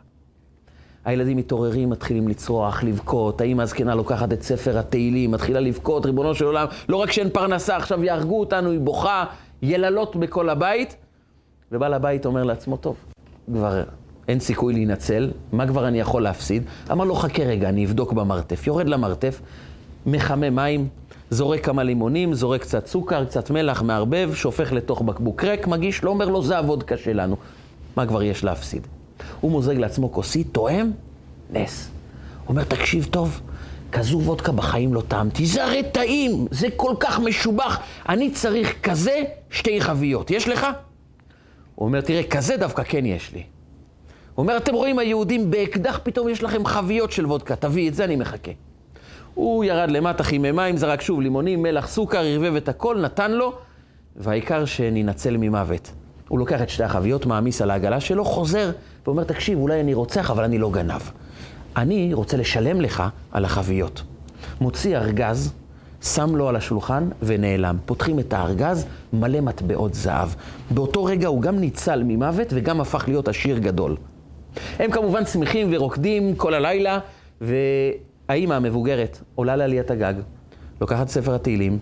הילדים 1.05 1.37
מתעוררים, 1.37 1.89
מתחילים 1.89 2.27
לצרוח, 2.27 2.83
לבכות, 2.83 3.41
האמא 3.41 3.61
הזקנה 3.61 3.95
לוקחת 3.95 4.33
את 4.33 4.43
ספר 4.43 4.77
התהילים, 4.77 5.31
מתחילה 5.31 5.59
לבכות, 5.59 6.05
ריבונו 6.05 6.35
של 6.35 6.45
עולם, 6.45 6.67
לא 6.89 6.97
רק 6.97 7.11
שאין 7.11 7.29
פרנסה, 7.29 7.75
עכשיו 7.75 8.03
יהרגו 8.03 8.39
אותנו, 8.39 8.71
היא 8.71 8.79
בוכה, 8.79 9.25
יללות 9.61 10.15
בכל 10.15 10.49
הבית. 10.49 10.95
ובעל 11.71 11.93
הבית 11.93 12.25
אומר 12.25 12.43
לעצמו, 12.43 12.77
טוב, 12.77 12.95
כבר 13.53 13.83
אין 14.27 14.39
סיכוי 14.39 14.73
להינצל, 14.73 15.31
מה 15.51 15.67
כבר 15.67 15.87
אני 15.87 15.99
יכול 15.99 16.23
להפסיד? 16.23 16.63
אמר 16.91 17.05
לו, 17.05 17.15
חכה 17.15 17.43
רגע, 17.43 17.69
אני 17.69 17.85
אבדוק 17.85 18.13
במרתף. 18.13 18.67
יורד 18.67 18.87
למרתף, 18.87 19.41
מחמם 20.05 20.55
מים, 20.55 20.87
זורק 21.29 21.65
כמה 21.65 21.83
לימונים, 21.83 22.33
זורק 22.33 22.61
קצת 22.61 22.87
סוכר, 22.87 23.25
קצת 23.25 23.51
מלח, 23.51 23.81
מערבב, 23.81 24.31
שופך 24.33 24.73
לתוך 24.73 25.01
בקבוק 25.01 25.43
ריק, 25.43 25.67
מגיש 25.67 26.03
לו, 26.03 26.11
אומר 26.11 26.29
לו, 26.29 26.43
זה 26.43 26.57
הוודקה 26.57 26.97
שלנו. 26.97 27.35
מה 27.95 28.05
כבר 28.05 28.23
יש 28.23 28.43
להפסיד? 28.43 28.87
הוא 29.41 29.51
מוזג 29.51 29.77
לעצמו 29.77 30.11
כוסית, 30.11 30.47
תואם, 30.51 30.91
נס. 31.53 31.91
אומר, 32.49 32.63
תקשיב 32.63 33.07
טוב, 33.11 33.41
כזו 33.91 34.19
וודקה 34.19 34.51
בחיים 34.51 34.93
לא 34.93 35.01
טעמתי, 35.07 35.45
זה 35.45 35.63
הרי 35.63 35.83
טעים, 35.91 36.47
זה 36.51 36.67
כל 36.75 36.93
כך 36.99 37.19
משובח, 37.19 37.79
אני 38.09 38.31
צריך 38.31 38.75
כזה 38.83 39.23
שתי 39.49 39.81
חביות. 39.81 40.31
יש 40.31 40.47
לך? 40.47 40.67
הוא 41.75 41.87
אומר, 41.87 42.01
תראה, 42.01 42.23
כזה 42.23 42.57
דווקא 42.57 42.83
כן 42.83 43.05
יש 43.05 43.33
לי. 43.33 43.43
הוא 44.35 44.43
אומר, 44.43 44.57
אתם 44.57 44.73
רואים, 44.73 44.99
היהודים 44.99 45.51
באקדח 45.51 45.99
פתאום 46.03 46.29
יש 46.29 46.43
לכם 46.43 46.65
חביות 46.65 47.11
של 47.11 47.25
וודקה, 47.25 47.55
תביא 47.55 47.89
את 47.89 47.95
זה, 47.95 48.03
אני 48.03 48.15
מחכה. 48.15 48.51
הוא 49.33 49.63
ירד 49.63 49.91
למטה, 49.91 50.23
חימם 50.23 50.55
מים, 50.55 50.77
זרק 50.77 51.01
שוב 51.01 51.21
לימונים, 51.21 51.63
מלח, 51.63 51.87
סוכר, 51.87 52.23
ערבב 52.25 52.55
את 52.55 52.69
הכל, 52.69 52.97
נתן 53.01 53.31
לו, 53.31 53.53
והעיקר 54.15 54.65
שננצל 54.65 55.37
ממוות. 55.37 55.91
הוא 56.27 56.39
לוקח 56.39 56.61
את 56.61 56.69
שתי 56.69 56.83
החביות, 56.83 57.25
מעמיס 57.25 57.61
על 57.61 57.71
העגלה 57.71 57.99
שלו, 57.99 58.25
חוזר 58.25 58.71
ואומר, 59.05 59.23
תקשיב, 59.23 59.59
אולי 59.59 59.79
אני 59.79 59.93
רוצח, 59.93 60.31
אבל 60.31 60.43
אני 60.43 60.57
לא 60.57 60.71
גנב. 60.71 61.01
אני 61.77 62.13
רוצה 62.13 62.37
לשלם 62.37 62.81
לך 62.81 63.03
על 63.31 63.45
החביות. 63.45 64.03
מוציא 64.61 64.97
ארגז, 64.97 65.53
שם 66.01 66.35
לו 66.35 66.49
על 66.49 66.55
השולחן 66.55 67.09
ונעלם. 67.23 67.77
פותחים 67.85 68.19
את 68.19 68.33
הארגז, 68.33 68.85
מלא 69.13 69.41
מטבעות 69.41 69.93
זהב. 69.93 70.29
באותו 70.71 71.03
רגע 71.03 71.27
הוא 71.27 71.41
גם 71.41 71.59
ניצל 71.59 72.03
ממוות 72.05 72.47
וגם 72.51 72.81
הפך 72.81 73.03
להיות 73.07 73.27
עשיר 73.27 73.57
גדול. 73.57 73.97
הם 74.79 74.91
כמובן 74.91 75.25
שמחים 75.25 75.67
ורוקדים 75.71 76.35
כל 76.35 76.53
הלילה, 76.53 76.99
והאימא 77.41 78.53
המבוגרת 78.53 79.19
עולה 79.35 79.55
לעליית 79.55 79.91
הגג, 79.91 80.13
לוקחת 80.81 81.09
ספר 81.09 81.35
התהילים, 81.35 81.79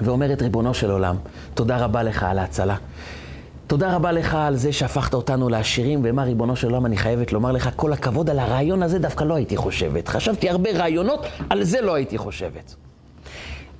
ואומרת, 0.00 0.42
ריבונו 0.42 0.74
של 0.74 0.90
עולם, 0.90 1.16
תודה 1.54 1.84
רבה 1.84 2.02
לך 2.02 2.22
על 2.22 2.38
ההצלה. 2.38 2.76
תודה 3.68 3.96
רבה 3.96 4.12
לך 4.12 4.34
על 4.34 4.56
זה 4.56 4.72
שהפכת 4.72 5.14
אותנו 5.14 5.48
לעשירים, 5.48 6.00
ומה 6.04 6.22
ריבונו 6.22 6.56
של 6.56 6.66
עולם, 6.66 6.86
אני 6.86 6.96
חייבת 6.96 7.32
לומר 7.32 7.52
לך 7.52 7.70
כל 7.76 7.92
הכבוד 7.92 8.30
על 8.30 8.38
הרעיון 8.38 8.82
הזה, 8.82 8.98
דווקא 8.98 9.24
לא 9.24 9.34
הייתי 9.34 9.56
חושבת. 9.56 10.08
חשבתי 10.08 10.50
הרבה 10.50 10.70
רעיונות, 10.70 11.26
על 11.50 11.62
זה 11.62 11.80
לא 11.80 11.94
הייתי 11.94 12.18
חושבת. 12.18 12.74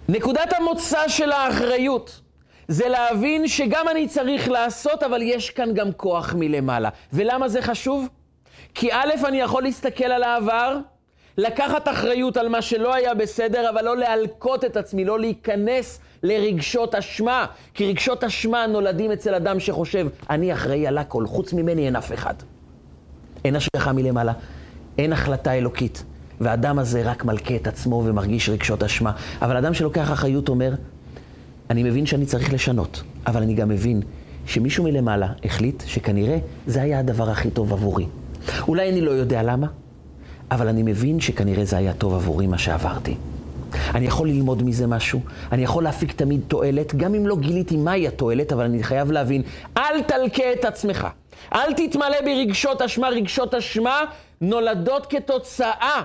נקודת 0.09 0.53
המוצא 0.59 1.09
של 1.09 1.32
האחריות 1.32 2.20
זה 2.68 2.89
להבין 2.89 3.49
שגם 3.49 3.89
אני 3.91 4.09
צריך 4.09 4.49
לעשות, 4.49 5.03
אבל 5.03 5.22
יש 5.22 5.51
כאן 5.51 5.74
גם 5.74 5.93
כוח 5.93 6.34
מלמעלה. 6.39 6.89
ולמה 7.12 7.49
זה 7.49 7.62
חשוב? 7.62 8.09
כי 8.74 8.93
א', 8.93 9.26
אני 9.26 9.41
יכול 9.41 9.62
להסתכל 9.62 10.05
על 10.05 10.22
העבר, 10.22 10.78
לקחת 11.39 11.89
אחריות 11.89 12.36
על 12.36 12.49
מה 12.49 12.62
שלא 12.62 12.95
היה 12.95 13.14
בסדר, 13.14 13.70
אבל 13.70 13.84
לא 13.84 13.97
להלקות 13.97 14.64
את 14.64 14.76
עצמי, 14.76 15.05
לא 15.05 15.20
להיכנס 15.20 16.01
לרגשות 16.22 16.95
אשמה. 16.95 17.47
כי 17.74 17.89
רגשות 17.89 18.24
אשמה 18.24 18.66
נולדים 18.66 19.12
אצל 19.12 19.34
אדם 19.34 19.61
שחושב, 19.61 20.07
אני 20.30 20.53
אחראי 20.53 20.86
על 20.86 20.99
הכל, 20.99 21.26
חוץ 21.26 21.53
ממני 21.53 21.86
אין 21.86 21.97
אף 21.97 22.12
אחד. 22.12 22.34
אין 23.45 23.57
השגחה 23.57 23.93
מלמעלה, 23.93 24.32
אין 24.99 25.12
החלטה 25.12 25.53
אלוקית. 25.53 26.05
והאדם 26.41 26.78
הזה 26.78 27.03
רק 27.11 27.24
מלכה 27.24 27.57
את 27.57 27.66
עצמו 27.66 28.03
ומרגיש 28.07 28.49
רגשות 28.49 28.82
אשמה. 28.82 29.12
אבל 29.43 29.57
אדם 29.57 29.74
שלוקח 29.74 30.12
אחריות 30.12 30.49
אומר, 30.49 30.74
אני 31.70 31.82
מבין 31.82 32.07
שאני 32.07 32.26
צריך 32.26 32.53
לשנות, 32.53 33.03
אבל 33.26 33.43
אני 33.43 33.55
גם 33.55 33.68
מבין 33.68 34.03
שמישהו 34.47 34.84
מלמעלה 34.84 35.28
החליט 35.45 35.82
שכנראה 35.86 36.39
זה 36.66 36.82
היה 36.82 36.99
הדבר 36.99 37.30
הכי 37.30 37.51
טוב 37.51 37.72
עבורי. 37.72 38.07
אולי 38.68 38.91
אני 38.91 39.01
לא 39.01 39.11
יודע 39.11 39.43
למה, 39.43 39.66
אבל 40.51 40.69
אני 40.69 40.83
מבין 40.83 41.21
שכנראה 41.21 41.65
זה 41.65 41.77
היה 41.77 41.93
טוב 41.93 42.15
עבורי 42.15 42.47
מה 42.47 42.59
שעברתי. 42.59 43.15
אני 43.95 44.07
יכול 44.07 44.29
ללמוד 44.29 44.63
מזה 44.63 44.87
משהו, 44.87 45.21
אני 45.53 45.65
יכול 45.65 45.85
להפיק 45.85 46.13
תמיד 46.13 46.41
תועלת, 46.49 46.95
גם 46.95 47.15
אם 47.15 47.27
לא 47.27 47.37
גיליתי 47.37 47.77
מהי 47.77 48.09
התועלת, 48.09 48.53
אבל 48.53 48.65
אני 48.65 48.83
חייב 48.83 49.11
להבין, 49.13 49.43
אל 49.77 50.03
תלקה 50.03 50.53
את 50.53 50.65
עצמך. 50.65 51.09
אל 51.55 51.73
תתמלא 51.73 52.21
ברגשות 52.25 52.83
אשמה, 52.83 53.09
רגשות 53.09 53.55
אשמה 53.55 54.01
נולדות 54.41 55.07
כתוצאה 55.07 56.03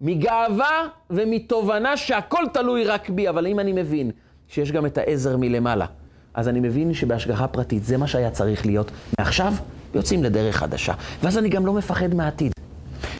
מגאווה 0.00 0.86
ומתובנה 1.10 1.96
שהכל 1.96 2.44
תלוי 2.52 2.84
רק 2.84 3.10
בי, 3.10 3.28
אבל 3.28 3.46
אם 3.46 3.60
אני 3.60 3.72
מבין 3.72 4.10
שיש 4.48 4.72
גם 4.72 4.86
את 4.86 4.98
העזר 4.98 5.36
מלמעלה, 5.36 5.86
אז 6.34 6.48
אני 6.48 6.60
מבין 6.60 6.94
שבהשגחה 6.94 7.48
פרטית 7.48 7.84
זה 7.84 7.96
מה 7.96 8.06
שהיה 8.06 8.30
צריך 8.30 8.66
להיות. 8.66 8.90
מעכשיו 9.18 9.52
יוצאים 9.94 10.24
לדרך 10.24 10.56
חדשה. 10.56 10.92
ואז 11.22 11.38
אני 11.38 11.48
גם 11.48 11.66
לא 11.66 11.72
מפחד 11.72 12.14
מהעתיד. 12.14 12.52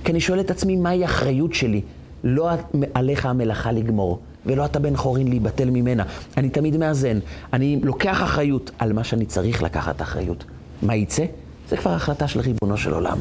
כי 0.04 0.12
אני 0.12 0.20
שואל 0.20 0.40
את 0.40 0.50
עצמי, 0.50 0.76
מהי 0.76 1.02
האחריות 1.02 1.54
שלי? 1.54 1.80
לא 2.24 2.50
עליך 2.94 3.26
המלאכה 3.26 3.72
לגמור, 3.72 4.18
ולא 4.46 4.64
אתה 4.64 4.78
בן 4.78 4.96
חורין 4.96 5.28
להיבטל 5.28 5.70
ממנה. 5.70 6.04
אני 6.36 6.48
תמיד 6.48 6.76
מאזן. 6.76 7.18
אני 7.52 7.80
לוקח 7.82 8.22
אחריות 8.22 8.70
על 8.78 8.92
מה 8.92 9.04
שאני 9.04 9.26
צריך 9.26 9.62
לקחת 9.62 10.02
אחריות. 10.02 10.44
מה 10.82 10.94
יצא? 10.94 11.24
זה 11.68 11.76
כבר 11.76 11.90
החלטה 11.90 12.28
של 12.28 12.40
ריבונו 12.40 12.76
של 12.76 12.92
עולם. 12.92 13.18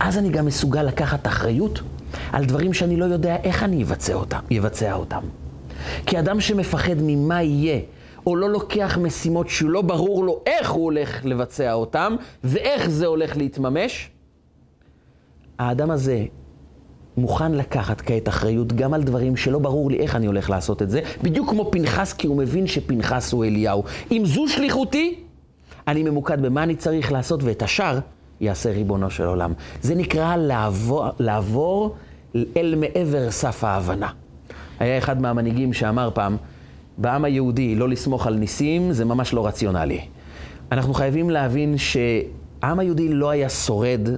אז 0.00 0.18
אני 0.18 0.28
גם 0.28 0.46
מסוגל 0.46 0.82
לקחת 0.82 1.26
אחריות 1.26 1.80
על 2.32 2.44
דברים 2.44 2.72
שאני 2.72 2.96
לא 2.96 3.04
יודע 3.04 3.36
איך 3.44 3.62
אני 3.62 3.82
אבצע 3.82 4.14
אותם. 4.14 4.38
יבצע 4.50 4.92
אותם. 4.92 5.20
כי 6.06 6.18
אדם 6.18 6.40
שמפחד 6.40 6.96
ממה 6.98 7.42
יהיה, 7.42 7.80
או 8.26 8.36
לא 8.36 8.50
לוקח 8.50 8.98
משימות 9.02 9.48
שהוא 9.48 9.70
לא 9.70 9.82
ברור 9.82 10.24
לו 10.24 10.40
איך 10.46 10.70
הוא 10.70 10.84
הולך 10.84 11.24
לבצע 11.24 11.72
אותם, 11.72 12.16
ואיך 12.44 12.90
זה 12.90 13.06
הולך 13.06 13.36
להתממש, 13.36 14.10
האדם 15.58 15.90
הזה 15.90 16.24
מוכן 17.16 17.52
לקחת 17.52 18.00
כעת 18.00 18.28
אחריות 18.28 18.72
גם 18.72 18.94
על 18.94 19.02
דברים 19.02 19.36
שלא 19.36 19.58
ברור 19.58 19.90
לי 19.90 19.98
איך 19.98 20.16
אני 20.16 20.26
הולך 20.26 20.50
לעשות 20.50 20.82
את 20.82 20.90
זה, 20.90 21.00
בדיוק 21.22 21.50
כמו 21.50 21.70
פנחס, 21.70 22.12
כי 22.12 22.26
הוא 22.26 22.36
מבין 22.36 22.66
שפנחס 22.66 23.32
הוא 23.32 23.44
אליהו. 23.44 23.84
אם 24.12 24.22
זו 24.26 24.48
שליחותי, 24.48 25.14
אני 25.88 26.02
ממוקד 26.02 26.42
במה 26.42 26.62
אני 26.62 26.76
צריך 26.76 27.12
לעשות, 27.12 27.42
ואת 27.42 27.62
השאר 27.62 27.98
יעשה 28.40 28.70
ריבונו 28.70 29.10
של 29.10 29.24
עולם. 29.24 29.52
זה 29.82 29.94
נקרא 29.94 30.36
לעבור, 30.36 31.06
לעבור 31.18 31.94
אל 32.56 32.74
מעבר 32.76 33.30
סף 33.30 33.64
ההבנה. 33.64 34.08
היה 34.80 34.98
אחד 34.98 35.22
מהמנהיגים 35.22 35.72
שאמר 35.72 36.10
פעם, 36.14 36.36
בעם 36.98 37.24
היהודי 37.24 37.74
לא 37.74 37.88
לסמוך 37.88 38.26
על 38.26 38.34
ניסים 38.34 38.92
זה 38.92 39.04
ממש 39.04 39.32
לא 39.32 39.46
רציונלי. 39.46 40.00
אנחנו 40.72 40.94
חייבים 40.94 41.30
להבין 41.30 41.74
שהעם 41.78 42.78
היהודי 42.78 43.08
לא 43.08 43.30
היה 43.30 43.48
שורד 43.48 44.08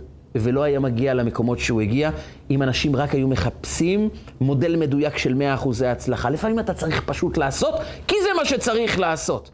ולא 0.41 0.63
היה 0.63 0.81
מגיע 0.81 1.15
למקומות 1.15 1.59
שהוא 1.59 1.81
הגיע, 1.81 2.11
אם 2.51 2.63
אנשים 2.63 2.97
רק 2.97 3.15
היו 3.15 3.29
מחפשים 3.29 4.09
מודל 4.41 4.77
מדויק 4.77 5.19
של 5.19 5.43
100% 5.63 5.69
הצלחה. 5.87 6.31
לפעמים 6.31 6.59
אתה 6.59 6.75
צריך 6.75 7.03
פשוט 7.07 7.39
לעשות, 7.39 7.75
כי 8.07 8.17
זה 8.23 8.29
מה 8.37 8.45
שצריך 8.45 8.99
לעשות. 8.99 9.51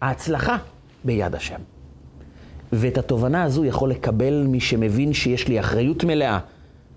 ההצלחה 0.00 0.56
ביד 1.04 1.34
השם. 1.34 1.60
ואת 2.72 2.98
התובנה 2.98 3.42
הזו 3.42 3.64
יכול 3.64 3.90
לקבל 3.90 4.44
מי 4.48 4.60
שמבין 4.60 5.12
שיש 5.12 5.48
לי 5.48 5.60
אחריות 5.60 6.04
מלאה 6.04 6.38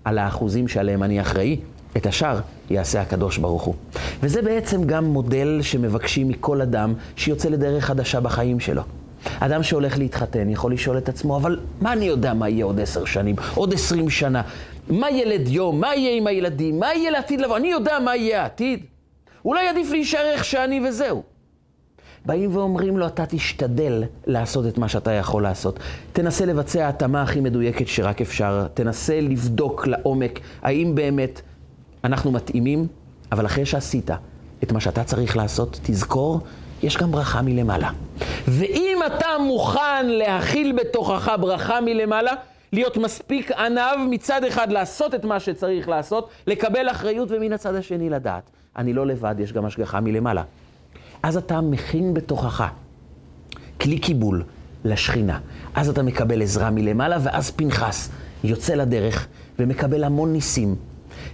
על 0.04 0.18
האחוזים 0.18 0.68
שעליהם 0.68 1.02
אני 1.02 1.20
אחראי, 1.20 1.56
את 1.96 2.06
השאר 2.06 2.40
יעשה 2.70 3.00
הקדוש 3.00 3.38
ברוך 3.38 3.62
הוא. 3.62 3.74
וזה 4.22 4.42
בעצם 4.42 4.84
גם 4.84 5.04
מודל 5.04 5.58
שמבקשים 5.62 6.28
מכל 6.28 6.60
אדם 6.60 6.94
שיוצא 7.16 7.48
לדרך 7.48 7.84
חדשה 7.84 8.20
בחיים 8.20 8.60
שלו. 8.60 8.82
אדם 9.40 9.62
שהולך 9.62 9.98
להתחתן 9.98 10.50
יכול 10.50 10.72
לשאול 10.72 10.98
את 10.98 11.08
עצמו, 11.08 11.36
אבל 11.36 11.58
מה 11.80 11.92
אני 11.92 12.04
יודע 12.04 12.34
מה 12.34 12.48
יהיה 12.48 12.64
עוד 12.64 12.80
עשר 12.80 13.04
שנים, 13.04 13.36
עוד 13.54 13.74
עשרים 13.74 14.10
שנה? 14.10 14.42
מה 14.90 15.10
ילד 15.10 15.48
יום? 15.48 15.80
מה 15.80 15.94
יהיה 15.94 16.16
עם 16.16 16.26
הילדים? 16.26 16.80
מה 16.80 16.94
יהיה 16.94 17.10
לעתיד 17.10 17.40
לבוא? 17.40 17.56
אני 17.56 17.68
יודע 17.68 17.98
מה 17.98 18.16
יהיה 18.16 18.42
העתיד. 18.42 18.84
אולי 19.44 19.68
עדיף 19.68 19.90
להישאר 19.90 20.24
איך 20.32 20.44
שאני 20.44 20.88
וזהו. 20.88 21.22
באים 22.26 22.56
ואומרים 22.56 22.98
לו, 22.98 23.06
אתה 23.06 23.26
תשתדל 23.26 24.04
לעשות 24.26 24.66
את 24.66 24.78
מה 24.78 24.88
שאתה 24.88 25.12
יכול 25.12 25.42
לעשות. 25.42 25.78
תנסה 26.12 26.46
לבצע 26.46 26.88
התאמה 26.88 27.22
הכי 27.22 27.40
מדויקת 27.40 27.88
שרק 27.88 28.20
אפשר. 28.20 28.66
תנסה 28.74 29.20
לבדוק 29.20 29.86
לעומק 29.86 30.40
האם 30.62 30.94
באמת 30.94 31.40
אנחנו 32.04 32.32
מתאימים, 32.32 32.86
אבל 33.32 33.46
אחרי 33.46 33.66
שעשית 33.66 34.10
את 34.62 34.72
מה 34.72 34.80
שאתה 34.80 35.04
צריך 35.04 35.36
לעשות, 35.36 35.80
תזכור, 35.82 36.40
יש 36.82 36.96
גם 36.96 37.12
ברכה 37.12 37.42
מלמעלה. 37.42 37.90
ואם 38.48 38.98
אתה 39.06 39.26
מוכן 39.40 40.06
להכיל 40.06 40.72
בתוכך 40.72 41.32
ברכה 41.40 41.80
מלמעלה, 41.80 42.32
להיות 42.72 42.96
מספיק 42.96 43.52
ענב 43.52 44.06
מצד 44.10 44.44
אחד 44.44 44.72
לעשות 44.72 45.14
את 45.14 45.24
מה 45.24 45.40
שצריך 45.40 45.88
לעשות, 45.88 46.28
לקבל 46.46 46.90
אחריות, 46.90 47.28
ומן 47.30 47.52
הצד 47.52 47.74
השני 47.74 48.10
לדעת. 48.10 48.50
אני 48.76 48.92
לא 48.92 49.06
לבד, 49.06 49.34
יש 49.38 49.52
גם 49.52 49.64
השגחה 49.64 50.00
מלמעלה. 50.00 50.42
אז 51.22 51.36
אתה 51.36 51.60
מכין 51.60 52.14
בתוכך 52.14 52.68
כלי 53.80 53.98
קיבול 53.98 54.44
לשכינה. 54.84 55.38
אז 55.74 55.88
אתה 55.88 56.02
מקבל 56.02 56.42
עזרה 56.42 56.70
מלמעלה, 56.70 57.16
ואז 57.22 57.50
פנחס 57.50 58.10
יוצא 58.44 58.74
לדרך 58.74 59.26
ומקבל 59.58 60.04
המון 60.04 60.32
ניסים, 60.32 60.74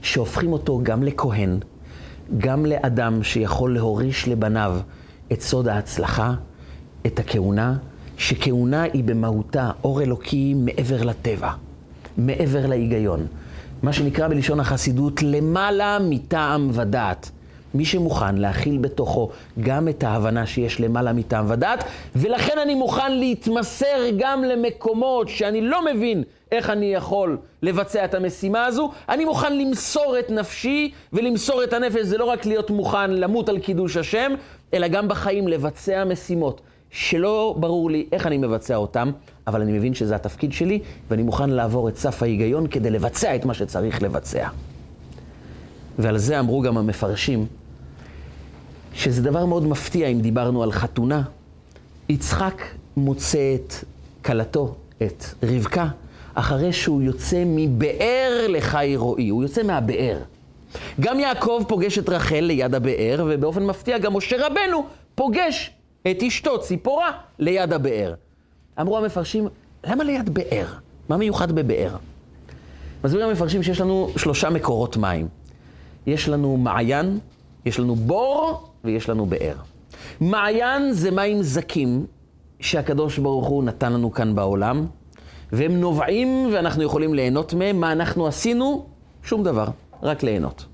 שהופכים 0.02 0.52
אותו 0.52 0.80
גם 0.82 1.02
לכהן, 1.02 1.58
גם 2.38 2.66
לאדם 2.66 3.22
שיכול 3.22 3.74
להוריש 3.74 4.28
לבניו 4.28 4.76
את 5.32 5.40
סוד 5.40 5.68
ההצלחה, 5.68 6.34
את 7.06 7.18
הכהונה, 7.18 7.76
שכהונה 8.16 8.82
היא 8.82 9.04
במהותה 9.04 9.70
אור 9.84 10.02
אלוקי 10.02 10.54
מעבר 10.54 11.02
לטבע, 11.02 11.50
מעבר 12.18 12.66
להיגיון. 12.66 13.26
מה 13.82 13.92
שנקרא 13.92 14.28
בלשון 14.28 14.60
החסידות 14.60 15.22
למעלה 15.22 15.98
מטעם 16.00 16.70
ודעת. 16.72 17.30
מי 17.74 17.84
שמוכן 17.84 18.34
להכיל 18.34 18.78
בתוכו 18.78 19.30
גם 19.60 19.88
את 19.88 20.02
ההבנה 20.02 20.46
שיש 20.46 20.80
למעלה 20.80 21.12
מטעם 21.12 21.46
ודעת, 21.50 21.84
ולכן 22.16 22.58
אני 22.62 22.74
מוכן 22.74 23.12
להתמסר 23.12 24.10
גם 24.18 24.44
למקומות 24.44 25.28
שאני 25.28 25.60
לא 25.60 25.84
מבין 25.84 26.22
איך 26.52 26.70
אני 26.70 26.94
יכול 26.94 27.38
לבצע 27.62 28.04
את 28.04 28.14
המשימה 28.14 28.66
הזו. 28.66 28.90
אני 29.08 29.24
מוכן 29.24 29.58
למסור 29.58 30.18
את 30.18 30.30
נפשי 30.30 30.92
ולמסור 31.12 31.64
את 31.64 31.72
הנפש, 31.72 32.02
זה 32.02 32.18
לא 32.18 32.24
רק 32.24 32.46
להיות 32.46 32.70
מוכן 32.70 33.10
למות 33.10 33.48
על 33.48 33.58
קידוש 33.58 33.96
השם, 33.96 34.32
אלא 34.74 34.88
גם 34.88 35.08
בחיים 35.08 35.48
לבצע 35.48 36.04
משימות 36.04 36.60
שלא 36.90 37.56
ברור 37.60 37.90
לי 37.90 38.06
איך 38.12 38.26
אני 38.26 38.36
מבצע 38.36 38.76
אותן, 38.76 39.10
אבל 39.46 39.60
אני 39.60 39.72
מבין 39.72 39.94
שזה 39.94 40.16
התפקיד 40.16 40.52
שלי, 40.52 40.80
ואני 41.10 41.22
מוכן 41.22 41.50
לעבור 41.50 41.88
את 41.88 41.96
סף 41.96 42.22
ההיגיון 42.22 42.66
כדי 42.66 42.90
לבצע 42.90 43.36
את 43.36 43.44
מה 43.44 43.54
שצריך 43.54 44.02
לבצע. 44.02 44.48
ועל 45.98 46.18
זה 46.18 46.40
אמרו 46.40 46.60
גם 46.60 46.78
המפרשים, 46.78 47.46
שזה 48.94 49.22
דבר 49.22 49.46
מאוד 49.46 49.66
מפתיע 49.66 50.08
אם 50.08 50.20
דיברנו 50.20 50.62
על 50.62 50.72
חתונה. 50.72 51.22
יצחק 52.08 52.62
מוצא 52.96 53.54
את 53.54 53.74
כלתו, 54.24 54.74
את 55.02 55.24
רבקה, 55.42 55.88
אחרי 56.34 56.72
שהוא 56.72 57.02
יוצא 57.02 57.42
מבאר 57.46 58.46
לחי 58.48 58.92
רועי, 58.96 59.28
הוא 59.28 59.42
יוצא 59.42 59.62
מהבאר. 59.62 60.18
גם 61.00 61.20
יעקב 61.20 61.62
פוגש 61.68 61.98
את 61.98 62.08
רחל 62.08 62.40
ליד 62.40 62.74
הבאר, 62.74 63.24
ובאופן 63.26 63.66
מפתיע 63.66 63.98
גם 63.98 64.16
משה 64.16 64.46
רבנו 64.46 64.86
פוגש 65.14 65.70
את 66.10 66.22
אשתו 66.22 66.60
ציפורה 66.60 67.10
ליד 67.38 67.72
הבאר. 67.72 68.14
אמרו 68.80 68.98
המפרשים, 68.98 69.48
למה 69.86 70.04
ליד 70.04 70.34
באר? 70.34 70.66
מה 71.08 71.16
מיוחד 71.16 71.52
בבאר? 71.52 71.96
מסבירים 73.04 73.28
המפרשים 73.28 73.62
שיש 73.62 73.80
לנו 73.80 74.10
שלושה 74.16 74.50
מקורות 74.50 74.96
מים. 74.96 75.28
יש 76.06 76.28
לנו 76.28 76.56
מעיין, 76.56 77.18
יש 77.66 77.78
לנו 77.78 77.94
בור 77.94 78.68
ויש 78.84 79.08
לנו 79.08 79.26
באר. 79.26 79.54
מעיין 80.20 80.92
זה 80.92 81.10
מים 81.10 81.42
זכים 81.42 82.06
שהקדוש 82.60 83.18
ברוך 83.18 83.46
הוא 83.46 83.64
נתן 83.64 83.92
לנו 83.92 84.12
כאן 84.12 84.34
בעולם, 84.34 84.86
והם 85.52 85.80
נובעים 85.80 86.48
ואנחנו 86.52 86.82
יכולים 86.82 87.14
ליהנות 87.14 87.54
מהם. 87.54 87.80
מה 87.80 87.92
אנחנו 87.92 88.26
עשינו? 88.26 88.86
שום 89.22 89.44
דבר, 89.44 89.66
רק 90.02 90.22
ליהנות. 90.22 90.66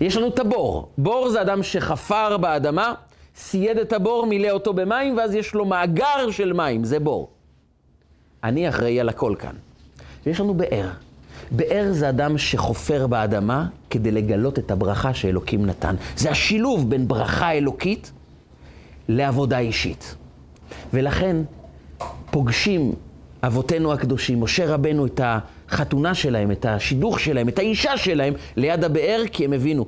יש 0.00 0.16
לנו 0.16 0.28
את 0.28 0.38
הבור. 0.38 0.88
בור 0.98 1.28
זה 1.28 1.40
אדם 1.40 1.62
שחפר 1.62 2.36
באדמה, 2.36 2.94
סייד 3.36 3.78
את 3.78 3.92
הבור, 3.92 4.26
מילא 4.26 4.50
אותו 4.50 4.72
במים, 4.74 5.16
ואז 5.16 5.34
יש 5.34 5.54
לו 5.54 5.64
מאגר 5.64 6.30
של 6.30 6.52
מים, 6.52 6.84
זה 6.84 6.98
בור. 6.98 7.30
אני 8.44 8.68
אחראי 8.68 9.00
על 9.00 9.08
הכל 9.08 9.34
כאן. 9.38 9.54
ויש 10.26 10.40
לנו 10.40 10.54
באר. 10.54 10.88
באר 11.50 11.86
זה 11.90 12.08
אדם 12.08 12.38
שחופר 12.38 13.06
באדמה 13.06 13.66
כדי 13.90 14.10
לגלות 14.10 14.58
את 14.58 14.70
הברכה 14.70 15.14
שאלוקים 15.14 15.66
נתן. 15.66 15.94
זה 16.16 16.30
השילוב 16.30 16.90
בין 16.90 17.08
ברכה 17.08 17.52
אלוקית 17.52 18.12
לעבודה 19.08 19.58
אישית. 19.58 20.14
ולכן 20.92 21.36
פוגשים 22.30 22.92
אבותינו 23.42 23.92
הקדושים, 23.92 24.40
משה 24.40 24.74
רבנו, 24.74 25.06
את 25.06 25.20
החתונה 25.70 26.14
שלהם, 26.14 26.50
את 26.50 26.66
השידוך 26.66 27.20
שלהם, 27.20 27.48
את 27.48 27.58
האישה 27.58 27.96
שלהם, 27.96 28.34
ליד 28.56 28.84
הבאר, 28.84 29.22
כי 29.32 29.44
הם 29.44 29.52
הבינו, 29.52 29.86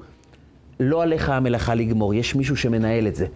לא 0.80 1.02
עליך 1.02 1.28
המלאכה 1.28 1.74
לגמור, 1.74 2.14
יש 2.14 2.34
מישהו 2.34 2.56
שמנהל 2.56 3.06
את 3.06 3.16
זה. 3.16 3.26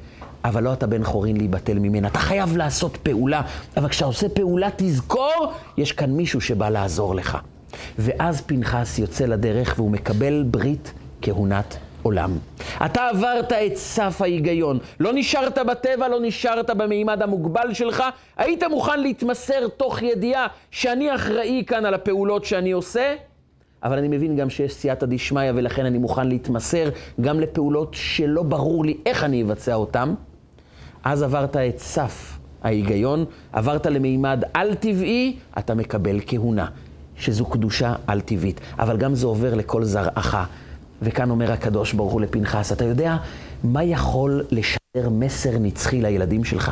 אבל 0.45 0.63
לא 0.63 0.73
אתה 0.73 0.87
בן 0.87 1.05
חורין 1.05 1.37
להיבטל 1.37 1.79
ממנה. 1.79 2.09
אתה 2.09 2.19
חייב 2.19 2.57
לעשות 2.57 2.97
פעולה, 2.97 3.43
אבל 3.77 3.89
כשאתה 3.89 4.05
עושה 4.05 4.29
פעולה, 4.29 4.69
תזכור, 4.77 5.53
יש 5.77 5.93
כאן 5.93 6.11
מישהו 6.11 6.41
שבא 6.41 6.69
לעזור 6.69 7.15
לך. 7.15 7.39
ואז 7.99 8.41
פנחס 8.41 8.99
יוצא 8.99 9.25
לדרך 9.25 9.75
והוא 9.77 9.91
מקבל 9.91 10.45
ברית 10.51 10.93
כהונת 11.23 11.77
עולם. 12.05 12.39
אתה 12.87 13.09
עברת 13.09 13.53
את 13.53 13.77
סף 13.77 14.23
ההיגיון. 14.23 14.79
לא 15.01 15.11
נשארת 15.15 15.59
בטבע, 15.59 16.09
לא 16.09 16.19
נשארת 16.23 16.71
במימד 16.71 17.23
המוגבל 17.23 17.75
שלך. 17.75 18.03
היית 18.37 18.63
מוכן 18.63 19.01
להתמסר 19.01 19.69
תוך 19.69 20.03
ידיעה 20.03 20.47
שאני 20.71 21.15
אחראי 21.15 21.65
כאן 21.67 21.85
על 21.85 21.95
הפעולות 21.95 22.45
שאני 22.45 22.73
עושה, 22.73 23.15
אבל 23.83 23.99
אני 23.99 24.09
מבין 24.09 24.37
גם 24.37 24.51
שיש 24.51 24.75
סייעתא 24.75 25.07
דשמיא, 25.07 25.53
ולכן 25.55 25.87
אני 25.87 25.99
מוכן 25.99 26.29
להתמסר 26.29 26.89
גם 27.21 27.41
לפעולות 27.41 27.89
שלא 27.93 28.43
ברור 28.43 28.85
לי 28.85 28.97
איך 29.07 29.25
אני 29.25 29.43
אבצע 29.43 29.75
אותן. 29.75 30.15
אז 31.05 31.23
עברת 31.23 31.57
את 31.57 31.79
סף 31.79 32.39
ההיגיון, 32.63 33.25
עברת 33.53 33.87
למימד 33.87 34.45
על-טבעי, 34.55 35.37
אתה 35.59 35.75
מקבל 35.75 36.21
כהונה, 36.27 36.67
שזו 37.17 37.47
קדושה 37.47 37.95
על-טבעית. 38.07 38.61
אבל 38.79 38.97
גם 38.97 39.15
זה 39.15 39.27
עובר 39.27 39.55
לכל 39.55 39.85
זרעך. 39.85 40.37
וכאן 41.05 41.31
אומר 41.31 41.53
הקדוש 41.53 41.93
ברוך 41.93 42.13
הוא 42.13 42.21
לפנחס, 42.21 42.73
אתה 42.73 42.85
יודע 42.85 43.17
מה 43.65 43.85
יכול 43.85 44.45
לשדר 44.51 45.09
מסר 45.11 45.59
נצחי 45.61 46.03
לילדים 46.03 46.45
שלך? 46.45 46.71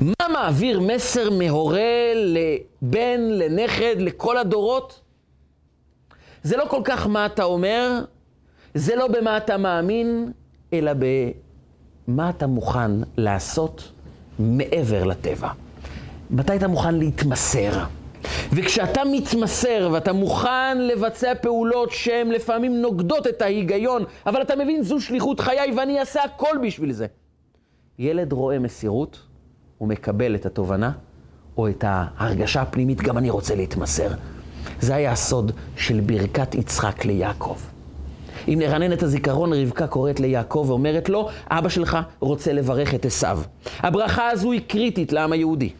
מה 0.00 0.28
מעביר 0.32 0.80
מסר 0.80 1.30
מהורה 1.30 2.12
לבן, 2.14 3.20
לנכד, 3.20 3.96
לכל 3.98 4.38
הדורות? 4.38 5.00
זה 6.42 6.56
לא 6.56 6.64
כל 6.70 6.80
כך 6.84 7.06
מה 7.06 7.26
אתה 7.26 7.44
אומר, 7.44 8.04
זה 8.74 8.96
לא 8.96 9.08
במה 9.08 9.36
אתה 9.36 9.56
מאמין, 9.56 10.32
אלא 10.72 10.92
במה 12.08 12.30
אתה 12.30 12.46
מוכן 12.46 12.90
לעשות 13.16 13.92
מעבר 14.38 15.04
לטבע. 15.04 15.48
מתי 16.30 16.56
אתה 16.56 16.68
מוכן 16.68 16.94
להתמסר? 16.94 17.84
וכשאתה 18.52 19.00
מתמסר 19.12 19.88
ואתה 19.92 20.12
מוכן 20.12 20.78
לבצע 20.78 21.32
פעולות 21.34 21.90
שהן 21.90 22.28
לפעמים 22.28 22.82
נוגדות 22.82 23.26
את 23.26 23.42
ההיגיון, 23.42 24.04
אבל 24.26 24.42
אתה 24.42 24.56
מבין, 24.56 24.82
זו 24.82 25.00
שליחות 25.00 25.40
חיי 25.40 25.72
ואני 25.76 26.00
אעשה 26.00 26.24
הכל 26.24 26.56
בשביל 26.62 26.92
זה. 26.92 27.06
ילד 27.98 28.32
רואה 28.32 28.58
מסירות, 28.58 29.18
הוא 29.78 29.88
מקבל 29.88 30.34
את 30.34 30.46
התובנה, 30.46 30.92
או 31.56 31.68
את 31.68 31.84
ההרגשה 31.86 32.62
הפנימית, 32.62 33.02
גם 33.02 33.18
אני 33.18 33.30
רוצה 33.30 33.54
להתמסר. 33.54 34.08
זה 34.80 34.94
היה 34.94 35.12
הסוד 35.12 35.52
של 35.76 36.00
ברכת 36.00 36.54
יצחק 36.54 37.04
ליעקב. 37.04 37.56
אם 38.48 38.58
נרנן 38.58 38.92
את 38.92 39.02
הזיכרון, 39.02 39.52
רבקה 39.52 39.86
קוראת 39.86 40.20
ליעקב 40.20 40.64
ואומרת 40.68 41.08
לו, 41.08 41.28
אבא 41.50 41.68
שלך 41.68 41.98
רוצה 42.20 42.52
לברך 42.52 42.94
את 42.94 43.04
עשיו. 43.04 43.40
הברכה 43.78 44.28
הזו 44.28 44.52
היא 44.52 44.60
קריטית 44.68 45.12
לעם 45.12 45.32
היהודי. 45.32 45.70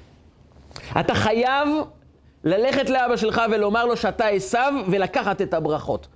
אתה 1.00 1.14
חייב 1.14 1.68
ללכת 2.44 2.90
לאבא 2.90 3.16
שלך 3.16 3.42
ולומר 3.52 3.84
לו 3.86 3.96
שאתה 3.96 4.26
עשיו 4.26 4.72
ולקחת 4.90 5.42
את 5.42 5.54
הברכות. 5.54 6.06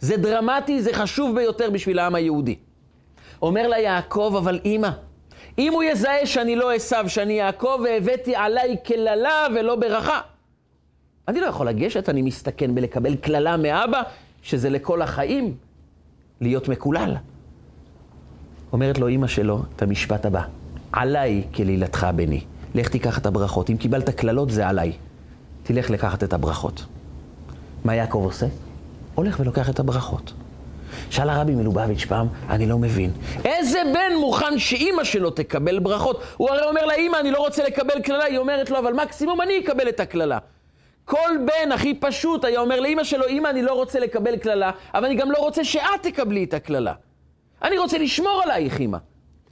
זה 0.00 0.16
דרמטי, 0.16 0.82
זה 0.82 0.92
חשוב 0.92 1.34
ביותר 1.36 1.70
בשביל 1.70 1.98
העם 1.98 2.14
היהודי. 2.14 2.56
אומר 3.42 3.68
לה 3.68 3.78
יעקב, 3.78 4.34
אבל 4.38 4.60
אימא, 4.64 4.90
אם 5.58 5.72
הוא 5.72 5.82
יזהה 5.82 6.26
שאני 6.26 6.56
לא 6.56 6.72
עשיו, 6.72 7.04
שאני 7.08 7.32
יעקב, 7.32 7.80
והבאתי 7.84 8.36
עליי 8.36 8.76
קללה 8.84 9.46
ולא 9.54 9.76
ברכה. 9.76 10.20
אני 11.28 11.40
לא 11.40 11.46
יכול 11.46 11.68
לגשת, 11.68 12.08
אני 12.08 12.22
מסתכן 12.22 12.74
בלקבל 12.74 13.16
קללה 13.16 13.56
מאבא, 13.56 14.02
שזה 14.42 14.70
לכל 14.70 15.02
החיים, 15.02 15.54
להיות 16.40 16.68
מקולל. 16.68 17.16
אומרת 18.72 18.98
לו 18.98 19.08
אימא 19.08 19.26
שלו 19.26 19.62
את 19.76 19.82
המשפט 19.82 20.26
הבא, 20.26 20.42
עליי 20.92 21.42
כלילתך 21.54 22.06
בני. 22.16 22.40
לך 22.74 22.88
תיקח 22.88 23.18
את 23.18 23.26
הברכות. 23.26 23.70
אם 23.70 23.76
קיבלת 23.76 24.10
קללות, 24.10 24.50
זה 24.50 24.68
עליי. 24.68 24.92
תלך 25.62 25.90
לקחת 25.90 26.24
את 26.24 26.32
הברכות. 26.32 26.84
מה 27.84 27.94
יעקב 27.94 28.22
עושה? 28.24 28.46
הולך 29.14 29.40
ולוקח 29.40 29.70
את 29.70 29.78
הברכות. 29.78 30.32
שאל 31.10 31.30
הרבי 31.30 31.54
מלובביץ' 31.54 32.04
פעם, 32.04 32.26
אני 32.50 32.66
לא 32.66 32.78
מבין. 32.78 33.10
איזה 33.44 33.78
בן 33.94 34.16
מוכן 34.20 34.58
שאימא 34.58 35.04
שלו 35.04 35.30
תקבל 35.30 35.78
ברכות? 35.78 36.22
הוא 36.36 36.50
הרי 36.50 36.66
אומר 36.66 36.86
לה, 36.86 36.94
אימא, 36.94 37.16
אני 37.16 37.30
לא 37.30 37.38
רוצה 37.38 37.64
לקבל 37.66 38.00
קללה. 38.00 38.24
היא 38.24 38.38
אומרת 38.38 38.70
לו, 38.70 38.78
אבל 38.78 38.92
מקסימום 38.92 39.40
אני 39.40 39.58
אקבל 39.58 39.88
את 39.88 40.00
הקללה. 40.00 40.38
כל 41.04 41.30
בן 41.46 41.72
הכי 41.72 41.94
פשוט 41.94 42.44
היה 42.44 42.60
אומר 42.60 42.80
לאימא 42.80 43.04
שלו, 43.04 43.26
אימא, 43.26 43.48
אני 43.48 43.62
לא 43.62 43.72
רוצה 43.72 44.00
לקבל 44.00 44.36
קללה, 44.36 44.70
אבל 44.94 45.04
אני 45.04 45.14
גם 45.14 45.30
לא 45.30 45.38
רוצה 45.38 45.64
שאת 45.64 46.02
תקבלי 46.02 46.44
את 46.44 46.54
הקללה. 46.54 46.92
אני 47.62 47.78
רוצה 47.78 47.98
לשמור 47.98 48.40
עלייך, 48.44 48.80
אימא. 48.80 48.98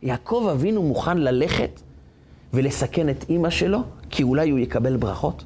יעקב 0.02 0.48
אבינו 0.52 0.82
מוכן 0.82 1.18
ללכת 1.18 1.80
ולסכן 2.54 3.08
את 3.08 3.24
אימא 3.28 3.50
שלו, 3.50 3.78
כי 4.10 4.22
אולי 4.22 4.50
הוא 4.50 4.58
יקבל 4.58 4.96
ברכות? 4.96 5.44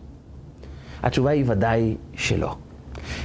התשובה 1.04 1.30
היא 1.30 1.44
ודאי 1.46 1.96
שלא. 2.14 2.54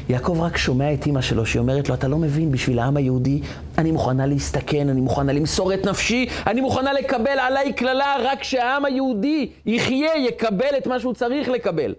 יעקב 0.10 0.42
רק 0.42 0.58
שומע 0.58 0.94
את 0.94 1.06
אימא 1.06 1.22
שלו, 1.22 1.46
שהיא 1.46 1.60
אומרת 1.60 1.90
לו, 1.90 1.96
אתה 1.96 2.08
לא 2.08 2.18
מבין, 2.18 2.52
בשביל 2.52 2.80
העם 2.80 2.98
היהודי, 2.98 3.42
אני 3.78 3.92
מוכנה 3.92 4.26
להסתכן, 4.26 4.90
אני 4.90 5.02
מוכנה 5.02 5.34
למסור 5.34 5.74
את 5.74 5.86
נפשי, 5.86 6.28
אני 6.48 6.62
מוכנה 6.62 6.94
לקבל 6.94 7.40
עליי 7.40 7.74
קללה, 7.74 8.16
רק 8.24 8.44
שהעם 8.44 8.86
היהודי 8.86 9.50
יחיה, 9.66 10.18
יקבל 10.18 10.78
את 10.78 10.88
מה 10.88 11.00
שהוא 11.00 11.14
צריך 11.14 11.50
לקבל. 11.50 11.96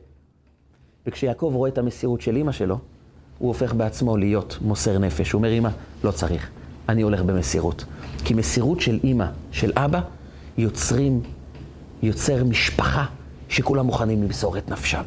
וכשיעקב 1.06 1.52
רואה 1.54 1.70
את 1.70 1.78
המסירות 1.78 2.20
של 2.20 2.36
אימא 2.36 2.52
שלו, 2.52 2.78
הוא 3.38 3.48
הופך 3.48 3.74
בעצמו 3.74 4.16
להיות 4.16 4.58
מוסר 4.60 4.98
נפש. 4.98 5.32
הוא 5.32 5.38
אומר, 5.38 5.48
אימא, 5.48 5.70
לא 6.04 6.10
צריך, 6.10 6.50
אני 6.88 7.02
הולך 7.02 7.22
במסירות. 7.22 7.84
כי 8.24 8.34
מסירות 8.34 8.80
של 8.80 8.98
אימא, 9.04 9.26
של 9.52 9.72
אבא, 9.76 10.00
יוצרים, 10.58 11.20
יוצר 12.02 12.44
משפחה 12.44 13.04
שכולם 13.48 13.86
מוכנים 13.86 14.22
למסור 14.22 14.58
את 14.58 14.68
נפשם. 14.68 15.02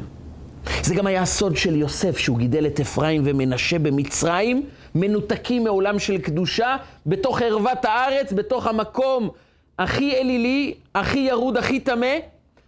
זה 0.82 0.94
גם 0.94 1.06
היה 1.06 1.22
הסוד 1.22 1.56
של 1.56 1.76
יוסף, 1.76 2.18
שהוא 2.18 2.38
גידל 2.38 2.66
את 2.66 2.80
אפרים 2.80 3.22
ומנשה 3.24 3.78
במצרים, 3.78 4.62
מנותקים 4.94 5.64
מעולם 5.64 5.98
של 5.98 6.18
קדושה, 6.18 6.76
בתוך 7.06 7.42
ערוות 7.42 7.84
הארץ, 7.84 8.32
בתוך 8.32 8.66
המקום 8.66 9.30
הכי 9.78 10.16
אלילי, 10.16 10.74
הכי 10.94 11.18
ירוד, 11.18 11.56
הכי 11.56 11.80
טמא. 11.80 12.16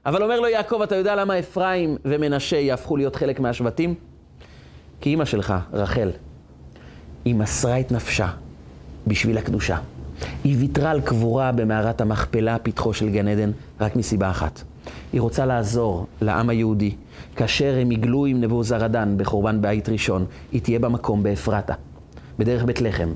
אבל 0.07 0.23
אומר 0.23 0.41
לו 0.41 0.49
יעקב, 0.49 0.83
אתה 0.83 0.97
יודע 0.97 1.15
למה 1.15 1.39
אפרים 1.39 1.97
ומנשה 2.05 2.57
יהפכו 2.57 2.97
להיות 2.97 3.17
חלק 3.17 3.41
מהשבטים? 3.41 3.95
כי 5.01 5.11
אימא 5.11 5.25
שלך, 5.25 5.55
רחל, 5.73 6.11
היא 7.25 7.35
מסרה 7.35 7.81
את 7.81 7.93
נפשה 7.93 8.29
בשביל 9.07 9.39
הקדושה. 9.39 9.77
היא 10.45 10.57
ויתרה 10.59 10.91
על 10.91 11.01
קבורה 11.01 11.53
במערת 11.53 12.01
המכפלה, 12.01 12.59
פתחו 12.59 12.95
של 12.95 13.09
גן 13.09 13.29
עדן, 13.29 13.51
רק 13.81 13.97
מסיבה 13.97 14.31
אחת. 14.31 14.63
היא 15.13 15.21
רוצה 15.21 15.47
לעזור 15.47 16.07
לעם 16.21 16.49
היהודי. 16.49 16.95
כאשר 17.37 17.79
הם 17.81 17.93
יגלו 17.93 18.27
עם 18.27 18.41
נבוזרדן 18.41 19.15
בחורבן 19.17 19.63
בית 19.63 19.89
ראשון, 19.89 20.25
היא 20.53 20.61
תהיה 20.63 20.79
במקום 20.79 21.23
באפרתה, 21.23 21.75
בדרך 22.39 22.65
בית 22.65 22.81
לחם, 22.81 23.13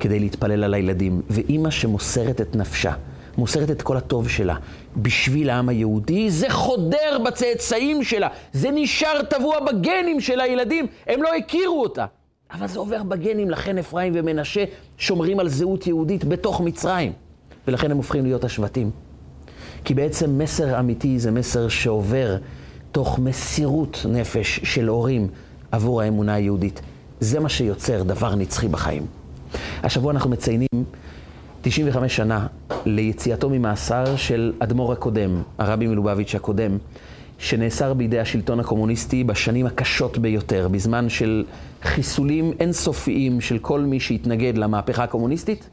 כדי 0.00 0.18
להתפלל 0.18 0.64
על 0.64 0.74
הילדים. 0.74 1.22
ואימא 1.30 1.70
שמוסרת 1.70 2.40
את 2.40 2.56
נפשה, 2.56 2.92
מוסרת 3.38 3.70
את 3.70 3.82
כל 3.82 3.96
הטוב 3.96 4.28
שלה 4.28 4.56
בשביל 4.96 5.50
העם 5.50 5.68
היהודי, 5.68 6.30
זה 6.30 6.50
חודר 6.50 7.18
בצאצאים 7.26 8.04
שלה, 8.04 8.28
זה 8.52 8.68
נשאר 8.72 9.22
טבוע 9.22 9.60
בגנים 9.60 10.20
של 10.20 10.40
הילדים, 10.40 10.86
הם 11.06 11.22
לא 11.22 11.34
הכירו 11.34 11.82
אותה. 11.82 12.06
אבל 12.52 12.66
זה 12.66 12.78
עובר 12.78 13.02
בגנים, 13.02 13.50
לכן 13.50 13.78
אפרים 13.78 14.12
ומנשה 14.16 14.64
שומרים 14.98 15.40
על 15.40 15.48
זהות 15.48 15.86
יהודית 15.86 16.24
בתוך 16.24 16.60
מצרים. 16.60 17.12
ולכן 17.68 17.90
הם 17.90 17.96
הופכים 17.96 18.24
להיות 18.24 18.44
השבטים. 18.44 18.90
כי 19.84 19.94
בעצם 19.94 20.38
מסר 20.38 20.80
אמיתי 20.80 21.18
זה 21.18 21.30
מסר 21.30 21.68
שעובר 21.68 22.36
תוך 22.94 23.18
מסירות 23.18 24.06
נפש 24.08 24.60
של 24.62 24.88
הורים 24.88 25.28
עבור 25.72 26.02
האמונה 26.02 26.34
היהודית. 26.34 26.80
זה 27.20 27.40
מה 27.40 27.48
שיוצר 27.48 28.02
דבר 28.02 28.34
נצחי 28.34 28.68
בחיים. 28.68 29.06
השבוע 29.82 30.12
אנחנו 30.12 30.30
מציינים 30.30 30.68
95 31.62 32.16
שנה 32.16 32.46
ליציאתו 32.86 33.50
ממאסר 33.50 34.16
של 34.16 34.52
אדמו"ר 34.58 34.92
הקודם, 34.92 35.42
הרבי 35.58 35.86
מלובביץ' 35.86 36.34
הקודם, 36.34 36.78
שנאסר 37.38 37.94
בידי 37.94 38.20
השלטון 38.20 38.60
הקומוניסטי 38.60 39.24
בשנים 39.24 39.66
הקשות 39.66 40.18
ביותר, 40.18 40.68
בזמן 40.68 41.08
של 41.08 41.44
חיסולים 41.82 42.52
אינסופיים 42.60 43.40
של 43.40 43.58
כל 43.58 43.80
מי 43.80 44.00
שהתנגד 44.00 44.58
למהפכה 44.58 45.04
הקומוניסטית. 45.04 45.68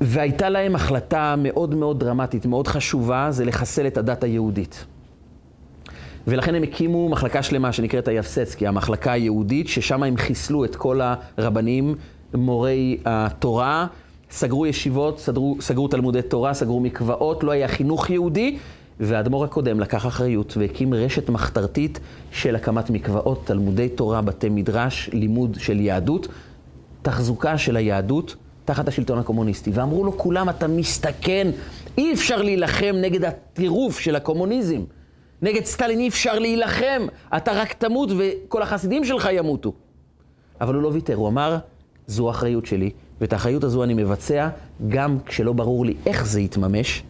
והייתה 0.00 0.48
להם 0.48 0.74
החלטה 0.74 1.34
מאוד 1.38 1.74
מאוד 1.74 2.00
דרמטית, 2.00 2.46
מאוד 2.46 2.68
חשובה, 2.68 3.26
זה 3.30 3.44
לחסל 3.44 3.86
את 3.86 3.96
הדת 3.96 4.24
היהודית. 4.24 4.84
ולכן 6.26 6.54
הם 6.54 6.62
הקימו 6.62 7.08
מחלקה 7.08 7.42
שלמה 7.42 7.72
שנקראת 7.72 8.08
היבסצקי, 8.08 8.66
המחלקה 8.66 9.12
היהודית, 9.12 9.68
ששם 9.68 10.02
הם 10.02 10.16
חיסלו 10.16 10.64
את 10.64 10.76
כל 10.76 11.00
הרבנים, 11.36 11.94
מורי 12.34 12.98
התורה, 13.04 13.86
סגרו 14.30 14.66
ישיבות, 14.66 15.18
סגרו, 15.18 15.56
סגרו 15.60 15.88
תלמודי 15.88 16.22
תורה, 16.22 16.54
סגרו 16.54 16.80
מקוואות, 16.80 17.44
לא 17.44 17.50
היה 17.50 17.68
חינוך 17.68 18.10
יהודי, 18.10 18.58
והאדמו"ר 19.00 19.44
הקודם 19.44 19.80
לקח 19.80 20.06
אחריות 20.06 20.56
והקים 20.56 20.94
רשת 20.94 21.28
מחתרתית 21.28 22.00
של 22.32 22.56
הקמת 22.56 22.90
מקוואות, 22.90 23.46
תלמודי 23.46 23.88
תורה, 23.88 24.22
בתי 24.22 24.48
מדרש, 24.48 25.10
לימוד 25.12 25.56
של 25.60 25.80
יהדות, 25.80 26.28
תחזוקה 27.02 27.58
של 27.58 27.76
היהדות 27.76 28.36
תחת 28.64 28.88
השלטון 28.88 29.18
הקומוניסטי. 29.18 29.70
ואמרו 29.74 30.04
לו 30.04 30.18
כולם, 30.18 30.48
אתה 30.48 30.68
מסתכן, 30.68 31.50
אי 31.98 32.12
אפשר 32.12 32.42
להילחם 32.42 32.94
נגד 33.02 33.24
הטירוף 33.24 33.98
של 33.98 34.16
הקומוניזם. 34.16 34.80
נגד 35.42 35.64
סטלין 35.64 36.00
אי 36.00 36.08
אפשר 36.08 36.38
להילחם, 36.38 37.06
אתה 37.36 37.52
רק 37.52 37.72
תמות 37.72 38.10
וכל 38.18 38.62
החסידים 38.62 39.04
שלך 39.04 39.28
ימותו. 39.32 39.72
אבל 40.60 40.74
הוא 40.74 40.82
לא 40.82 40.88
ויתר, 40.88 41.14
הוא 41.14 41.28
אמר, 41.28 41.56
זו 42.06 42.28
האחריות 42.28 42.66
שלי, 42.66 42.90
ואת 43.20 43.32
האחריות 43.32 43.64
הזו 43.64 43.84
אני 43.84 43.94
מבצע 43.94 44.48
גם 44.88 45.18
כשלא 45.26 45.52
ברור 45.52 45.86
לי 45.86 45.94
איך 46.06 46.26
זה 46.26 46.40
יתממש, 46.40 47.02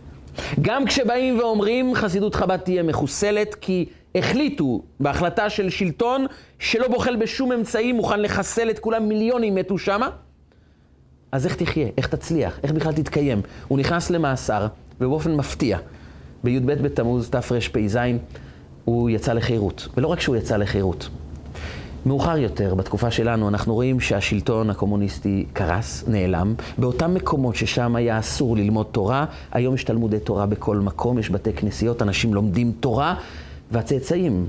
גם 0.61 0.87
כשבאים 0.87 1.39
ואומרים 1.39 1.95
חסידות 1.95 2.35
חב"ד 2.35 2.57
תהיה 2.57 2.83
מחוסלת, 2.83 3.55
כי 3.55 3.87
החליטו 4.15 4.83
בהחלטה 5.01 5.51
של 5.51 5.71
שלטון 5.71 6.27
שלא 6.59 6.89
בוחל 6.89 7.17
בשום 7.17 7.53
אמצעי, 7.53 7.93
מוכן 7.93 8.21
לחסל 8.21 8.71
את 8.71 8.79
כולם, 8.79 9.09
מיליונים 9.09 9.55
מתו 9.55 9.79
שמה, 9.79 10.09
אז 11.33 11.47
איך 11.47 11.57
תחיה? 11.57 11.89
איך 11.99 12.07
תצליח? 12.07 12.59
איך 12.63 12.73
בכלל 12.73 12.93
תתקיים? 12.93 13.43
הוא 13.69 13.79
נכנס 13.79 14.11
למאסר, 14.11 14.67
ובאופן 15.01 15.35
מפתיע, 15.35 15.79
בי"ב 16.45 16.73
בתמוז 16.73 17.31
תרפ"ז, 17.31 17.99
הוא 18.85 19.11
יצא 19.11 19.33
לחירות. 19.33 19.89
ולא 19.97 20.09
רק 20.09 20.21
שהוא 20.21 20.37
יצא 20.37 20.57
לחירות, 20.57 21.09
מאוחר 22.07 22.39
יותר, 22.39 22.75
בתקופה 22.75 23.11
שלנו, 23.11 23.49
אנחנו 23.49 23.75
רואים 23.75 24.01
שהשלטון 24.01 24.71
הקומוניסטי 24.71 25.47
קרס, 25.53 26.05
נעלם. 26.09 26.55
באותם 26.79 27.15
מקומות 27.15 27.57
ששם 27.57 27.97
היה 27.97 28.19
אסור 28.19 28.57
ללמוד 28.57 28.87
תורה, 28.93 29.25
היום 29.53 29.75
יש 29.75 29.85
תלמודי 29.85 30.21
תורה 30.21 30.47
בכל 30.47 30.77
מקום, 30.77 31.19
יש 31.19 31.31
בתי 31.31 31.53
כנסיות, 31.53 32.03
אנשים 32.03 32.35
לומדים 32.35 32.73
תורה, 32.81 33.15
והצאצאים, 33.71 34.47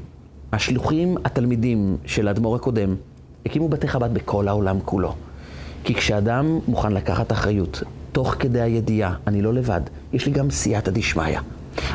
השלוחים, 0.53 1.17
התלמידים 1.25 1.97
של 2.05 2.27
האדמו"ר 2.27 2.55
הקודם, 2.55 2.95
הקימו 3.45 3.69
בתי 3.69 3.87
חב"ד 3.87 4.13
בכל 4.13 4.47
העולם 4.47 4.79
כולו. 4.85 5.15
כי 5.83 5.93
כשאדם 5.93 6.59
מוכן 6.67 6.91
לקחת 6.91 7.31
אחריות, 7.31 7.83
תוך 8.11 8.35
כדי 8.39 8.61
הידיעה, 8.61 9.15
אני 9.27 9.41
לא 9.41 9.53
לבד, 9.53 9.81
יש 10.13 10.25
לי 10.25 10.31
גם 10.31 10.51
סייעתא 10.51 10.91
דשמיא. 10.91 11.39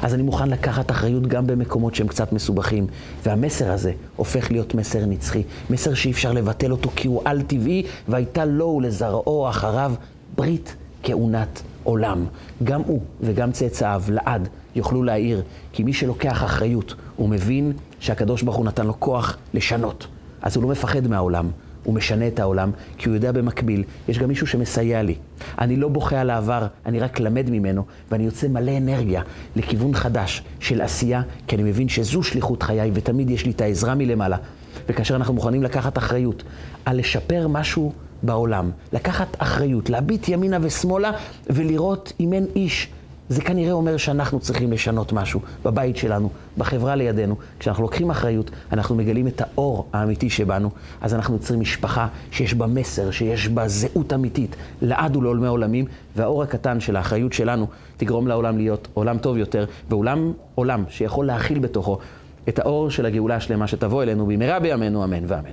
אז 0.02 0.14
אני 0.14 0.22
מוכן 0.22 0.48
לקחת 0.48 0.90
אחריות 0.90 1.26
גם 1.26 1.46
במקומות 1.46 1.94
שהם 1.94 2.08
קצת 2.08 2.32
מסובכים. 2.32 2.86
והמסר 3.22 3.72
הזה 3.72 3.92
הופך 4.16 4.50
להיות 4.50 4.74
מסר 4.74 5.06
נצחי. 5.06 5.42
מסר 5.70 5.94
שאי 5.94 6.10
אפשר 6.10 6.32
לבטל 6.32 6.72
אותו 6.72 6.90
כי 6.96 7.08
הוא 7.08 7.22
על-טבעי, 7.24 7.82
והייתה 8.08 8.44
לו 8.44 8.66
ולזרעו 8.66 9.48
אחריו 9.48 9.92
ברית 10.36 10.76
כהונת 11.02 11.62
עולם. 11.84 12.24
גם 12.64 12.80
הוא 12.86 13.00
וגם 13.20 13.52
צאצאיו 13.52 14.02
לעד 14.08 14.48
יוכלו 14.74 15.02
להעיר, 15.02 15.42
כי 15.72 15.82
מי 15.82 15.92
שלוקח 15.92 16.44
אחריות, 16.44 16.94
הוא 17.16 17.28
מבין 17.28 17.72
שהקדוש 18.00 18.42
ברוך 18.42 18.56
הוא 18.56 18.64
נתן 18.64 18.86
לו 18.86 19.00
כוח 19.00 19.36
לשנות. 19.54 20.06
אז 20.42 20.56
הוא 20.56 20.64
לא 20.64 20.70
מפחד 20.70 21.06
מהעולם. 21.06 21.50
הוא 21.88 21.94
משנה 21.94 22.26
את 22.28 22.40
העולם, 22.40 22.70
כי 22.98 23.08
הוא 23.08 23.14
יודע 23.14 23.32
במקביל, 23.32 23.84
יש 24.08 24.18
גם 24.18 24.28
מישהו 24.28 24.46
שמסייע 24.46 25.02
לי. 25.02 25.14
אני 25.58 25.76
לא 25.76 25.88
בוכה 25.88 26.20
על 26.20 26.30
העבר, 26.30 26.66
אני 26.86 27.00
רק 27.00 27.20
למד 27.20 27.50
ממנו, 27.50 27.84
ואני 28.10 28.24
יוצא 28.24 28.48
מלא 28.48 28.76
אנרגיה 28.76 29.22
לכיוון 29.56 29.94
חדש 29.94 30.42
של 30.60 30.80
עשייה, 30.80 31.22
כי 31.46 31.56
אני 31.56 31.62
מבין 31.62 31.88
שזו 31.88 32.22
שליחות 32.22 32.62
חיי, 32.62 32.90
ותמיד 32.94 33.30
יש 33.30 33.44
לי 33.46 33.50
את 33.50 33.60
העזרה 33.60 33.94
מלמעלה. 33.94 34.36
וכאשר 34.88 35.16
אנחנו 35.16 35.34
מוכנים 35.34 35.62
לקחת 35.62 35.98
אחריות 35.98 36.42
על 36.84 36.98
לשפר 36.98 37.48
משהו 37.48 37.92
בעולם, 38.22 38.70
לקחת 38.92 39.36
אחריות, 39.38 39.90
להביט 39.90 40.28
ימינה 40.28 40.58
ושמאלה 40.60 41.10
ולראות 41.50 42.12
אם 42.20 42.32
אין 42.32 42.46
איש 42.56 42.88
זה 43.28 43.42
כנראה 43.42 43.72
אומר 43.72 43.96
שאנחנו 43.96 44.40
צריכים 44.40 44.72
לשנות 44.72 45.12
משהו 45.12 45.40
בבית 45.64 45.96
שלנו, 45.96 46.30
בחברה 46.58 46.94
לידינו. 46.94 47.36
כשאנחנו 47.58 47.82
לוקחים 47.82 48.10
אחריות, 48.10 48.50
אנחנו 48.72 48.94
מגלים 48.94 49.26
את 49.26 49.40
האור 49.40 49.88
האמיתי 49.92 50.30
שבנו, 50.30 50.70
אז 51.00 51.14
אנחנו 51.14 51.34
יוצרים 51.34 51.60
משפחה 51.60 52.08
שיש 52.30 52.54
בה 52.54 52.66
מסר, 52.66 53.10
שיש 53.10 53.48
בה 53.48 53.68
זהות 53.68 54.12
אמיתית, 54.12 54.56
לעד 54.82 55.16
ולעולמי 55.16 55.46
עולמים, 55.46 55.84
והאור 56.16 56.42
הקטן 56.42 56.80
של 56.80 56.96
האחריות 56.96 57.32
שלנו 57.32 57.66
תגרום 57.96 58.28
לעולם 58.28 58.56
להיות 58.56 58.88
עולם 58.94 59.18
טוב 59.18 59.36
יותר, 59.36 59.64
ועולם 59.88 60.32
עולם 60.54 60.84
שיכול 60.88 61.26
להכיל 61.26 61.58
בתוכו 61.58 61.98
את 62.48 62.58
האור 62.58 62.90
של 62.90 63.06
הגאולה 63.06 63.36
השלמה 63.36 63.66
שתבוא 63.66 64.02
אלינו 64.02 64.26
במהרה 64.26 64.60
בימינו, 64.60 65.04
אמן 65.04 65.24
ואמן. 65.26 65.44